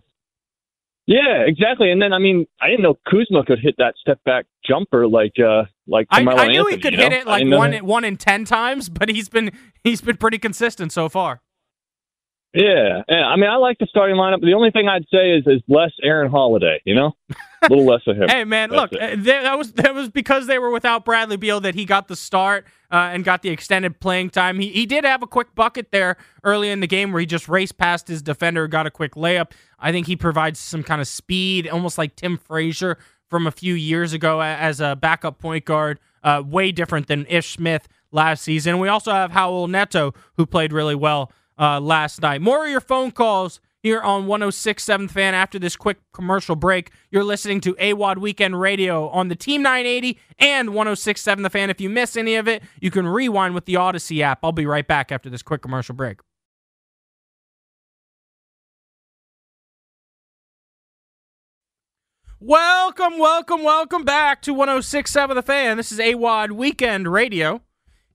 Yeah, 1.08 1.46
exactly. 1.46 1.90
And 1.90 2.02
then 2.02 2.12
I 2.12 2.20
mean, 2.20 2.46
I 2.62 2.68
didn't 2.68 2.84
know 2.84 2.98
Kuzma 3.10 3.46
could 3.46 3.60
hit 3.62 3.76
that 3.78 3.96
step 4.00 4.22
back 4.26 4.46
jumper 4.68 5.08
like 5.08 5.34
uh 5.40 5.64
like 5.88 6.08
I, 6.12 6.22
I 6.22 6.48
knew 6.50 6.68
he 6.68 6.78
could 6.78 6.94
you 6.94 7.00
hit 7.00 7.14
it 7.14 7.26
like 7.26 7.48
one 7.48 7.74
one 7.78 8.04
in 8.04 8.18
ten 8.18 8.44
times, 8.44 8.90
but 8.90 9.08
he's 9.08 9.30
been 9.30 9.52
he's 9.84 10.02
been 10.02 10.18
pretty 10.18 10.38
consistent 10.38 10.92
so 10.92 11.08
far. 11.08 11.42
Yeah, 12.58 13.04
yeah. 13.08 13.26
I 13.28 13.36
mean, 13.36 13.50
I 13.50 13.58
like 13.58 13.78
the 13.78 13.86
starting 13.86 14.16
lineup. 14.16 14.42
The 14.42 14.54
only 14.54 14.72
thing 14.72 14.88
I'd 14.88 15.06
say 15.12 15.34
is 15.34 15.46
is 15.46 15.62
less 15.68 15.92
Aaron 16.02 16.32
Holiday. 16.32 16.82
You 16.86 16.96
know, 16.96 17.12
a 17.30 17.70
little 17.70 17.86
less 17.86 18.02
of 18.08 18.18
him. 18.18 18.28
Hey 18.38 18.46
man, 18.46 18.72
That's 18.72 18.92
look, 18.92 19.02
uh, 19.02 19.16
that 19.16 19.58
was 19.60 19.74
that 19.74 19.94
was 19.94 20.10
because 20.10 20.48
they 20.48 20.58
were 20.58 20.72
without 20.72 21.06
Bradley 21.06 21.38
Beal 21.38 21.60
that 21.62 21.76
he 21.76 21.86
got 21.86 22.08
the 22.08 22.16
start 22.16 22.66
uh, 22.92 23.12
and 23.14 23.24
got 23.24 23.44
the 23.44 23.50
extended 23.50 24.00
playing 24.00 24.32
time. 24.32 24.60
He 24.60 24.70
he 24.70 24.88
did 24.88 25.06
have 25.06 25.22
a 25.22 25.28
quick 25.28 25.54
bucket 25.54 25.92
there 25.92 26.18
early 26.44 26.72
in 26.72 26.80
the 26.80 26.88
game 26.88 27.12
where 27.12 27.20
he 27.20 27.28
just 27.28 27.48
raced 27.48 27.78
past 27.78 28.08
his 28.08 28.24
defender, 28.24 28.68
got 28.68 28.88
a 28.88 28.92
quick 28.92 29.14
layup. 29.14 29.52
I 29.78 29.92
think 29.92 30.08
he 30.08 30.16
provides 30.16 30.60
some 30.60 30.82
kind 30.82 31.00
of 31.00 31.08
speed, 31.08 31.68
almost 31.68 32.00
like 32.00 32.16
Tim 32.16 32.38
Frazier 32.38 32.98
from 33.30 33.46
a 33.46 33.52
few 33.52 33.76
years 33.76 34.14
ago 34.14 34.42
as 34.42 34.82
a 34.82 34.96
backup 34.96 35.38
point 35.38 35.66
guard. 35.66 36.00
Uh, 36.24 36.42
way 36.46 36.72
different 36.72 37.08
than 37.08 37.26
Ish 37.28 37.54
Smith 37.54 37.88
last 38.12 38.42
season. 38.42 38.80
We 38.80 38.88
also 38.88 39.12
have 39.12 39.32
Raul 39.32 39.70
Neto 39.70 40.14
who 40.36 40.46
played 40.46 40.74
really 40.74 40.96
well 40.96 41.32
uh, 41.60 41.80
last 41.80 42.22
night. 42.22 42.42
More 42.42 42.66
of 42.66 42.72
your 42.72 42.82
phone 42.82 43.12
calls 43.12 43.60
here 43.84 44.02
on 44.02 44.28
1067 44.28 45.08
Fan 45.08 45.34
after 45.34 45.60
this 45.60 45.76
quick 45.76 45.98
commercial 46.14 46.56
break. 46.56 46.92
You're 47.12 47.24
listening 47.24 47.62
to 47.62 47.74
AWOD 47.76 48.18
Weekend 48.18 48.60
Radio 48.60 49.08
on 49.10 49.28
the 49.28 49.36
Team 49.36 49.62
980 49.62 50.20
and 50.40 50.70
1067 50.70 51.44
The 51.44 51.50
Fan. 51.50 51.70
If 51.70 51.80
you 51.80 51.90
miss 51.90 52.18
any 52.18 52.36
of 52.36 52.48
it, 52.48 52.64
you 52.82 52.92
can 52.92 53.08
rewind 53.08 53.56
with 53.56 53.66
the 53.66 53.76
Odyssey 53.76 54.24
app. 54.24 54.40
I'll 54.44 54.52
be 54.52 54.66
right 54.66 54.88
back 54.88 55.12
after 55.12 55.30
this 55.30 55.42
quick 55.42 55.62
commercial 55.62 55.96
break. 55.96 56.20
Welcome, 62.40 63.18
welcome, 63.18 63.64
welcome 63.64 64.04
back 64.04 64.44
to 64.44 64.54
1067 64.54 65.36
The 65.36 65.42
Fan. 65.42 65.78
This 65.78 65.92
is 65.92 65.98
AWOD 65.98 66.52
Weekend 66.52 67.08
Radio 67.12 67.62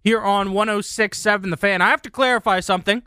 here 0.01 0.21
on 0.21 0.53
1067 0.53 1.51
The 1.51 1.57
Fan. 1.57 1.81
I 1.81 1.89
have 1.89 2.03
to 2.03 2.11
clarify 2.11 2.61
something. 2.61 3.03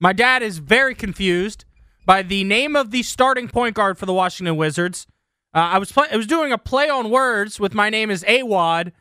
My 0.00 0.12
dad 0.12 0.42
is 0.42 0.58
very 0.58 0.94
confused 0.94 1.64
by 2.06 2.22
the 2.22 2.44
name 2.44 2.76
of 2.76 2.90
the 2.90 3.02
starting 3.02 3.48
point 3.48 3.74
guard 3.74 3.98
for 3.98 4.06
the 4.06 4.12
Washington 4.12 4.56
Wizards. 4.56 5.06
Uh, 5.54 5.58
I 5.58 5.78
was 5.78 5.90
play- 5.90 6.08
I 6.12 6.16
was 6.16 6.26
doing 6.26 6.52
a 6.52 6.58
play 6.58 6.88
on 6.88 7.10
words 7.10 7.58
with 7.58 7.74
my 7.74 7.90
name 7.90 8.10
is 8.10 8.24
Awad. 8.28 8.92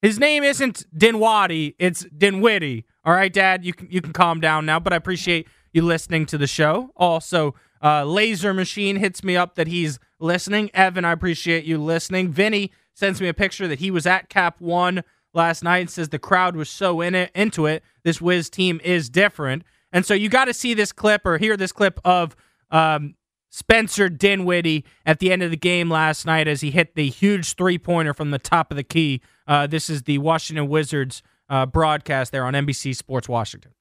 His 0.00 0.18
name 0.18 0.42
isn't 0.42 0.84
Dinwiddie, 0.96 1.76
it's 1.78 2.04
Dinwiddie. 2.16 2.84
All 3.04 3.14
right, 3.14 3.32
Dad, 3.32 3.64
you 3.64 3.72
can 3.72 3.88
you 3.90 4.00
can 4.00 4.12
calm 4.12 4.40
down 4.40 4.66
now. 4.66 4.80
But 4.80 4.92
I 4.92 4.96
appreciate 4.96 5.46
you 5.72 5.82
listening 5.82 6.26
to 6.26 6.38
the 6.38 6.46
show. 6.46 6.90
Also, 6.96 7.54
uh, 7.82 8.04
Laser 8.04 8.52
Machine 8.52 8.96
hits 8.96 9.22
me 9.22 9.36
up 9.36 9.54
that 9.54 9.68
he's 9.68 9.98
listening. 10.18 10.70
Evan, 10.74 11.04
I 11.04 11.12
appreciate 11.12 11.64
you 11.64 11.78
listening. 11.78 12.30
Vinny 12.32 12.72
sends 12.94 13.20
me 13.20 13.28
a 13.28 13.34
picture 13.34 13.68
that 13.68 13.78
he 13.78 13.90
was 13.90 14.06
at 14.06 14.28
Cap 14.28 14.60
One 14.60 15.02
last 15.34 15.62
night 15.64 15.78
and 15.78 15.90
says 15.90 16.08
the 16.10 16.18
crowd 16.18 16.56
was 16.56 16.68
so 16.68 17.00
in 17.00 17.14
it 17.14 17.30
into 17.34 17.66
it. 17.66 17.82
This 18.02 18.20
Wiz 18.20 18.50
team 18.50 18.80
is 18.84 19.08
different, 19.08 19.62
and 19.92 20.04
so 20.06 20.14
you 20.14 20.28
got 20.28 20.46
to 20.46 20.54
see 20.54 20.74
this 20.74 20.92
clip 20.92 21.26
or 21.26 21.38
hear 21.38 21.56
this 21.56 21.72
clip 21.72 22.00
of 22.04 22.34
um, 22.70 23.14
Spencer 23.50 24.08
Dinwiddie 24.08 24.84
at 25.04 25.18
the 25.18 25.30
end 25.30 25.42
of 25.42 25.50
the 25.50 25.56
game 25.56 25.90
last 25.90 26.24
night 26.24 26.48
as 26.48 26.62
he 26.62 26.70
hit 26.70 26.94
the 26.94 27.08
huge 27.08 27.54
three 27.54 27.78
pointer 27.78 28.14
from 28.14 28.30
the 28.30 28.38
top 28.38 28.70
of 28.70 28.76
the 28.76 28.82
key. 28.82 29.20
Uh, 29.46 29.66
this 29.66 29.90
is 29.90 30.02
the 30.04 30.18
Washington 30.18 30.68
Wizards 30.68 31.22
uh, 31.50 31.66
broadcast 31.66 32.32
there 32.32 32.46
on 32.46 32.54
NBC 32.54 32.96
Sports 32.96 33.28
Washington. 33.28 33.72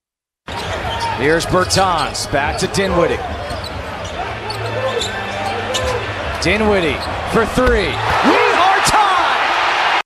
Here's 1.17 1.45
Bertans 1.45 2.29
back 2.31 2.57
to 2.59 2.67
Dinwiddie. 2.67 3.15
Dinwiddie 6.41 6.97
for 7.31 7.45
three. 7.45 7.87
We 7.87 7.93
are 7.93 8.79
tied. 8.87 10.01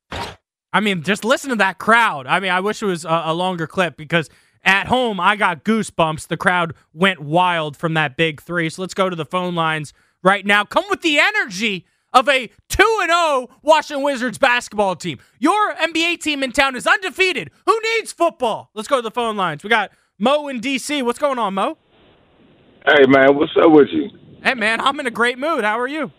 I 0.73 0.79
mean, 0.81 1.01
just 1.01 1.23
listen 1.25 1.49
to 1.51 1.55
that 1.55 1.77
crowd. 1.79 2.27
I 2.27 2.39
mean, 2.39 2.51
I 2.51 2.59
wish 2.59 2.83
it 2.83 2.85
was 2.85 3.05
a, 3.05 3.23
a 3.25 3.33
longer 3.33 3.65
clip 3.65 3.97
because 3.97 4.29
at 4.65 4.87
home 4.87 5.19
I 5.19 5.35
got 5.35 5.63
goosebumps. 5.63 6.27
The 6.27 6.37
crowd 6.37 6.73
went 6.93 7.21
wild 7.21 7.77
from 7.77 7.93
that 7.93 8.17
big 8.17 8.41
three. 8.41 8.69
So 8.69 8.81
let's 8.81 8.93
go 8.93 9.09
to 9.09 9.15
the 9.15 9.25
phone 9.25 9.55
lines 9.55 9.93
right 10.23 10.45
now. 10.45 10.65
Come 10.65 10.83
with 10.89 11.01
the 11.01 11.19
energy 11.19 11.85
of 12.13 12.27
a 12.29 12.49
2 12.69 12.99
and 13.01 13.11
0 13.11 13.49
Washington 13.61 14.03
Wizards 14.03 14.37
basketball 14.37 14.95
team. 14.95 15.19
Your 15.37 15.75
NBA 15.75 16.21
team 16.21 16.43
in 16.43 16.51
town 16.51 16.75
is 16.75 16.87
undefeated. 16.87 17.51
Who 17.65 17.79
needs 17.95 18.11
football? 18.11 18.71
Let's 18.73 18.87
go 18.87 18.97
to 18.97 19.01
the 19.01 19.11
phone 19.11 19.35
lines. 19.35 19.63
We 19.63 19.69
got 19.69 19.91
Mo 20.17 20.47
in 20.47 20.61
DC. 20.61 21.03
What's 21.03 21.19
going 21.19 21.37
on, 21.37 21.53
Mo? 21.53 21.77
Hey 22.85 23.05
man, 23.07 23.35
what's 23.35 23.51
up 23.61 23.71
with 23.71 23.87
you? 23.91 24.09
Hey 24.43 24.53
man, 24.53 24.79
I'm 24.79 24.99
in 24.99 25.07
a 25.07 25.11
great 25.11 25.37
mood. 25.37 25.63
How 25.63 25.79
are 25.79 25.87
you? 25.87 26.11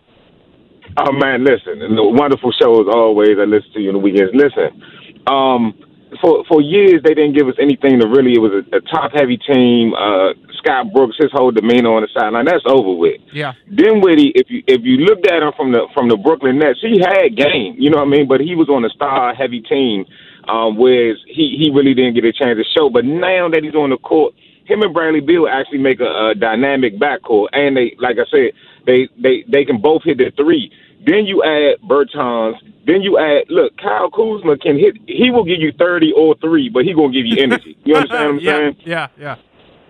Oh 0.99 1.13
man, 1.13 1.45
listen, 1.45 1.79
the 1.79 2.03
wonderful 2.03 2.53
show 2.53 2.81
as 2.81 2.89
always. 2.93 3.37
I 3.41 3.45
listen 3.45 3.73
to 3.75 3.81
you 3.81 3.89
on 3.89 3.95
the 3.95 4.01
weekends. 4.01 4.33
Listen, 4.35 4.83
um, 5.27 5.75
for 6.21 6.45
for 6.49 6.61
years 6.61 7.03
they 7.03 7.15
didn't 7.15 7.35
give 7.35 7.49
us 7.49 7.55
anything 7.61 8.01
to 8.01 8.09
really. 8.09 8.35
It 8.35 8.41
was 8.41 8.53
a, 8.53 8.77
a 8.77 8.81
top 8.81 9.13
heavy 9.13 9.37
team. 9.37 9.95
Uh, 9.95 10.33
Scott 10.59 10.93
Brooks, 10.93 11.17
his 11.19 11.31
whole 11.33 11.51
demeanor 11.51 11.95
on 11.95 12.03
the 12.03 12.09
sideline, 12.13 12.45
that's 12.45 12.65
over 12.67 12.95
with. 12.95 13.21
Yeah. 13.33 13.53
Dinwiddie, 13.75 14.33
if 14.35 14.51
you 14.51 14.63
if 14.67 14.83
you 14.83 14.99
looked 14.99 15.27
at 15.27 15.43
him 15.43 15.53
from 15.57 15.73
the 15.73 15.87
from 15.95 16.09
the 16.09 16.17
Brooklyn 16.17 16.59
Nets, 16.59 16.81
he 16.81 16.99
had 17.01 17.37
game. 17.37 17.77
You 17.79 17.91
know 17.91 17.99
what 17.99 18.09
I 18.09 18.11
mean? 18.11 18.29
But 18.29 18.41
he 18.41 18.55
was 18.55 18.69
on 18.69 18.85
a 18.85 18.91
star 18.91 19.35
heavy 19.35 19.61
team, 19.61 20.05
um, 20.49 20.77
whereas 20.77 21.19
he 21.27 21.57
he 21.59 21.71
really 21.71 21.95
didn't 21.95 22.15
get 22.15 22.25
a 22.25 22.33
chance 22.33 22.59
to 22.59 22.65
show. 22.77 22.91
But 22.91 23.05
now 23.05 23.49
that 23.49 23.63
he's 23.63 23.75
on 23.75 23.91
the 23.91 23.99
court, 23.99 24.35
him 24.67 24.83
and 24.83 24.93
Bradley 24.93 25.21
Beal 25.21 25.47
actually 25.47 25.79
make 25.79 26.01
a, 26.01 26.31
a 26.31 26.35
dynamic 26.35 26.99
backcourt, 26.99 27.49
and 27.53 27.77
they 27.77 27.95
like 27.99 28.17
I 28.19 28.27
said, 28.31 28.53
they 28.87 29.09
they 29.17 29.45
they 29.49 29.65
can 29.65 29.81
both 29.81 30.03
hit 30.05 30.19
the 30.19 30.33
three. 30.37 30.73
Then 31.05 31.27
you 31.27 31.43
add 31.45 31.81
Bertans. 31.89 32.55
Then 32.87 33.03
you 33.03 33.19
add 33.19 33.45
look, 33.49 33.77
Kyle 33.79 34.11
Kuzma 34.11 34.57
can 34.59 34.79
hit. 34.79 34.97
He 35.07 35.31
will 35.31 35.45
give 35.45 35.61
you 35.61 35.73
thirty 35.79 36.13
or 36.13 36.35
three, 36.41 36.69
but 36.69 36.85
he 36.85 36.95
gonna 36.95 37.13
give 37.13 37.27
you 37.27 37.43
energy. 37.43 37.77
You 37.85 37.97
understand 37.97 38.25
what 38.25 38.35
I'm 38.35 38.39
yeah, 38.41 38.57
saying? 38.59 38.77
yeah, 39.19 39.37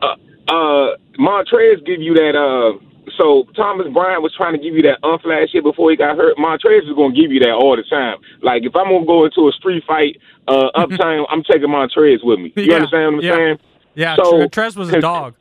yeah. 0.03 0.14
uh 0.49 0.97
Montrez 1.19 1.85
give 1.87 2.01
you 2.01 2.14
that 2.14 2.35
uh 2.37 2.79
so 3.19 3.45
Thomas 3.55 3.87
Bryant 3.92 4.21
was 4.23 4.35
trying 4.37 4.53
to 4.53 4.59
give 4.59 4.75
you 4.75 4.83
that 4.83 5.01
unflash 5.03 5.51
shit 5.51 5.62
before 5.62 5.90
he 5.90 5.97
got 5.97 6.16
hurt. 6.16 6.37
Montrez 6.37 6.83
is 6.88 6.95
gonna 6.97 7.14
give 7.14 7.31
you 7.33 7.40
that 7.40 7.53
all 7.53 7.77
the 7.77 7.83
time. 7.85 8.19
Like 8.42 8.64
if 8.64 8.75
I'm 8.75 8.87
gonna 8.87 9.07
go 9.07 9.25
into 9.25 9.49
a 9.49 9.53
street 9.53 9.85
fight, 9.87 10.19
uh 10.49 10.66
uptown, 10.75 11.27
I'm 11.31 11.42
taking 11.42 11.69
Montrez 11.69 12.25
with 12.25 12.40
me. 12.40 12.53
You 12.57 12.64
Yeah, 12.64 12.75
understand 12.77 13.16
what 13.16 13.25
I'm 13.25 13.25
yeah. 13.25 13.35
saying? 13.35 13.59
Yeah, 13.95 14.16
So- 14.16 14.38
Tre- 14.49 14.49
Trez 14.49 14.77
was 14.77 14.92
a 14.92 15.01
dog. 15.01 15.35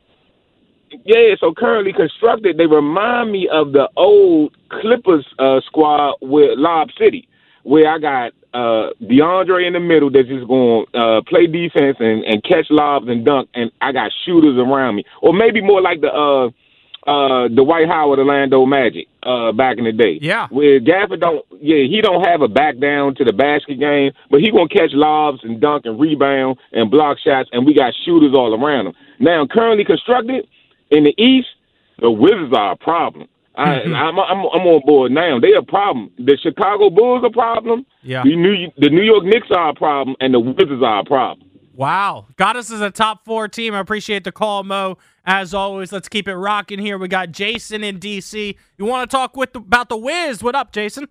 Yeah, 1.04 1.34
so 1.40 1.52
currently 1.52 1.92
constructed, 1.92 2.58
they 2.58 2.66
remind 2.66 3.32
me 3.32 3.48
of 3.48 3.72
the 3.72 3.88
old 3.96 4.56
Clippers 4.68 5.26
uh, 5.38 5.60
squad 5.66 6.14
with 6.20 6.58
Lob 6.58 6.88
City, 6.98 7.28
where 7.64 7.88
I 7.88 7.98
got 7.98 8.32
uh, 8.54 8.90
DeAndre 9.02 9.66
in 9.66 9.72
the 9.74 9.80
middle 9.80 10.10
that's 10.10 10.28
just 10.28 10.46
going 10.46 10.86
to 10.92 10.98
uh, 10.98 11.22
play 11.22 11.46
defense 11.46 11.96
and, 12.00 12.24
and 12.24 12.42
catch 12.42 12.66
lobs 12.70 13.08
and 13.08 13.24
dunk, 13.24 13.48
and 13.54 13.70
I 13.80 13.92
got 13.92 14.12
shooters 14.24 14.56
around 14.58 14.96
me, 14.96 15.04
or 15.22 15.32
maybe 15.32 15.60
more 15.60 15.80
like 15.80 16.00
the 16.00 16.12
uh, 16.12 16.50
uh, 17.06 17.46
the 17.48 17.62
Dwight 17.62 17.86
Howard 17.86 18.18
Orlando 18.18 18.66
Magic 18.66 19.06
uh, 19.22 19.52
back 19.52 19.78
in 19.78 19.84
the 19.84 19.92
day. 19.92 20.18
Yeah. 20.20 20.48
where 20.50 20.80
Gafford 20.80 21.20
don't, 21.20 21.44
yeah, 21.60 21.84
he 21.84 22.00
don't 22.00 22.24
have 22.26 22.42
a 22.42 22.48
back 22.48 22.78
down 22.78 23.14
to 23.16 23.24
the 23.24 23.32
basket 23.32 23.78
game, 23.78 24.10
but 24.28 24.40
he 24.40 24.50
gonna 24.50 24.68
catch 24.68 24.90
lobs 24.92 25.38
and 25.44 25.60
dunk 25.60 25.86
and 25.86 26.00
rebound 26.00 26.58
and 26.72 26.90
block 26.90 27.18
shots, 27.24 27.48
and 27.52 27.64
we 27.64 27.74
got 27.74 27.94
shooters 28.04 28.34
all 28.34 28.52
around 28.60 28.88
him. 28.88 28.94
Now, 29.20 29.46
currently 29.46 29.84
constructed 29.84 30.48
in 30.90 31.04
the 31.04 31.14
East, 31.22 31.48
the 32.00 32.10
Wizards 32.10 32.52
are 32.54 32.72
a 32.72 32.76
problem. 32.76 33.28
I, 33.56 33.76
Mm-hmm. 33.76 33.94
I'm, 33.94 34.18
I'm 34.18 34.38
I'm 34.38 34.66
on 34.66 34.82
board 34.84 35.12
now. 35.12 35.40
They 35.40 35.54
a 35.54 35.62
problem. 35.62 36.10
The 36.18 36.36
Chicago 36.42 36.90
Bulls 36.90 37.22
are 37.24 37.28
a 37.28 37.30
problem. 37.30 37.86
Yeah. 38.02 38.22
The 38.22 38.36
New 38.36 38.70
the 38.76 38.90
New 38.90 39.02
York 39.02 39.24
Knicks 39.24 39.48
are 39.50 39.70
a 39.70 39.74
problem, 39.74 40.14
and 40.20 40.34
the 40.34 40.40
Wizards 40.40 40.82
are 40.82 41.00
a 41.00 41.04
problem. 41.04 41.48
Wow. 41.72 42.26
Got 42.36 42.56
us 42.56 42.70
as 42.70 42.80
a 42.80 42.90
top 42.90 43.24
four 43.24 43.48
team. 43.48 43.74
I 43.74 43.80
appreciate 43.80 44.24
the 44.24 44.32
call, 44.32 44.62
Mo. 44.62 44.96
As 45.24 45.52
always, 45.54 45.90
let's 45.92 46.08
keep 46.08 46.28
it 46.28 46.34
rocking 46.34 46.78
here. 46.78 46.96
We 46.98 47.08
got 47.08 47.32
Jason 47.32 47.82
in 47.84 47.98
DC. 47.98 48.56
You 48.78 48.84
want 48.84 49.10
to 49.10 49.14
talk 49.14 49.36
with 49.36 49.54
about 49.56 49.88
the 49.88 49.96
Wiz? 49.96 50.42
What 50.42 50.54
up, 50.54 50.72
Jason? 50.72 51.08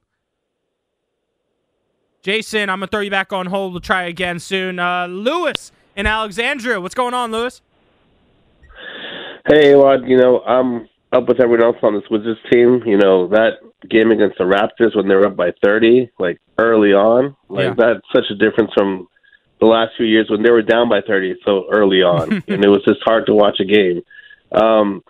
Jason, 2.22 2.70
I'm 2.70 2.80
gonna 2.80 2.88
throw 2.88 3.02
you 3.02 3.12
back 3.12 3.32
on 3.34 3.46
hold. 3.48 3.74
We'll 3.74 3.82
try 3.82 4.04
again 4.04 4.40
soon. 4.40 4.80
Uh, 4.80 5.06
Lewis 5.08 5.72
in 5.96 6.08
Alexandria. 6.08 6.82
What's 6.82 6.96
going 6.96 7.14
on, 7.14 7.32
Lewis? 7.32 7.62
Hey, 9.48 9.74
Rod, 9.74 10.08
you 10.08 10.18
know, 10.18 10.42
I'm 10.42 10.88
up 11.12 11.28
with 11.28 11.40
everyone 11.40 11.64
else 11.64 11.78
on 11.84 11.94
this 11.94 12.10
Wizards 12.10 12.40
team. 12.52 12.82
You 12.86 12.98
know, 12.98 13.28
that 13.30 13.60
game 13.90 14.12
against 14.12 14.38
the 14.38 14.44
Raptors 14.44 14.96
when 14.96 15.08
they 15.08 15.16
were 15.16 15.28
up 15.28 15.36
by 15.36 15.52
30, 15.64 16.10
like 16.20 16.40
early 16.58 16.94
on, 16.94 17.36
like 17.50 17.66
Yeah. 17.66 17.74
that's 17.78 18.08
such 18.14 18.26
a 18.32 18.36
difference 18.36 18.72
from 18.74 19.08
the 19.60 19.68
last 19.68 19.92
few 19.96 20.06
years 20.06 20.30
when 20.30 20.42
they 20.44 20.52
were 20.52 20.62
down 20.62 20.90
by 20.90 21.02
30 21.02 21.36
so 21.46 21.66
early 21.72 22.02
on. 22.02 22.44
and 22.48 22.64
it 22.66 22.68
was 22.70 22.84
just 22.86 23.02
hard 23.06 23.26
to 23.28 23.34
watch 23.34 23.60
a 23.60 23.66
game. 23.66 24.02
Um, 24.52 25.04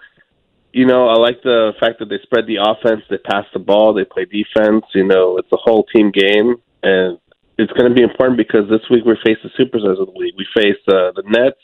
you 0.73 0.85
know, 0.85 1.07
I 1.07 1.15
like 1.15 1.41
the 1.41 1.71
fact 1.79 1.99
that 1.99 2.09
they 2.09 2.19
spread 2.23 2.47
the 2.47 2.57
offense, 2.57 3.03
they 3.09 3.17
pass 3.17 3.45
the 3.53 3.59
ball, 3.59 3.93
they 3.93 4.03
play 4.03 4.25
defense. 4.25 4.83
You 4.93 5.05
know, 5.05 5.37
it's 5.37 5.51
a 5.53 5.57
whole 5.57 5.85
team 5.85 6.11
game. 6.11 6.55
And 6.83 7.17
it's 7.57 7.71
going 7.71 7.87
to 7.89 7.95
be 7.95 8.01
important 8.01 8.37
because 8.37 8.69
this 8.69 8.81
week 8.89 9.05
we 9.05 9.15
face 9.25 9.37
the 9.41 9.49
superstars 9.57 9.99
of 10.01 10.07
the 10.07 10.19
league. 10.19 10.35
We 10.37 10.45
face 10.53 10.75
uh, 10.89 11.15
the 11.15 11.23
Nets. 11.25 11.57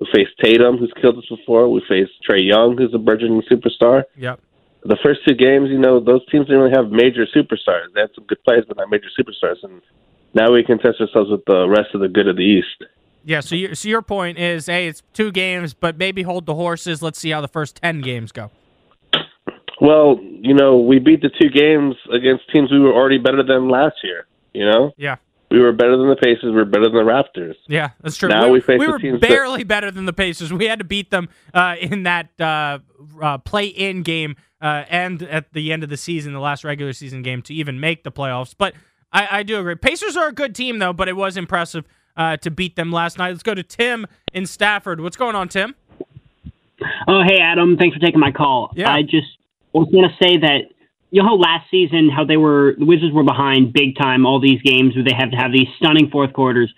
We 0.00 0.06
face 0.14 0.28
Tatum, 0.42 0.78
who's 0.78 0.92
killed 1.00 1.18
us 1.18 1.26
before. 1.28 1.68
We 1.70 1.82
face 1.88 2.08
Trae 2.28 2.44
Young, 2.46 2.76
who's 2.78 2.94
a 2.94 2.98
burgeoning 2.98 3.42
superstar. 3.50 4.04
Yep. 4.16 4.40
the 4.84 4.96
first 5.02 5.20
two 5.28 5.34
games, 5.34 5.68
you 5.70 5.78
know, 5.78 6.00
those 6.00 6.24
teams 6.30 6.46
didn't 6.46 6.62
really 6.62 6.74
have 6.74 6.90
major 6.90 7.26
superstars. 7.26 7.92
They 7.94 8.00
had 8.00 8.10
some 8.14 8.24
good 8.24 8.42
players, 8.44 8.64
but 8.66 8.78
not 8.78 8.88
major 8.90 9.08
superstars. 9.18 9.56
And 9.62 9.82
now 10.34 10.52
we 10.52 10.64
can 10.64 10.78
test 10.78 11.00
ourselves 11.00 11.30
with 11.30 11.44
the 11.46 11.68
rest 11.68 11.94
of 11.94 12.00
the 12.00 12.08
good 12.08 12.28
of 12.28 12.36
the 12.36 12.42
East. 12.42 12.84
Yeah. 13.24 13.40
So, 13.40 13.54
you, 13.54 13.74
so 13.74 13.88
your 13.88 14.00
point 14.00 14.38
is, 14.38 14.66
hey, 14.66 14.86
it's 14.88 15.02
two 15.12 15.30
games, 15.30 15.74
but 15.74 15.98
maybe 15.98 16.22
hold 16.22 16.46
the 16.46 16.54
horses. 16.54 17.02
Let's 17.02 17.18
see 17.18 17.30
how 17.30 17.42
the 17.42 17.48
first 17.48 17.76
ten 17.76 18.00
games 18.00 18.32
go. 18.32 18.50
Well, 19.82 20.18
you 20.22 20.54
know, 20.54 20.78
we 20.78 20.98
beat 20.98 21.22
the 21.22 21.30
two 21.30 21.48
games 21.48 21.94
against 22.12 22.50
teams 22.50 22.70
we 22.70 22.78
were 22.80 22.92
already 22.92 23.18
better 23.18 23.42
than 23.42 23.68
last 23.68 23.96
year. 24.04 24.26
You 24.52 24.66
know, 24.66 24.92
Yeah. 24.96 25.16
We 25.50 25.58
were 25.60 25.72
better 25.72 25.96
than 25.96 26.08
the 26.08 26.16
Pacers. 26.16 26.44
We 26.44 26.52
were 26.52 26.64
better 26.64 26.84
than 26.88 26.94
the 27.04 27.10
Raptors. 27.12 27.54
Yeah, 27.66 27.90
that's 28.02 28.16
true. 28.16 28.28
Now 28.28 28.46
we, 28.46 28.52
we 28.54 28.60
face 28.60 28.78
we 28.78 28.86
the 28.86 28.92
were 28.92 28.98
teams 28.98 29.20
that- 29.20 29.28
barely 29.28 29.64
better 29.64 29.90
than 29.90 30.04
the 30.06 30.12
Pacers. 30.12 30.52
We 30.52 30.66
had 30.66 30.78
to 30.78 30.84
beat 30.84 31.10
them 31.10 31.28
uh, 31.54 31.76
in 31.80 32.04
that 32.04 32.28
uh, 32.40 32.78
uh, 33.20 33.38
play-in 33.38 34.02
game 34.02 34.36
uh, 34.62 34.84
and 34.88 35.22
at 35.22 35.52
the 35.52 35.72
end 35.72 35.82
of 35.82 35.88
the 35.88 35.96
season, 35.96 36.32
the 36.32 36.40
last 36.40 36.64
regular 36.64 36.92
season 36.92 37.22
game, 37.22 37.42
to 37.42 37.54
even 37.54 37.80
make 37.80 38.04
the 38.04 38.12
playoffs. 38.12 38.54
But 38.56 38.74
I, 39.12 39.38
I 39.38 39.42
do 39.42 39.58
agree. 39.58 39.74
Pacers 39.74 40.16
are 40.16 40.28
a 40.28 40.32
good 40.32 40.54
team, 40.54 40.78
though, 40.78 40.92
but 40.92 41.08
it 41.08 41.16
was 41.16 41.36
impressive 41.36 41.84
uh, 42.16 42.36
to 42.38 42.50
beat 42.50 42.76
them 42.76 42.92
last 42.92 43.18
night. 43.18 43.30
Let's 43.30 43.42
go 43.42 43.54
to 43.54 43.62
Tim 43.62 44.06
in 44.32 44.46
Stafford. 44.46 45.00
What's 45.00 45.16
going 45.16 45.34
on, 45.34 45.48
Tim? 45.48 45.74
Oh, 47.08 47.22
hey, 47.26 47.38
Adam. 47.40 47.76
Thanks 47.76 47.96
for 47.96 48.00
taking 48.00 48.20
my 48.20 48.30
call. 48.32 48.70
Yeah. 48.74 48.92
I 48.92 49.02
just 49.02 49.26
was 49.72 49.88
going 49.90 50.08
to 50.08 50.14
say 50.22 50.38
that, 50.38 50.60
you 51.10 51.22
know, 51.22 51.28
how 51.28 51.36
last 51.36 51.70
season, 51.70 52.08
how 52.08 52.24
they 52.24 52.36
were, 52.36 52.74
the 52.78 52.84
Wizards 52.84 53.12
were 53.12 53.24
behind 53.24 53.72
big 53.72 53.96
time 53.96 54.26
all 54.26 54.40
these 54.40 54.62
games 54.62 54.94
where 54.94 55.04
they 55.04 55.14
have 55.14 55.30
to 55.32 55.36
have 55.36 55.52
these 55.52 55.66
stunning 55.76 56.08
fourth 56.10 56.32
quarters. 56.32 56.72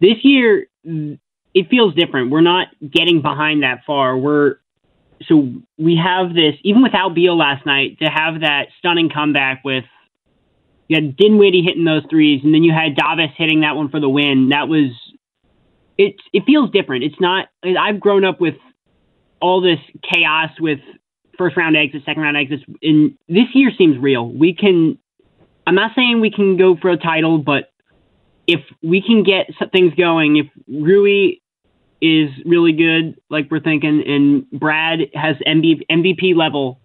This 0.00 0.16
year, 0.22 0.66
it 0.84 1.68
feels 1.68 1.94
different. 1.94 2.30
We're 2.30 2.40
not 2.40 2.68
getting 2.90 3.22
behind 3.22 3.62
that 3.62 3.80
far. 3.86 4.16
We're, 4.16 4.56
so 5.26 5.50
we 5.78 5.96
have 6.02 6.34
this, 6.34 6.54
even 6.62 6.82
without 6.82 7.14
Beal 7.14 7.36
last 7.36 7.64
night, 7.66 7.98
to 8.00 8.06
have 8.06 8.40
that 8.40 8.68
stunning 8.78 9.10
comeback 9.10 9.62
with, 9.64 9.84
you 10.88 10.96
had 10.96 11.16
Dinwiddie 11.16 11.62
hitting 11.62 11.84
those 11.84 12.02
threes, 12.08 12.42
and 12.44 12.54
then 12.54 12.62
you 12.62 12.72
had 12.72 12.94
Davis 12.94 13.34
hitting 13.36 13.60
that 13.62 13.74
one 13.74 13.88
for 13.88 13.98
the 13.98 14.08
win. 14.08 14.50
That 14.50 14.68
was, 14.68 14.90
it, 15.98 16.16
it 16.32 16.44
feels 16.44 16.70
different. 16.70 17.04
It's 17.04 17.20
not, 17.20 17.48
I've 17.64 17.98
grown 17.98 18.24
up 18.24 18.40
with 18.40 18.54
all 19.40 19.60
this 19.60 19.80
chaos 20.02 20.50
with 20.60 20.78
first 21.38 21.56
round 21.56 21.76
exits, 21.76 22.04
second 22.04 22.22
round 22.22 22.36
exits, 22.36 22.62
and 22.82 23.16
this 23.28 23.46
year 23.54 23.70
seems 23.76 23.98
real. 23.98 24.28
We 24.28 24.54
can. 24.54 24.98
I'm 25.66 25.74
not 25.74 25.92
saying 25.96 26.20
we 26.20 26.30
can 26.30 26.56
go 26.56 26.76
for 26.76 26.90
a 26.90 26.96
title, 26.96 27.38
but 27.38 27.70
if 28.46 28.60
we 28.82 29.02
can 29.02 29.24
get 29.24 29.46
things 29.72 29.92
going, 29.94 30.36
if 30.36 30.46
Rui 30.68 31.40
is 32.00 32.28
really 32.44 32.72
good, 32.72 33.18
like 33.30 33.50
we're 33.50 33.60
thinking, 33.60 34.02
and 34.06 34.48
Brad 34.60 35.00
has 35.14 35.36
MVP 35.48 36.36
level 36.36 36.80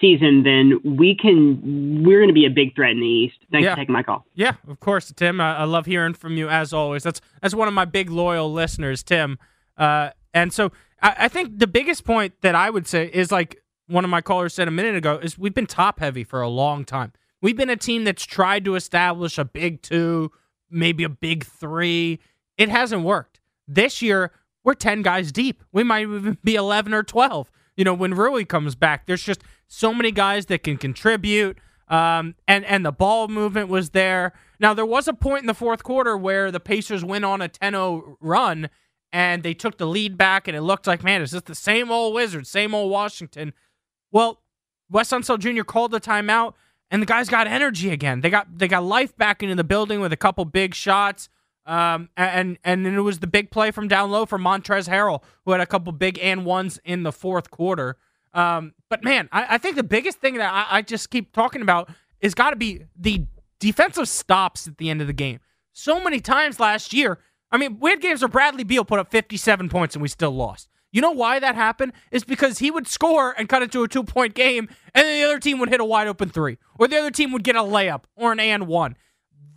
season, 0.00 0.42
then 0.44 0.80
we 0.96 1.16
can. 1.16 2.04
We're 2.04 2.18
going 2.20 2.28
to 2.28 2.34
be 2.34 2.46
a 2.46 2.50
big 2.50 2.74
threat 2.74 2.92
in 2.92 3.00
the 3.00 3.06
East. 3.06 3.36
Thanks 3.50 3.64
Yeah. 3.64 3.74
for 3.74 3.80
taking 3.80 3.92
my 3.92 4.02
call. 4.02 4.24
Yeah, 4.34 4.54
of 4.68 4.78
course, 4.80 5.12
Tim. 5.16 5.40
I, 5.40 5.58
I 5.58 5.64
love 5.64 5.86
hearing 5.86 6.14
from 6.14 6.36
you 6.36 6.48
as 6.48 6.72
always. 6.72 7.02
That's 7.02 7.20
that's 7.42 7.54
one 7.54 7.68
of 7.68 7.74
my 7.74 7.84
big 7.84 8.10
loyal 8.10 8.52
listeners, 8.52 9.02
Tim. 9.02 9.38
Uh, 9.76 10.10
and 10.32 10.52
so 10.52 10.70
I, 11.02 11.14
I 11.20 11.28
think 11.28 11.58
the 11.58 11.66
biggest 11.66 12.04
point 12.04 12.34
that 12.42 12.54
I 12.54 12.70
would 12.70 12.86
say 12.86 13.10
is 13.12 13.32
like 13.32 13.60
one 13.90 14.04
of 14.04 14.10
my 14.10 14.20
callers 14.20 14.54
said 14.54 14.68
a 14.68 14.70
minute 14.70 14.96
ago 14.96 15.18
is 15.22 15.38
we've 15.38 15.54
been 15.54 15.66
top 15.66 16.00
heavy 16.00 16.24
for 16.24 16.40
a 16.40 16.48
long 16.48 16.84
time. 16.84 17.12
We've 17.42 17.56
been 17.56 17.70
a 17.70 17.76
team 17.76 18.04
that's 18.04 18.24
tried 18.24 18.64
to 18.66 18.74
establish 18.74 19.38
a 19.38 19.44
big 19.44 19.82
two, 19.82 20.30
maybe 20.70 21.04
a 21.04 21.08
big 21.08 21.44
three. 21.44 22.20
It 22.56 22.68
hasn't 22.68 23.02
worked. 23.02 23.40
This 23.66 24.02
year, 24.02 24.32
we're 24.62 24.74
10 24.74 25.02
guys 25.02 25.32
deep. 25.32 25.64
We 25.72 25.82
might 25.82 26.02
even 26.02 26.38
be 26.44 26.54
11 26.54 26.92
or 26.92 27.02
12. 27.02 27.50
You 27.76 27.84
know, 27.84 27.94
when 27.94 28.14
Rui 28.14 28.44
comes 28.44 28.74
back, 28.74 29.06
there's 29.06 29.22
just 29.22 29.42
so 29.66 29.94
many 29.94 30.12
guys 30.12 30.46
that 30.46 30.62
can 30.62 30.76
contribute. 30.76 31.58
Um, 31.88 32.34
and, 32.46 32.64
and 32.66 32.84
the 32.84 32.92
ball 32.92 33.28
movement 33.28 33.68
was 33.68 33.90
there. 33.90 34.32
Now, 34.60 34.74
there 34.74 34.86
was 34.86 35.08
a 35.08 35.14
point 35.14 35.42
in 35.42 35.46
the 35.46 35.54
fourth 35.54 35.82
quarter 35.82 36.16
where 36.16 36.50
the 36.50 36.60
Pacers 36.60 37.04
went 37.04 37.24
on 37.24 37.40
a 37.40 37.48
10 37.48 37.72
0 37.72 38.18
run 38.20 38.68
and 39.12 39.42
they 39.42 39.54
took 39.54 39.78
the 39.78 39.86
lead 39.86 40.16
back, 40.16 40.46
and 40.46 40.56
it 40.56 40.60
looked 40.60 40.86
like, 40.86 41.02
man, 41.02 41.20
is 41.20 41.32
this 41.32 41.42
the 41.42 41.54
same 41.54 41.90
old 41.90 42.14
Wizards, 42.14 42.48
same 42.48 42.74
old 42.74 42.92
Washington? 42.92 43.52
Well, 44.12 44.40
Wes 44.90 45.10
Unseld 45.10 45.38
Jr. 45.38 45.62
called 45.62 45.92
the 45.92 46.00
timeout, 46.00 46.54
and 46.90 47.00
the 47.00 47.06
guys 47.06 47.28
got 47.28 47.46
energy 47.46 47.90
again. 47.90 48.20
They 48.20 48.30
got 48.30 48.58
they 48.58 48.68
got 48.68 48.84
life 48.84 49.16
back 49.16 49.42
into 49.42 49.54
the 49.54 49.64
building 49.64 50.00
with 50.00 50.12
a 50.12 50.16
couple 50.16 50.44
big 50.44 50.74
shots. 50.74 51.28
Um, 51.66 52.08
and 52.16 52.58
and 52.64 52.84
then 52.84 52.94
it 52.94 53.00
was 53.00 53.20
the 53.20 53.26
big 53.26 53.50
play 53.50 53.70
from 53.70 53.86
down 53.86 54.10
low 54.10 54.26
for 54.26 54.38
Montrezl 54.38 54.88
Harrell, 54.88 55.22
who 55.44 55.52
had 55.52 55.60
a 55.60 55.66
couple 55.66 55.92
big 55.92 56.18
and 56.20 56.44
ones 56.44 56.80
in 56.84 57.04
the 57.04 57.12
fourth 57.12 57.50
quarter. 57.50 57.96
Um, 58.32 58.74
but 58.88 59.04
man, 59.04 59.28
I, 59.30 59.54
I 59.54 59.58
think 59.58 59.76
the 59.76 59.82
biggest 59.82 60.18
thing 60.18 60.34
that 60.36 60.52
I, 60.52 60.78
I 60.78 60.82
just 60.82 61.10
keep 61.10 61.32
talking 61.32 61.62
about 61.62 61.90
is 62.20 62.34
got 62.34 62.50
to 62.50 62.56
be 62.56 62.84
the 62.96 63.26
defensive 63.58 64.08
stops 64.08 64.66
at 64.66 64.78
the 64.78 64.90
end 64.90 65.00
of 65.00 65.06
the 65.06 65.12
game. 65.12 65.40
So 65.72 66.02
many 66.02 66.20
times 66.20 66.58
last 66.58 66.92
year, 66.92 67.18
I 67.52 67.56
mean, 67.56 67.78
we 67.80 67.90
had 67.90 68.00
games 68.00 68.22
where 68.22 68.28
Bradley 68.28 68.64
Beal 68.64 68.84
put 68.84 68.98
up 68.98 69.10
57 69.10 69.68
points 69.68 69.94
and 69.94 70.02
we 70.02 70.08
still 70.08 70.32
lost. 70.32 70.68
You 70.92 71.00
know 71.00 71.12
why 71.12 71.38
that 71.38 71.54
happened? 71.54 71.92
Is 72.10 72.24
because 72.24 72.58
he 72.58 72.70
would 72.70 72.88
score 72.88 73.34
and 73.38 73.48
cut 73.48 73.62
it 73.62 73.70
to 73.72 73.82
a 73.82 73.88
two 73.88 74.02
point 74.02 74.34
game, 74.34 74.68
and 74.94 75.04
then 75.04 75.20
the 75.20 75.26
other 75.26 75.38
team 75.38 75.58
would 75.60 75.68
hit 75.68 75.80
a 75.80 75.84
wide 75.84 76.08
open 76.08 76.28
three, 76.28 76.58
or 76.78 76.88
the 76.88 76.98
other 76.98 77.10
team 77.10 77.32
would 77.32 77.44
get 77.44 77.56
a 77.56 77.60
layup 77.60 78.02
or 78.16 78.32
an 78.32 78.40
and 78.40 78.66
one. 78.66 78.96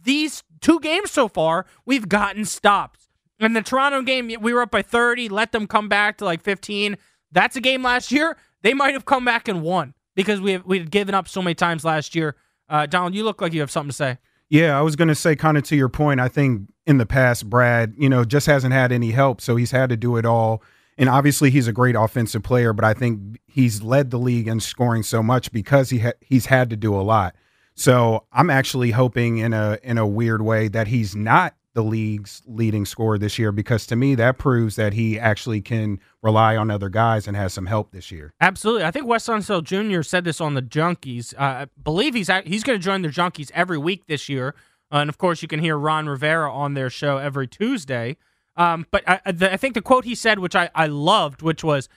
These 0.03 0.43
two 0.61 0.79
games 0.79 1.11
so 1.11 1.27
far, 1.27 1.65
we've 1.85 2.09
gotten 2.09 2.45
stops. 2.45 3.09
In 3.39 3.53
the 3.53 3.61
Toronto 3.61 4.01
game, 4.01 4.31
we 4.41 4.53
were 4.53 4.61
up 4.61 4.71
by 4.71 4.81
30, 4.81 5.29
let 5.29 5.51
them 5.51 5.67
come 5.67 5.89
back 5.89 6.17
to 6.17 6.25
like 6.25 6.41
15. 6.41 6.97
That's 7.31 7.55
a 7.55 7.61
game 7.61 7.83
last 7.83 8.11
year. 8.11 8.37
They 8.61 8.73
might 8.73 8.93
have 8.93 9.05
come 9.05 9.25
back 9.25 9.47
and 9.47 9.61
won 9.61 9.93
because 10.15 10.39
we 10.39 10.53
have, 10.53 10.65
we 10.65 10.79
had 10.79 10.91
given 10.91 11.15
up 11.15 11.27
so 11.27 11.41
many 11.41 11.55
times 11.55 11.83
last 11.83 12.15
year. 12.15 12.35
Uh, 12.69 12.85
Donald, 12.85 13.15
you 13.15 13.23
look 13.23 13.41
like 13.41 13.53
you 13.53 13.59
have 13.59 13.71
something 13.71 13.89
to 13.89 13.95
say. 13.95 14.17
Yeah, 14.49 14.77
I 14.77 14.81
was 14.81 14.95
going 14.95 15.07
to 15.07 15.15
say, 15.15 15.35
kind 15.35 15.57
of 15.57 15.63
to 15.63 15.75
your 15.75 15.89
point, 15.89 16.19
I 16.19 16.27
think 16.27 16.69
in 16.85 16.99
the 16.99 17.05
past, 17.05 17.49
Brad, 17.49 17.95
you 17.97 18.07
know, 18.07 18.23
just 18.23 18.45
hasn't 18.45 18.73
had 18.73 18.91
any 18.91 19.11
help. 19.11 19.41
So 19.41 19.55
he's 19.55 19.71
had 19.71 19.89
to 19.89 19.97
do 19.97 20.15
it 20.15 20.25
all. 20.25 20.61
And 20.97 21.09
obviously, 21.09 21.49
he's 21.49 21.67
a 21.67 21.73
great 21.73 21.95
offensive 21.95 22.43
player, 22.43 22.73
but 22.73 22.85
I 22.85 22.93
think 22.93 23.39
he's 23.47 23.81
led 23.81 24.11
the 24.11 24.19
league 24.19 24.47
in 24.47 24.59
scoring 24.59 25.03
so 25.03 25.23
much 25.23 25.51
because 25.51 25.89
he 25.89 25.99
ha- 25.99 26.13
he's 26.21 26.47
had 26.47 26.69
to 26.69 26.75
do 26.75 26.95
a 26.95 27.01
lot. 27.01 27.35
So 27.75 28.25
I'm 28.31 28.49
actually 28.49 28.91
hoping 28.91 29.39
in 29.39 29.53
a 29.53 29.79
in 29.83 29.97
a 29.97 30.05
weird 30.05 30.41
way 30.41 30.67
that 30.67 30.87
he's 30.87 31.15
not 31.15 31.55
the 31.73 31.83
league's 31.83 32.43
leading 32.45 32.85
scorer 32.85 33.17
this 33.17 33.39
year 33.39 33.51
because 33.51 33.87
to 33.87 33.95
me 33.95 34.13
that 34.15 34.37
proves 34.37 34.75
that 34.75 34.93
he 34.93 35.19
actually 35.19 35.59
can 35.59 35.99
rely 36.21 36.55
on 36.55 36.69
other 36.69 36.89
guys 36.89 37.27
and 37.27 37.35
has 37.35 37.51
some 37.51 37.65
help 37.65 37.91
this 37.91 38.11
year. 38.11 38.33
Absolutely. 38.39 38.83
I 38.83 38.91
think 38.91 39.07
Wes 39.07 39.25
Unseld 39.25 39.63
Jr. 39.63 40.03
said 40.03 40.23
this 40.23 40.39
on 40.39 40.53
the 40.53 40.61
Junkies. 40.61 41.33
Uh, 41.33 41.41
I 41.41 41.67
believe 41.83 42.13
he's 42.13 42.29
he's 42.45 42.63
going 42.63 42.79
to 42.79 42.83
join 42.83 43.01
the 43.01 43.09
Junkies 43.09 43.49
every 43.53 43.77
week 43.77 44.05
this 44.05 44.29
year. 44.29 44.55
Uh, 44.91 44.97
and 44.97 45.09
of 45.09 45.17
course, 45.17 45.41
you 45.41 45.47
can 45.47 45.59
hear 45.59 45.77
Ron 45.77 46.07
Rivera 46.07 46.53
on 46.53 46.75
their 46.75 46.89
show 46.89 47.17
every 47.17 47.47
Tuesday. 47.47 48.17
Um, 48.55 48.85
but 48.91 49.03
I, 49.07 49.31
the, 49.31 49.51
I 49.51 49.57
think 49.57 49.73
the 49.73 49.81
quote 49.81 50.05
he 50.05 50.15
said, 50.15 50.39
which 50.39 50.55
I, 50.55 50.69
I 50.75 50.87
loved, 50.87 51.41
which 51.41 51.63
was 51.63 51.89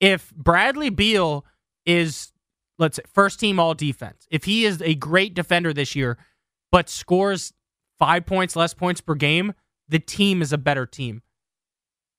if 0.00 0.32
Bradley 0.34 0.90
Beal 0.90 1.44
is, 1.84 2.32
let's 2.78 2.96
say, 2.96 3.02
first 3.12 3.40
team 3.40 3.58
all 3.58 3.74
defense, 3.74 4.26
if 4.30 4.44
he 4.44 4.64
is 4.64 4.80
a 4.82 4.94
great 4.94 5.34
defender 5.34 5.72
this 5.72 5.96
year, 5.96 6.16
but 6.70 6.88
scores 6.88 7.52
five 7.98 8.26
points 8.26 8.54
less 8.56 8.74
points 8.74 9.00
per 9.00 9.14
game, 9.14 9.54
the 9.88 9.98
team 9.98 10.42
is 10.42 10.52
a 10.52 10.58
better 10.58 10.86
team. 10.86 11.22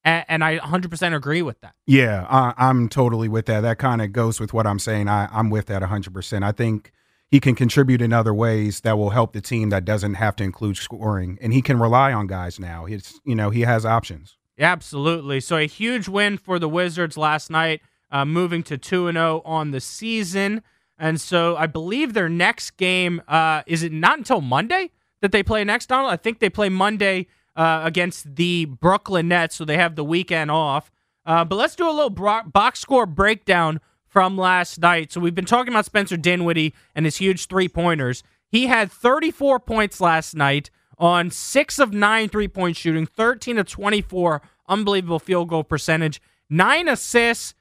And, 0.03 0.25
and 0.27 0.43
I 0.43 0.57
100% 0.59 1.15
agree 1.15 1.41
with 1.41 1.59
that. 1.61 1.75
Yeah, 1.85 2.25
I, 2.29 2.53
I'm 2.57 2.89
totally 2.89 3.27
with 3.27 3.45
that. 3.47 3.61
That 3.61 3.77
kind 3.77 4.01
of 4.01 4.11
goes 4.11 4.39
with 4.39 4.53
what 4.53 4.65
I'm 4.65 4.79
saying. 4.79 5.07
I, 5.07 5.27
I'm 5.31 5.49
with 5.49 5.67
that 5.67 5.81
100%. 5.81 6.43
I 6.43 6.51
think 6.51 6.91
he 7.29 7.39
can 7.39 7.55
contribute 7.55 8.01
in 8.01 8.13
other 8.13 8.33
ways 8.33 8.81
that 8.81 8.97
will 8.97 9.09
help 9.09 9.33
the 9.33 9.41
team 9.41 9.69
that 9.69 9.85
doesn't 9.85 10.15
have 10.15 10.35
to 10.37 10.43
include 10.43 10.77
scoring, 10.77 11.37
and 11.41 11.53
he 11.53 11.61
can 11.61 11.79
rely 11.79 12.13
on 12.13 12.27
guys 12.27 12.59
now. 12.59 12.85
he's 12.85 13.19
you 13.25 13.35
know 13.35 13.49
he 13.49 13.61
has 13.61 13.85
options. 13.85 14.37
Absolutely. 14.59 15.39
So 15.39 15.57
a 15.57 15.67
huge 15.67 16.07
win 16.07 16.37
for 16.37 16.57
the 16.57 16.69
Wizards 16.69 17.15
last 17.15 17.51
night, 17.51 17.81
uh, 18.11 18.25
moving 18.25 18.63
to 18.63 18.77
two 18.77 19.07
and 19.07 19.15
zero 19.15 19.41
on 19.45 19.71
the 19.71 19.79
season. 19.79 20.63
And 20.97 21.21
so 21.21 21.55
I 21.55 21.67
believe 21.67 22.13
their 22.13 22.29
next 22.29 22.71
game 22.71 23.21
uh, 23.27 23.61
is 23.67 23.83
it 23.83 23.91
not 23.91 24.17
until 24.17 24.41
Monday 24.41 24.89
that 25.21 25.31
they 25.31 25.43
play 25.43 25.63
next, 25.63 25.87
Donald? 25.87 26.11
I 26.11 26.17
think 26.17 26.39
they 26.39 26.49
play 26.49 26.69
Monday 26.69 27.27
uh, 27.55 27.81
against 27.83 28.35
the 28.35 28.65
Brooklyn 28.65 29.27
Nets, 29.27 29.55
so 29.55 29.65
they 29.65 29.77
have 29.77 29.95
the 29.95 30.03
weekend 30.03 30.49
off. 30.49 30.91
Uh, 31.25 31.43
but 31.43 31.57
let's 31.57 31.75
do 31.75 31.87
a 31.87 31.91
little 31.91 32.09
bro- 32.09 32.43
box 32.43 32.79
score 32.79 33.05
breakdown 33.05 33.79
from 34.17 34.35
last 34.35 34.79
night. 34.79 35.11
So 35.11 35.19
we've 35.21 35.35
been 35.35 35.45
talking 35.45 35.71
about 35.71 35.85
Spencer 35.85 36.17
Dinwiddie 36.17 36.73
and 36.95 37.05
his 37.05 37.17
huge 37.17 37.45
three 37.45 37.69
pointers. 37.69 38.23
He 38.49 38.65
had 38.65 38.91
34 38.91 39.59
points 39.59 40.01
last 40.01 40.33
night 40.33 40.71
on 40.97 41.29
six 41.29 41.77
of 41.77 41.93
nine 41.93 42.27
three 42.27 42.47
point 42.47 42.77
shooting, 42.77 43.05
13 43.05 43.59
of 43.59 43.67
24, 43.67 44.41
unbelievable 44.67 45.19
field 45.19 45.49
goal 45.49 45.63
percentage, 45.63 46.19
nine 46.49 46.87
assists, 46.87 47.53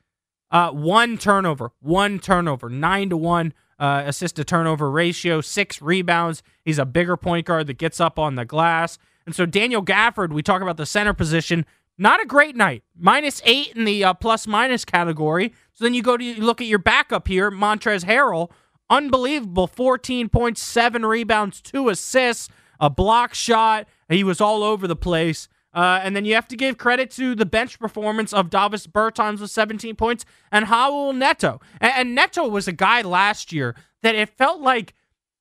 uh, 0.51 0.71
one 0.71 1.19
turnover, 1.19 1.73
one 1.81 2.19
turnover, 2.19 2.71
nine 2.71 3.11
to 3.11 3.19
one 3.19 3.53
uh, 3.79 4.05
assist 4.07 4.37
to 4.37 4.45
turnover 4.45 4.91
ratio, 4.91 5.43
six 5.43 5.83
rebounds. 5.83 6.43
He's 6.65 6.79
a 6.79 6.87
bigger 6.87 7.19
point 7.19 7.45
guard 7.45 7.67
that 7.67 7.77
gets 7.77 8.01
up 8.01 8.19
on 8.19 8.37
the 8.37 8.47
glass. 8.47 8.97
And 9.27 9.35
so 9.35 9.45
Daniel 9.45 9.85
Gafford, 9.85 10.33
we 10.33 10.43
talk 10.43 10.63
about 10.63 10.79
the 10.79 10.87
center 10.87 11.13
position, 11.13 11.67
not 11.99 12.23
a 12.23 12.27
great 12.27 12.57
night. 12.57 12.83
Minus 12.99 13.43
eight 13.45 13.77
in 13.77 13.85
the 13.85 14.05
uh, 14.05 14.15
plus 14.15 14.47
minus 14.47 14.87
category. 14.87 15.53
So 15.77 15.85
then 15.85 15.93
you 15.93 16.03
go 16.03 16.17
to 16.17 16.25
you 16.25 16.43
look 16.43 16.63
at 16.63 16.67
your 16.67 16.79
backup 16.79 17.29
here, 17.29 17.51
Montrezl 17.51 18.05
Harrell, 18.05 18.51
unbelievable, 18.89 19.69
14.7 19.69 21.07
rebounds, 21.07 21.61
two 21.61 21.91
assists, 21.91 22.49
a 22.81 22.89
block 22.89 23.35
shot. 23.35 23.87
He 24.09 24.25
was 24.25 24.41
all 24.41 24.63
over 24.63 24.87
the 24.87 24.97
place. 24.97 25.49
Uh, 25.75 26.01
and 26.03 26.17
then 26.17 26.25
you 26.25 26.35
have 26.35 26.49
to 26.49 26.57
give 26.57 26.79
credit 26.79 27.11
to 27.11 27.35
the 27.35 27.45
bench 27.45 27.79
performance 27.79 28.33
of 28.33 28.49
Davis 28.49 28.87
Bertans 28.87 29.41
with 29.41 29.51
17 29.51 29.95
points 29.97 30.25
and 30.51 30.65
Raul 30.67 31.15
Neto. 31.15 31.61
And, 31.79 31.93
and 31.95 32.15
Neto 32.15 32.49
was 32.49 32.67
a 32.67 32.73
guy 32.73 33.03
last 33.03 33.53
year 33.53 33.77
that 34.03 34.15
it 34.15 34.31
felt 34.31 34.63
like 34.63 34.95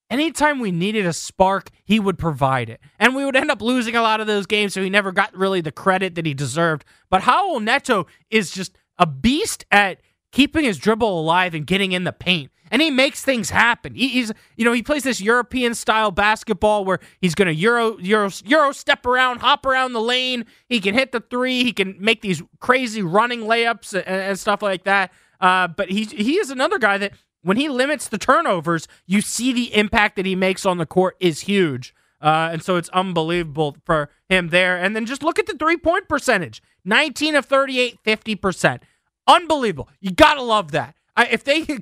anytime 0.10 0.60
we 0.60 0.72
needed 0.72 1.06
a 1.06 1.14
spark, 1.14 1.70
he 1.86 2.02
would 2.02 2.18
provide 2.18 2.70
it. 2.70 2.82
And 3.00 3.16
we 3.16 3.24
would 3.24 3.38
end 3.38 3.50
up 3.50 3.62
losing 3.62 3.96
a 3.96 4.02
lot 4.02 4.20
of 4.20 4.28
those 4.28 4.46
games, 4.46 4.74
so 4.74 4.84
he 4.84 4.90
never 4.90 5.14
got 5.14 5.34
really 5.34 5.62
the 5.62 5.72
credit 5.72 6.16
that 6.16 6.26
he 6.26 6.34
deserved. 6.34 6.84
But 7.10 7.22
Raul 7.22 7.64
Neto 7.64 8.06
is 8.30 8.52
just 8.52 8.78
a 8.98 9.06
beast 9.06 9.66
at 9.72 10.02
keeping 10.36 10.66
his 10.66 10.78
dribble 10.78 11.20
alive 11.20 11.56
and 11.56 11.66
getting 11.66 11.94
in 11.94 12.04
the 12.04 12.12
paint 12.12 12.52
and 12.72 12.82
he 12.82 12.92
makes 12.92 13.24
things 13.24 13.52
happen. 13.52 13.94
He, 13.96 14.10
he's, 14.10 14.32
you 14.58 14.66
know, 14.66 14.74
he 14.74 14.82
plays 14.82 15.04
this 15.04 15.22
European 15.22 15.76
style 15.76 16.12
basketball 16.12 16.84
where 16.84 17.00
he's 17.22 17.36
going 17.36 17.48
to 17.48 17.54
euro, 17.54 17.98
euro, 18.00 18.30
euro 18.44 18.72
step 18.72 19.06
around, 19.06 19.40
hop 19.40 19.66
around 19.66 19.94
the 19.94 20.02
lane. 20.02 20.46
He 20.68 20.80
can 20.80 20.94
hit 20.94 21.12
the 21.12 21.22
three. 21.22 21.64
He 21.64 21.72
can 21.72 21.96
make 22.00 22.22
these 22.22 22.42
crazy 22.60 23.02
running 23.02 23.42
layups 23.42 23.94
and, 23.94 24.06
and 24.06 24.40
stuff 24.40 24.62
like 24.62 24.84
that. 24.84 25.14
Uh, 25.40 25.68
but 25.68 25.90
he 25.90 26.06
he 26.06 26.38
is 26.38 26.50
another 26.50 26.80
guy 26.80 26.98
that 26.98 27.14
when 27.44 27.58
he 27.58 27.70
limits 27.70 28.08
the 28.08 28.18
turnovers, 28.18 28.88
you 29.06 29.22
see 29.22 29.54
the 29.54 29.74
impact 29.76 30.16
that 30.16 30.26
he 30.26 30.36
makes 30.36 30.66
on 30.66 30.78
the 30.78 30.86
court 30.86 31.16
is 31.20 31.42
huge. 31.42 31.94
Uh, 32.22 32.50
and 32.52 32.64
so 32.64 32.78
it's 32.78 32.90
unbelievable 32.90 33.78
for 33.86 34.10
him 34.28 34.50
there. 34.50 34.78
And 34.78 34.96
then 34.96 35.06
just 35.06 35.22
look 35.22 35.38
at 35.38 35.46
the 35.46 35.54
three 35.54 35.78
point 35.78 36.10
percentage 36.10 36.64
19 36.84 37.36
of 37.36 37.46
38, 37.46 38.00
50%. 38.04 38.80
Unbelievable. 39.28 39.90
You 40.00 40.12
got 40.12 40.36
to 40.36 40.42
love 40.42 40.72
that. 40.72 40.96
I, 41.16 41.28
if 41.28 41.44
they 41.44 41.62
can 41.66 41.82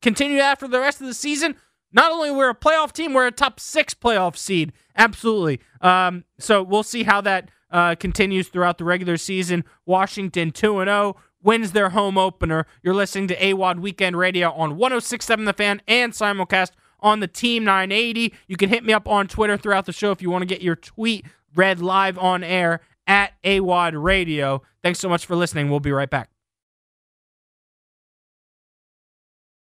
continue 0.00 0.38
that 0.38 0.58
for 0.58 0.68
the 0.68 0.80
rest 0.80 1.00
of 1.00 1.06
the 1.06 1.14
season, 1.14 1.56
not 1.92 2.12
only 2.12 2.30
we're 2.30 2.50
a 2.50 2.54
playoff 2.54 2.92
team, 2.92 3.12
we're 3.12 3.26
a 3.26 3.32
top 3.32 3.60
six 3.60 3.94
playoff 3.94 4.36
seed. 4.36 4.72
Absolutely. 4.96 5.60
Um, 5.80 6.24
so 6.38 6.62
we'll 6.62 6.82
see 6.82 7.02
how 7.04 7.20
that 7.20 7.50
uh, 7.70 7.94
continues 7.94 8.48
throughout 8.48 8.78
the 8.78 8.84
regular 8.84 9.16
season. 9.16 9.64
Washington 9.86 10.50
2 10.50 10.84
0 10.84 11.16
wins 11.42 11.72
their 11.72 11.90
home 11.90 12.18
opener. 12.18 12.66
You're 12.82 12.94
listening 12.94 13.28
to 13.28 13.36
AWOD 13.36 13.80
Weekend 13.80 14.16
Radio 14.16 14.52
on 14.52 14.76
1067 14.76 15.44
The 15.44 15.52
Fan 15.52 15.82
and 15.86 16.12
simulcast 16.12 16.70
on 17.00 17.20
the 17.20 17.26
Team 17.26 17.64
980. 17.64 18.32
You 18.46 18.56
can 18.56 18.68
hit 18.68 18.84
me 18.84 18.92
up 18.92 19.08
on 19.08 19.26
Twitter 19.26 19.56
throughout 19.56 19.86
the 19.86 19.92
show 19.92 20.12
if 20.12 20.22
you 20.22 20.30
want 20.30 20.42
to 20.42 20.46
get 20.46 20.62
your 20.62 20.76
tweet 20.76 21.26
read 21.54 21.80
live 21.80 22.18
on 22.18 22.42
air 22.44 22.80
at 23.06 23.32
AWOD 23.44 24.02
Radio. 24.02 24.62
Thanks 24.82 25.00
so 25.00 25.08
much 25.08 25.26
for 25.26 25.36
listening. 25.36 25.68
We'll 25.68 25.80
be 25.80 25.92
right 25.92 26.10
back. 26.10 26.31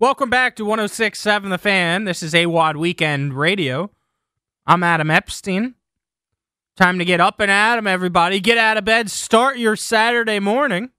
Welcome 0.00 0.30
back 0.30 0.54
to 0.54 0.64
1067 0.64 1.50
The 1.50 1.58
Fan. 1.58 2.04
This 2.04 2.22
is 2.22 2.32
AWOD 2.32 2.76
Weekend 2.76 3.34
Radio. 3.34 3.90
I'm 4.64 4.84
Adam 4.84 5.10
Epstein. 5.10 5.74
Time 6.76 7.00
to 7.00 7.04
get 7.04 7.20
up 7.20 7.40
and 7.40 7.50
Adam, 7.50 7.88
everybody. 7.88 8.38
Get 8.38 8.58
out 8.58 8.76
of 8.76 8.84
bed. 8.84 9.10
Start 9.10 9.58
your 9.58 9.74
Saturday 9.74 10.38
morning. 10.38 10.90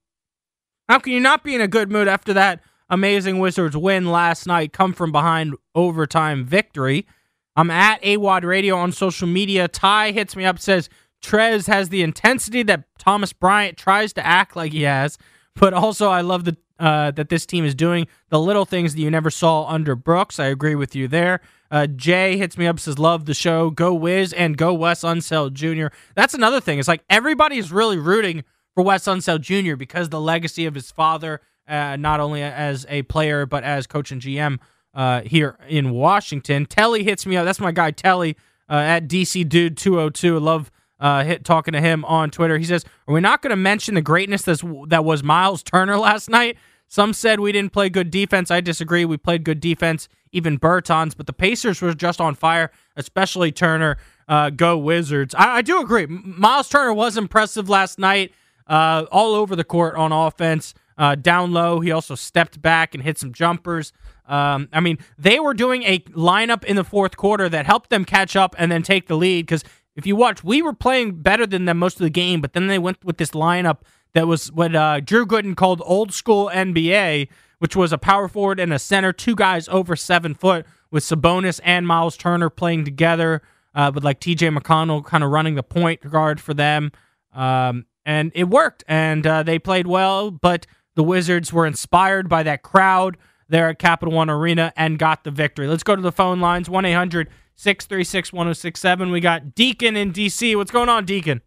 How 0.89 0.99
can 0.99 1.13
you 1.13 1.21
not 1.21 1.45
be 1.45 1.55
in 1.55 1.61
a 1.61 1.67
good 1.69 1.89
mood 1.89 2.09
after 2.09 2.33
that 2.33 2.61
amazing 2.89 3.39
Wizards 3.39 3.77
win 3.77 4.11
last 4.11 4.45
night? 4.45 4.73
Come 4.73 4.91
from 4.91 5.13
behind 5.13 5.55
overtime 5.73 6.43
victory. 6.43 7.07
I'm 7.55 7.71
at 7.71 8.01
AWOD 8.01 8.43
Radio 8.43 8.75
on 8.75 8.91
social 8.91 9.29
media. 9.29 9.69
Ty 9.69 10.11
hits 10.11 10.35
me 10.35 10.43
up, 10.43 10.59
says 10.59 10.89
Trez 11.23 11.67
has 11.67 11.87
the 11.87 12.01
intensity 12.01 12.63
that 12.63 12.83
Thomas 12.97 13.31
Bryant 13.31 13.77
tries 13.77 14.11
to 14.11 14.27
act 14.27 14.57
like 14.57 14.73
he 14.73 14.81
has, 14.81 15.17
but 15.55 15.73
also 15.73 16.09
I 16.09 16.19
love 16.19 16.43
the 16.43 16.57
uh, 16.79 17.11
that 17.11 17.29
this 17.29 17.45
team 17.45 17.65
is 17.65 17.75
doing, 17.75 18.07
the 18.29 18.39
little 18.39 18.65
things 18.65 18.95
that 18.95 19.01
you 19.01 19.11
never 19.11 19.29
saw 19.29 19.67
under 19.67 19.95
Brooks. 19.95 20.39
I 20.39 20.45
agree 20.45 20.75
with 20.75 20.95
you 20.95 21.07
there. 21.07 21.41
Uh, 21.69 21.87
Jay 21.87 22.37
hits 22.37 22.57
me 22.57 22.65
up, 22.65 22.79
says, 22.79 22.97
Love 22.97 23.25
the 23.25 23.33
show. 23.33 23.69
Go 23.69 23.93
Wiz 23.93 24.33
and 24.33 24.57
go 24.57 24.73
Wes 24.73 25.01
Unseld 25.01 25.53
Jr. 25.53 25.93
That's 26.15 26.33
another 26.33 26.59
thing. 26.59 26.79
It's 26.79 26.87
like 26.87 27.03
everybody 27.09 27.57
is 27.57 27.71
really 27.71 27.97
rooting 27.97 28.43
for 28.73 28.83
Wes 28.83 29.05
Unseld 29.05 29.41
Jr. 29.41 29.75
because 29.75 30.09
the 30.09 30.21
legacy 30.21 30.65
of 30.65 30.73
his 30.73 30.89
father, 30.89 31.41
uh, 31.67 31.95
not 31.97 32.19
only 32.19 32.41
as 32.41 32.85
a 32.89 33.03
player, 33.03 33.45
but 33.45 33.63
as 33.63 33.85
coach 33.85 34.11
and 34.11 34.21
GM 34.21 34.57
uh, 34.93 35.21
here 35.21 35.57
in 35.67 35.91
Washington. 35.91 36.65
Telly 36.65 37.03
hits 37.03 37.25
me 37.25 37.37
up. 37.37 37.45
That's 37.45 37.59
my 37.59 37.71
guy, 37.71 37.91
Telly, 37.91 38.35
uh, 38.69 38.73
at 38.73 39.07
DC 39.07 39.47
Dude 39.47 39.77
202. 39.77 40.39
Love 40.39 40.71
uh, 40.99 41.23
hit 41.23 41.45
talking 41.45 41.71
to 41.73 41.81
him 41.81 42.03
on 42.05 42.29
Twitter. 42.29 42.57
He 42.57 42.65
says, 42.65 42.85
"Are 43.07 43.13
we 43.13 43.21
not 43.21 43.41
going 43.41 43.51
to 43.51 43.55
mention 43.55 43.95
the 43.95 44.01
greatness 44.01 44.41
that's, 44.43 44.63
that 44.87 45.05
was 45.05 45.23
Miles 45.23 45.63
Turner 45.63 45.97
last 45.97 46.29
night? 46.29 46.57
Some 46.89 47.13
said 47.13 47.39
we 47.39 47.51
didn't 47.51 47.71
play 47.71 47.89
good 47.89 48.09
defense. 48.09 48.49
I 48.49 48.61
disagree. 48.61 49.05
We 49.05 49.17
played 49.17 49.43
good 49.43 49.59
defense, 49.59 50.09
even 50.31 50.59
Bertans, 50.59 51.15
but 51.15 51.27
the 51.27 51.33
Pacers 51.33 51.81
were 51.81 51.93
just 51.93 52.19
on 52.19 52.33
fire, 52.33 52.71
especially 52.95 53.51
Turner. 53.51 53.97
Uh, 54.27 54.49
go 54.49 54.77
Wizards. 54.77 55.33
I, 55.35 55.57
I, 55.57 55.61
do 55.61 55.81
agree. 55.81 56.05
Miles 56.07 56.69
Turner 56.69 56.93
was 56.93 57.17
impressive 57.17 57.69
last 57.69 57.97
night, 57.97 58.33
uh, 58.67 59.05
all 59.11 59.33
over 59.33 59.55
the 59.55 59.63
court 59.63 59.95
on 59.95 60.11
offense. 60.11 60.73
Uh, 60.99 61.15
down 61.15 61.53
low, 61.53 61.79
he 61.79 61.91
also 61.91 62.13
stepped 62.13 62.61
back 62.61 62.93
and 62.93 63.03
hit 63.03 63.17
some 63.17 63.33
jumpers. 63.33 63.93
Um, 64.27 64.69
I 64.71 64.79
mean, 64.79 64.99
they 65.17 65.39
were 65.39 65.53
doing 65.55 65.83
a 65.83 65.99
lineup 65.99 66.63
in 66.63 66.75
the 66.75 66.83
fourth 66.83 67.17
quarter 67.17 67.49
that 67.49 67.65
helped 67.65 67.89
them 67.89 68.05
catch 68.05 68.35
up 68.35 68.53
and 68.57 68.71
then 68.71 68.83
take 68.83 69.07
the 69.07 69.15
lead. 69.15 69.45
Because 69.45 69.63
if 69.99 70.07
you 70.07 70.15
watch, 70.15 70.43
we 70.43 70.61
were 70.61 70.73
playing 70.73 71.21
better 71.21 71.45
than 71.45 71.65
them 71.65 71.77
most 71.77 71.95
of 71.95 72.03
the 72.03 72.09
game, 72.09 72.39
but 72.41 72.53
then 72.53 72.67
they 72.67 72.79
went 72.79 73.03
with 73.03 73.17
this 73.17 73.31
lineup 73.31 73.79
that 74.13 74.27
was 74.27 74.51
what 74.51 74.73
uh, 74.73 75.01
Drew 75.01 75.25
Gooden 75.25 75.55
called 75.55 75.81
old 75.85 76.13
school 76.13 76.49
NBA, 76.51 77.27
which 77.59 77.75
was 77.75 77.91
a 77.91 77.97
power 77.97 78.29
forward 78.29 78.59
and 78.59 78.73
a 78.73 78.79
center, 78.79 79.11
two 79.11 79.35
guys 79.35 79.67
over 79.67 79.95
seven 79.95 80.33
foot, 80.33 80.65
with 80.89 81.03
Sabonis 81.03 81.59
and 81.63 81.85
Miles 81.85 82.15
Turner 82.15 82.49
playing 82.49 82.85
together, 82.85 83.41
uh, 83.75 83.91
with 83.93 84.03
like 84.03 84.19
TJ 84.21 84.57
McConnell 84.57 85.03
kind 85.05 85.23
of 85.23 85.31
running 85.31 85.55
the 85.55 85.63
point 85.63 86.09
guard 86.09 86.39
for 86.39 86.53
them. 86.53 86.91
Um, 87.33 87.85
and 88.05 88.31
it 88.33 88.45
worked, 88.45 88.85
and 88.87 89.27
uh, 89.27 89.43
they 89.43 89.59
played 89.59 89.85
well, 89.85 90.31
but 90.31 90.65
the 90.95 91.03
Wizards 91.03 91.51
were 91.53 91.67
inspired 91.67 92.29
by 92.29 92.41
that 92.43 92.63
crowd 92.63 93.17
there 93.49 93.67
at 93.67 93.79
Capital 93.79 94.13
One 94.13 94.29
Arena 94.29 94.71
and 94.77 94.97
got 94.97 95.25
the 95.25 95.31
victory. 95.31 95.67
Let's 95.67 95.83
go 95.83 95.95
to 95.95 96.01
the 96.01 96.11
phone 96.11 96.39
lines 96.39 96.69
1 96.69 96.85
800 96.85 97.29
636 97.59 98.31
1067. 98.31 99.11
We 99.11 99.19
got 99.19 99.53
Deacon 99.53 99.97
in 99.97 100.13
D.C. 100.13 100.55
What's 100.55 100.71
going 100.71 100.87
on, 100.87 101.03
Deacon? 101.03 101.41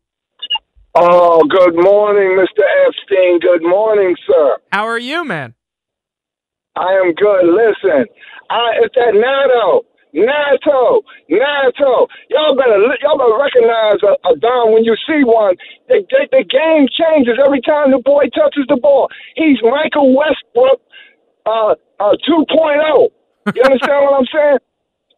Oh, 0.95 1.43
good 1.49 1.73
morning, 1.73 2.37
Mr. 2.37 2.61
Epstein. 2.87 3.41
Good 3.41 3.63
morning, 3.63 4.15
sir. 4.27 4.59
How 4.73 4.85
are 4.85 4.99
you, 4.99 5.25
man? 5.25 5.55
I 6.77 6.93
am 7.01 7.15
good. 7.15 7.49
Listen, 7.49 8.05
I, 8.51 8.77
it's 8.85 8.95
that 8.95 9.17
Nato, 9.17 9.89
Nato, 10.13 11.01
Nato. 11.31 12.09
Y'all 12.29 12.57
better 12.57 12.77
y'all 13.01 13.17
better 13.17 13.41
recognize 13.41 13.97
a, 14.05 14.13
a 14.29 14.37
Don 14.37 14.75
when 14.75 14.85
you 14.85 14.95
see 15.09 15.25
one. 15.25 15.57
The, 15.89 16.05
the, 16.11 16.29
the 16.31 16.45
game 16.45 16.89
changes 16.93 17.41
every 17.43 17.63
time 17.63 17.91
the 17.91 18.03
boy 18.05 18.29
touches 18.37 18.67
the 18.69 18.77
ball. 18.77 19.09
He's 19.35 19.57
Michael 19.63 20.15
Westbrook, 20.15 20.79
uh, 21.47 21.75
uh 22.01 22.17
2.0. 22.29 23.09
You 23.57 23.63
understand 23.65 24.05
what 24.05 24.21
I'm 24.21 24.27
saying? 24.31 24.59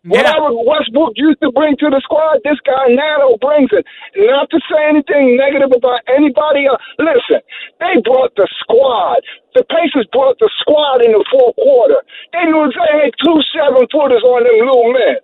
Whatever 0.04 0.52
Westbrook 0.52 1.16
used 1.16 1.40
to 1.40 1.50
bring 1.50 1.80
to 1.80 1.88
the 1.88 2.00
squad, 2.04 2.44
this 2.44 2.60
guy 2.68 2.92
Nato 2.92 3.40
brings 3.40 3.72
it. 3.72 3.88
Not 4.16 4.50
to 4.52 4.60
say 4.68 4.84
anything 4.84 5.36
negative 5.40 5.72
about 5.72 6.04
anybody 6.12 6.68
else. 6.68 6.82
Listen, 7.00 7.40
they 7.80 7.96
brought 8.04 8.36
the 8.36 8.44
squad. 8.60 9.24
The 9.56 9.64
Pacers 9.64 10.04
brought 10.12 10.36
the 10.40 10.50
squad 10.60 11.00
in 11.00 11.12
the 11.16 11.24
fourth 11.32 11.56
quarter. 11.56 12.04
They 12.36 12.44
knew 12.44 12.68
they 12.68 13.08
had 13.08 13.16
two 13.24 13.40
seven 13.48 13.88
footers 13.88 14.20
on 14.20 14.44
them 14.44 14.60
little 14.60 14.92
men. 14.92 15.16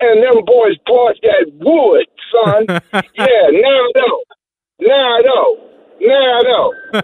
And 0.00 0.22
them 0.22 0.44
boys 0.46 0.78
brought 0.86 1.18
that 1.26 1.50
wood, 1.58 2.06
son. 2.30 2.62
yeah, 3.18 3.44
now 3.50 3.74
I 3.74 3.90
know. 3.98 4.16
Now 4.86 5.16
I 5.18 5.20
know. 5.26 5.68
Now 6.00 6.38
I 6.38 6.42
know. 6.46 6.74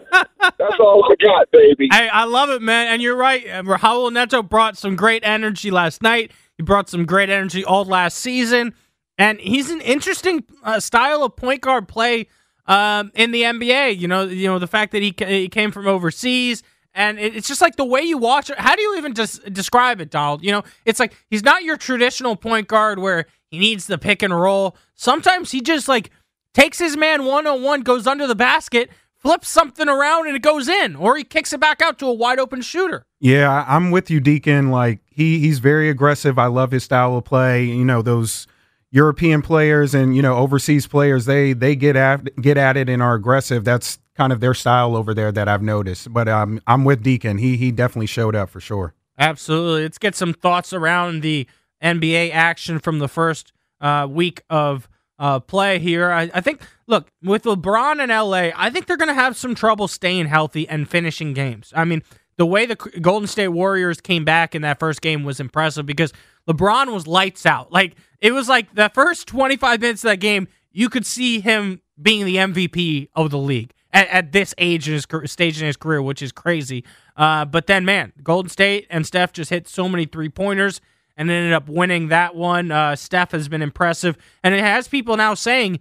That's 0.58 0.78
all 0.78 1.02
I 1.02 1.16
got, 1.18 1.50
baby. 1.50 1.88
Hey, 1.90 2.08
I 2.08 2.24
love 2.24 2.50
it, 2.50 2.62
man. 2.62 2.86
And 2.92 3.02
you're 3.02 3.16
right. 3.16 3.44
Raul 3.44 4.12
Neto 4.12 4.40
brought 4.42 4.78
some 4.78 4.94
great 4.94 5.24
energy 5.26 5.72
last 5.72 6.00
night. 6.00 6.30
He 6.56 6.62
brought 6.62 6.88
some 6.88 7.04
great 7.04 7.30
energy 7.30 7.64
all 7.64 7.84
last 7.84 8.18
season. 8.18 8.74
And 9.18 9.38
he's 9.38 9.70
an 9.70 9.80
interesting 9.80 10.44
uh, 10.62 10.80
style 10.80 11.22
of 11.22 11.36
point 11.36 11.60
guard 11.60 11.86
play 11.88 12.26
um, 12.66 13.12
in 13.14 13.30
the 13.30 13.42
NBA. 13.42 13.98
You 13.98 14.08
know, 14.08 14.24
you 14.24 14.48
know 14.48 14.58
the 14.58 14.66
fact 14.66 14.92
that 14.92 15.02
he, 15.02 15.14
he 15.18 15.48
came 15.48 15.70
from 15.70 15.86
overseas, 15.86 16.62
and 16.94 17.18
it, 17.18 17.36
it's 17.36 17.48
just 17.48 17.60
like 17.60 17.76
the 17.76 17.84
way 17.84 18.00
you 18.02 18.18
watch 18.18 18.50
it. 18.50 18.58
How 18.58 18.74
do 18.74 18.82
you 18.82 18.96
even 18.96 19.14
just 19.14 19.52
describe 19.52 20.00
it, 20.00 20.10
Donald? 20.10 20.42
You 20.42 20.52
know, 20.52 20.64
it's 20.84 20.98
like 20.98 21.14
he's 21.30 21.44
not 21.44 21.62
your 21.62 21.76
traditional 21.76 22.36
point 22.36 22.68
guard 22.68 22.98
where 22.98 23.26
he 23.50 23.58
needs 23.58 23.86
the 23.86 23.98
pick 23.98 24.22
and 24.22 24.38
roll. 24.38 24.76
Sometimes 24.94 25.52
he 25.52 25.60
just 25.60 25.88
like 25.88 26.10
takes 26.52 26.78
his 26.78 26.96
man 26.96 27.24
one 27.24 27.46
on 27.46 27.62
one, 27.62 27.82
goes 27.82 28.06
under 28.06 28.26
the 28.26 28.34
basket, 28.34 28.90
flips 29.16 29.48
something 29.48 29.88
around, 29.88 30.26
and 30.26 30.34
it 30.34 30.42
goes 30.42 30.68
in, 30.68 30.96
or 30.96 31.16
he 31.16 31.24
kicks 31.24 31.52
it 31.52 31.60
back 31.60 31.80
out 31.80 31.98
to 32.00 32.06
a 32.06 32.12
wide 32.12 32.40
open 32.40 32.62
shooter. 32.62 33.06
Yeah, 33.20 33.64
I'm 33.68 33.90
with 33.90 34.10
you, 34.10 34.18
Deacon. 34.20 34.70
Like 34.70 35.00
he 35.14 35.38
he's 35.38 35.58
very 35.58 35.88
aggressive. 35.88 36.38
I 36.38 36.46
love 36.46 36.70
his 36.70 36.84
style 36.84 37.16
of 37.16 37.24
play. 37.24 37.64
You 37.64 37.84
know 37.84 38.02
those 38.02 38.46
European 38.90 39.42
players 39.42 39.94
and 39.94 40.14
you 40.14 40.22
know 40.22 40.36
overseas 40.36 40.86
players. 40.86 41.24
They 41.24 41.52
they 41.52 41.76
get 41.76 41.96
at 41.96 42.36
get 42.36 42.56
at 42.56 42.76
it 42.76 42.88
and 42.88 43.02
are 43.02 43.14
aggressive. 43.14 43.64
That's 43.64 43.98
kind 44.16 44.32
of 44.32 44.40
their 44.40 44.54
style 44.54 44.96
over 44.96 45.14
there 45.14 45.32
that 45.32 45.48
I've 45.48 45.62
noticed. 45.62 46.12
But 46.12 46.28
um, 46.28 46.60
I'm 46.66 46.84
with 46.84 47.02
Deacon. 47.02 47.38
He 47.38 47.56
he 47.56 47.70
definitely 47.70 48.06
showed 48.06 48.34
up 48.34 48.50
for 48.50 48.60
sure. 48.60 48.94
Absolutely. 49.18 49.82
Let's 49.82 49.98
get 49.98 50.14
some 50.14 50.32
thoughts 50.32 50.72
around 50.72 51.22
the 51.22 51.46
NBA 51.82 52.32
action 52.32 52.78
from 52.78 52.98
the 52.98 53.08
first 53.08 53.52
uh, 53.80 54.06
week 54.10 54.42
of 54.50 54.88
uh, 55.18 55.40
play 55.40 55.78
here. 55.78 56.10
I, 56.10 56.30
I 56.34 56.40
think, 56.40 56.62
look, 56.86 57.08
with 57.22 57.44
LeBron 57.44 58.02
in 58.02 58.10
LA, 58.10 58.50
I 58.56 58.70
think 58.70 58.86
they're 58.86 58.96
going 58.96 59.08
to 59.08 59.14
have 59.14 59.36
some 59.36 59.54
trouble 59.54 59.86
staying 59.88 60.26
healthy 60.26 60.68
and 60.68 60.88
finishing 60.88 61.32
games. 61.32 61.72
I 61.76 61.84
mean, 61.84 62.02
the 62.36 62.46
way 62.46 62.66
the 62.66 62.76
Golden 62.76 63.26
State 63.26 63.48
Warriors 63.48 64.00
came 64.00 64.24
back 64.24 64.54
in 64.54 64.62
that 64.62 64.78
first 64.78 65.00
game 65.00 65.24
was 65.24 65.40
impressive 65.40 65.86
because 65.86 66.12
LeBron 66.48 66.92
was 66.92 67.06
lights 67.06 67.46
out. 67.46 67.72
Like, 67.72 67.94
it 68.20 68.32
was 68.32 68.48
like 68.48 68.74
the 68.74 68.90
first 68.94 69.28
25 69.28 69.80
minutes 69.80 70.04
of 70.04 70.10
that 70.10 70.20
game, 70.20 70.48
you 70.72 70.88
could 70.88 71.06
see 71.06 71.40
him 71.40 71.80
being 72.00 72.24
the 72.24 72.36
MVP 72.36 73.08
of 73.14 73.30
the 73.30 73.38
league 73.38 73.72
at, 73.92 74.08
at 74.08 74.32
this 74.32 74.54
age 74.58 74.88
in 74.88 74.94
his 74.94 75.06
stage 75.30 75.60
in 75.60 75.66
his 75.66 75.76
career, 75.76 76.02
which 76.02 76.20
is 76.20 76.32
crazy. 76.32 76.84
Uh, 77.16 77.44
but 77.44 77.66
then, 77.66 77.84
man, 77.84 78.12
Golden 78.22 78.50
State 78.50 78.86
and 78.90 79.06
Steph 79.06 79.32
just 79.32 79.50
hit 79.50 79.68
so 79.68 79.88
many 79.88 80.04
three 80.04 80.28
pointers 80.28 80.80
and 81.16 81.30
ended 81.30 81.52
up 81.52 81.68
winning 81.68 82.08
that 82.08 82.34
one. 82.34 82.70
Uh, 82.70 82.96
Steph 82.96 83.30
has 83.30 83.48
been 83.48 83.62
impressive, 83.62 84.16
and 84.42 84.54
it 84.54 84.60
has 84.60 84.88
people 84.88 85.16
now 85.16 85.34
saying 85.34 85.78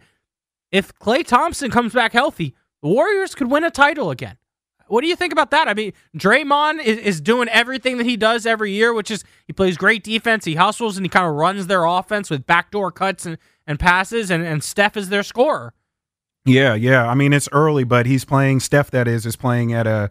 if 0.71 0.93
Klay 0.99 1.25
Thompson 1.25 1.71
comes 1.71 1.93
back 1.93 2.13
healthy, 2.13 2.55
the 2.81 2.89
Warriors 2.89 3.33
could 3.35 3.49
win 3.49 3.63
a 3.63 3.71
title 3.71 4.11
again. 4.11 4.37
What 4.87 5.01
do 5.01 5.07
you 5.07 5.15
think 5.15 5.31
about 5.33 5.51
that? 5.51 5.67
I 5.67 5.73
mean, 5.73 5.93
Draymond 6.15 6.83
is, 6.83 6.97
is 6.97 7.21
doing 7.21 7.47
everything 7.49 7.97
that 7.97 8.05
he 8.05 8.17
does 8.17 8.45
every 8.45 8.71
year, 8.71 8.93
which 8.93 9.09
is 9.09 9.23
he 9.47 9.53
plays 9.53 9.77
great 9.77 10.03
defense, 10.03 10.45
he 10.45 10.55
hustles, 10.55 10.97
and 10.97 11.05
he 11.05 11.09
kind 11.09 11.25
of 11.25 11.33
runs 11.33 11.67
their 11.67 11.85
offense 11.85 12.29
with 12.29 12.45
backdoor 12.45 12.91
cuts 12.91 13.25
and, 13.25 13.37
and 13.65 13.79
passes, 13.79 14.29
and, 14.29 14.43
and 14.43 14.63
Steph 14.63 14.97
is 14.97 15.09
their 15.09 15.23
scorer. 15.23 15.73
Yeah, 16.45 16.73
yeah. 16.73 17.07
I 17.07 17.15
mean, 17.15 17.31
it's 17.31 17.47
early, 17.51 17.85
but 17.85 18.05
he's 18.05 18.25
playing. 18.25 18.59
Steph, 18.59 18.91
that 18.91 19.07
is, 19.07 19.25
is 19.25 19.35
playing 19.35 19.73
at 19.73 19.87
a 19.87 20.09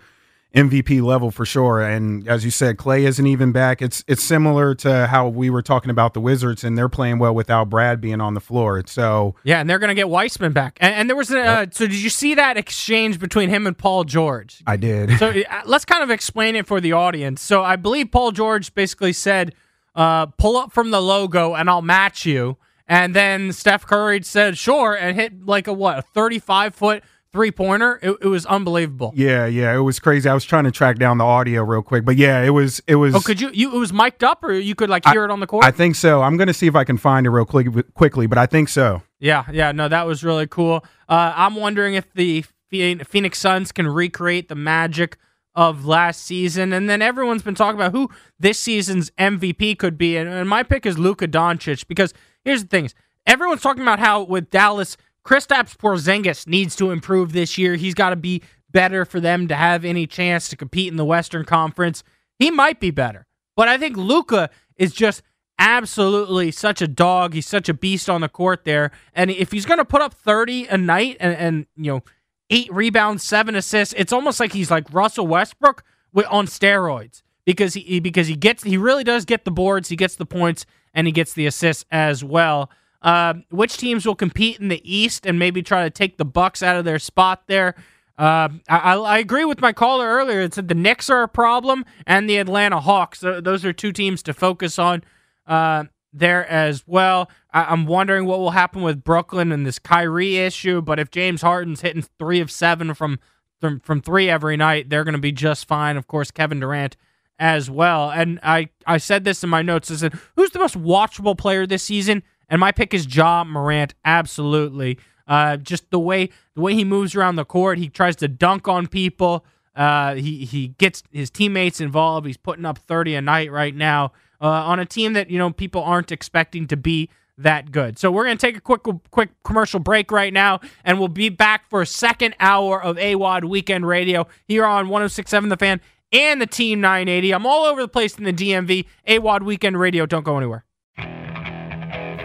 MVP 0.54 1.02
level 1.02 1.30
for 1.30 1.46
sure. 1.46 1.80
And 1.80 2.28
as 2.28 2.44
you 2.44 2.50
said, 2.50 2.76
Klay 2.76 3.06
isn't 3.06 3.26
even 3.26 3.52
back. 3.52 3.80
It's 3.80 4.04
it's 4.06 4.22
similar 4.22 4.74
to 4.76 5.06
how 5.06 5.28
we 5.28 5.48
were 5.48 5.62
talking 5.62 5.90
about 5.90 6.12
the 6.12 6.20
Wizards, 6.20 6.62
and 6.62 6.76
they're 6.76 6.90
playing 6.90 7.18
well 7.18 7.34
without 7.34 7.70
Brad 7.70 8.00
being 8.00 8.20
on 8.20 8.34
the 8.34 8.40
floor. 8.40 8.82
So 8.86 9.34
yeah, 9.44 9.60
and 9.60 9.70
they're 9.70 9.78
going 9.78 9.88
to 9.88 9.94
get 9.94 10.10
Wiseman 10.10 10.52
back. 10.52 10.76
And, 10.80 10.94
and 10.94 11.08
there 11.08 11.16
was 11.16 11.30
a, 11.30 11.36
yep. 11.36 11.68
uh, 11.68 11.70
so 11.70 11.86
did 11.86 11.96
you 11.96 12.10
see 12.10 12.34
that 12.34 12.58
exchange 12.58 13.18
between 13.18 13.48
him 13.48 13.66
and 13.66 13.76
Paul 13.76 14.04
George? 14.04 14.62
I 14.66 14.76
did. 14.76 15.18
So 15.18 15.28
uh, 15.28 15.62
let's 15.64 15.84
kind 15.86 16.02
of 16.02 16.10
explain 16.10 16.54
it 16.56 16.66
for 16.66 16.80
the 16.80 16.92
audience. 16.92 17.40
So 17.40 17.64
I 17.64 17.76
believe 17.76 18.10
Paul 18.10 18.32
George 18.32 18.74
basically 18.74 19.14
said, 19.14 19.54
uh, 19.94 20.26
"Pull 20.26 20.58
up 20.58 20.72
from 20.72 20.90
the 20.90 21.00
logo, 21.00 21.54
and 21.54 21.70
I'll 21.70 21.82
match 21.82 22.26
you." 22.26 22.58
And 22.86 23.14
then 23.14 23.52
Steph 23.52 23.86
Curry 23.86 24.22
said, 24.22 24.58
"Sure," 24.58 24.94
and 24.94 25.16
hit 25.16 25.46
like 25.46 25.66
a 25.66 25.72
what 25.72 25.98
a 25.98 26.02
thirty-five 26.02 26.74
foot 26.74 27.02
three 27.32 27.50
pointer. 27.50 27.98
It, 28.02 28.16
it, 28.20 28.26
was 28.26 28.46
unbelievable. 28.46 29.12
Yeah, 29.16 29.46
yeah, 29.46 29.74
it 29.74 29.80
was 29.80 29.98
crazy. 29.98 30.28
I 30.28 30.34
was 30.34 30.44
trying 30.44 30.64
to 30.64 30.70
track 30.70 30.98
down 30.98 31.18
the 31.18 31.24
audio 31.24 31.62
real 31.62 31.82
quick, 31.82 32.04
but 32.04 32.16
yeah, 32.16 32.42
it 32.42 32.50
was 32.50 32.82
it 32.86 32.96
was. 32.96 33.14
Oh, 33.14 33.20
could 33.20 33.40
you? 33.40 33.50
You 33.52 33.74
it 33.74 33.78
was 33.78 33.92
mic'd 33.92 34.22
up, 34.22 34.44
or 34.44 34.52
you 34.52 34.74
could 34.74 34.90
like 34.90 35.06
hear 35.06 35.22
I, 35.22 35.24
it 35.24 35.30
on 35.30 35.40
the 35.40 35.46
court. 35.46 35.64
I 35.64 35.70
think 35.70 35.96
so. 35.96 36.22
I'm 36.22 36.36
gonna 36.36 36.54
see 36.54 36.66
if 36.66 36.76
I 36.76 36.84
can 36.84 36.98
find 36.98 37.26
it 37.26 37.30
real 37.30 37.44
quick 37.44 37.94
quickly, 37.94 38.26
but 38.26 38.38
I 38.38 38.46
think 38.46 38.68
so. 38.68 39.02
Yeah, 39.18 39.44
yeah, 39.50 39.72
no, 39.72 39.88
that 39.88 40.06
was 40.06 40.24
really 40.24 40.46
cool. 40.46 40.84
Uh, 41.08 41.32
I'm 41.36 41.54
wondering 41.54 41.94
if 41.94 42.12
the 42.12 42.44
Phoenix 42.70 43.38
Suns 43.38 43.72
can 43.72 43.86
recreate 43.86 44.48
the 44.48 44.54
magic 44.54 45.16
of 45.54 45.84
last 45.84 46.22
season, 46.22 46.72
and 46.72 46.88
then 46.88 47.02
everyone's 47.02 47.42
been 47.42 47.54
talking 47.54 47.78
about 47.78 47.92
who 47.92 48.08
this 48.38 48.58
season's 48.58 49.10
MVP 49.12 49.78
could 49.78 49.98
be, 49.98 50.16
and, 50.16 50.28
and 50.28 50.48
my 50.48 50.62
pick 50.62 50.86
is 50.86 50.98
Luka 50.98 51.28
Doncic 51.28 51.86
because 51.86 52.14
here's 52.44 52.62
the 52.62 52.68
thing: 52.68 52.90
everyone's 53.26 53.62
talking 53.62 53.82
about 53.82 53.98
how 53.98 54.22
with 54.22 54.50
Dallas 54.50 54.96
Kristaps 55.24 55.76
Porzingis 55.76 56.46
needs 56.46 56.76
to 56.76 56.90
improve 56.90 57.32
this 57.32 57.56
year. 57.56 57.76
He's 57.76 57.94
got 57.94 58.10
to 58.10 58.16
be 58.16 58.42
better 58.70 59.04
for 59.04 59.20
them 59.20 59.48
to 59.48 59.54
have 59.54 59.84
any 59.84 60.06
chance 60.06 60.48
to 60.48 60.56
compete 60.56 60.90
in 60.90 60.96
the 60.96 61.04
Western 61.04 61.44
Conference. 61.44 62.02
He 62.38 62.50
might 62.50 62.80
be 62.80 62.90
better, 62.90 63.26
but 63.56 63.68
I 63.68 63.78
think 63.78 63.96
Luka 63.96 64.50
is 64.76 64.92
just 64.92 65.22
absolutely 65.58 66.50
such 66.50 66.82
a 66.82 66.88
dog. 66.88 67.34
He's 67.34 67.46
such 67.46 67.68
a 67.68 67.74
beast 67.74 68.10
on 68.10 68.22
the 68.22 68.28
court 68.28 68.64
there, 68.64 68.90
and 69.14 69.30
if 69.30 69.52
he's 69.52 69.66
going 69.66 69.78
to 69.78 69.84
put 69.84 70.02
up 70.02 70.14
thirty 70.14 70.66
a 70.66 70.76
night 70.76 71.16
and, 71.20 71.36
and 71.36 71.66
you 71.76 71.92
know 71.92 72.02
eight 72.50 72.72
rebounds, 72.72 73.22
seven 73.22 73.54
assists, 73.54 73.94
it's 73.96 74.12
almost 74.12 74.40
like 74.40 74.52
he's 74.52 74.70
like 74.70 74.92
Russell 74.92 75.26
Westbrook 75.26 75.84
on 76.28 76.46
steroids 76.46 77.22
because 77.44 77.74
he 77.74 78.00
because 78.00 78.26
he 78.26 78.34
gets 78.34 78.62
he 78.62 78.76
really 78.76 79.04
does 79.04 79.24
get 79.24 79.44
the 79.44 79.50
boards, 79.50 79.88
he 79.88 79.96
gets 79.96 80.16
the 80.16 80.26
points, 80.26 80.66
and 80.94 81.06
he 81.06 81.12
gets 81.12 81.34
the 81.34 81.46
assists 81.46 81.84
as 81.90 82.24
well. 82.24 82.70
Uh, 83.02 83.34
which 83.50 83.76
teams 83.76 84.06
will 84.06 84.14
compete 84.14 84.60
in 84.60 84.68
the 84.68 84.80
East 84.84 85.26
and 85.26 85.38
maybe 85.38 85.60
try 85.62 85.82
to 85.82 85.90
take 85.90 86.18
the 86.18 86.24
Bucks 86.24 86.62
out 86.62 86.76
of 86.76 86.84
their 86.84 87.00
spot 87.00 87.42
there? 87.48 87.74
Uh, 88.16 88.48
I, 88.68 88.94
I, 88.94 89.18
agree 89.18 89.44
with 89.44 89.60
my 89.60 89.72
caller 89.72 90.06
earlier. 90.06 90.42
It 90.42 90.54
said 90.54 90.68
the 90.68 90.74
Knicks 90.74 91.10
are 91.10 91.22
a 91.22 91.28
problem 91.28 91.84
and 92.06 92.28
the 92.28 92.36
Atlanta 92.36 92.78
Hawks. 92.78 93.20
Those 93.20 93.64
are 93.64 93.72
two 93.72 93.90
teams 93.90 94.22
to 94.24 94.34
focus 94.34 94.78
on 94.78 95.02
uh, 95.46 95.84
there 96.12 96.48
as 96.48 96.84
well. 96.86 97.28
I, 97.52 97.72
am 97.72 97.86
wondering 97.86 98.26
what 98.26 98.38
will 98.38 98.50
happen 98.50 98.82
with 98.82 99.02
Brooklyn 99.02 99.50
and 99.50 99.66
this 99.66 99.80
Kyrie 99.80 100.36
issue. 100.36 100.82
But 100.82 101.00
if 101.00 101.10
James 101.10 101.42
Harden's 101.42 101.80
hitting 101.80 102.04
three 102.18 102.40
of 102.40 102.50
seven 102.50 102.94
from 102.94 103.18
from, 103.60 103.78
from 103.80 104.02
three 104.02 104.28
every 104.28 104.56
night, 104.56 104.90
they're 104.90 105.04
going 105.04 105.14
to 105.14 105.20
be 105.20 105.32
just 105.32 105.66
fine. 105.68 105.96
Of 105.96 106.08
course, 106.08 106.32
Kevin 106.32 106.60
Durant 106.60 106.96
as 107.38 107.70
well. 107.70 108.10
And 108.10 108.40
I, 108.42 108.68
I 108.86 108.98
said 108.98 109.24
this 109.24 109.42
in 109.44 109.50
my 109.50 109.62
notes. 109.62 109.90
I 109.90 109.94
said, 109.94 110.18
who's 110.36 110.50
the 110.50 110.58
most 110.58 110.76
watchable 110.76 111.38
player 111.38 111.64
this 111.64 111.84
season? 111.84 112.24
And 112.52 112.60
my 112.60 112.70
pick 112.70 112.92
is 112.92 113.12
Ja 113.16 113.44
Morant. 113.44 113.94
Absolutely. 114.04 114.98
Uh, 115.26 115.56
just 115.56 115.90
the 115.90 115.98
way 115.98 116.28
the 116.54 116.60
way 116.60 116.74
he 116.74 116.84
moves 116.84 117.16
around 117.16 117.36
the 117.36 117.46
court, 117.46 117.78
he 117.78 117.88
tries 117.88 118.14
to 118.16 118.28
dunk 118.28 118.68
on 118.68 118.86
people. 118.86 119.46
Uh, 119.74 120.16
he 120.16 120.44
he 120.44 120.68
gets 120.68 121.02
his 121.10 121.30
teammates 121.30 121.80
involved. 121.80 122.26
He's 122.26 122.36
putting 122.36 122.66
up 122.66 122.76
30 122.76 123.14
a 123.14 123.22
night 123.22 123.50
right 123.50 123.74
now 123.74 124.12
uh, 124.38 124.48
on 124.48 124.78
a 124.78 124.84
team 124.84 125.14
that 125.14 125.30
you 125.30 125.38
know 125.38 125.50
people 125.50 125.82
aren't 125.82 126.12
expecting 126.12 126.66
to 126.66 126.76
be 126.76 127.08
that 127.38 127.72
good. 127.72 127.98
So 127.98 128.10
we're 128.10 128.24
gonna 128.24 128.36
take 128.36 128.58
a 128.58 128.60
quick 128.60 128.82
quick 129.10 129.30
commercial 129.44 129.80
break 129.80 130.12
right 130.12 130.32
now, 130.32 130.60
and 130.84 130.98
we'll 130.98 131.08
be 131.08 131.30
back 131.30 131.70
for 131.70 131.80
a 131.80 131.86
second 131.86 132.34
hour 132.38 132.82
of 132.82 132.96
AWOD 132.98 133.44
Weekend 133.44 133.86
Radio 133.86 134.26
here 134.46 134.66
on 134.66 134.88
106.7 134.88 135.48
The 135.48 135.56
Fan 135.56 135.80
and 136.12 136.38
the 136.38 136.46
Team 136.46 136.82
980. 136.82 137.32
I'm 137.32 137.46
all 137.46 137.64
over 137.64 137.80
the 137.80 137.88
place 137.88 138.18
in 138.18 138.24
the 138.24 138.32
DMV. 138.34 138.84
AWOD 139.08 139.42
Weekend 139.42 139.80
Radio. 139.80 140.04
Don't 140.04 140.24
go 140.24 140.36
anywhere. 140.36 140.66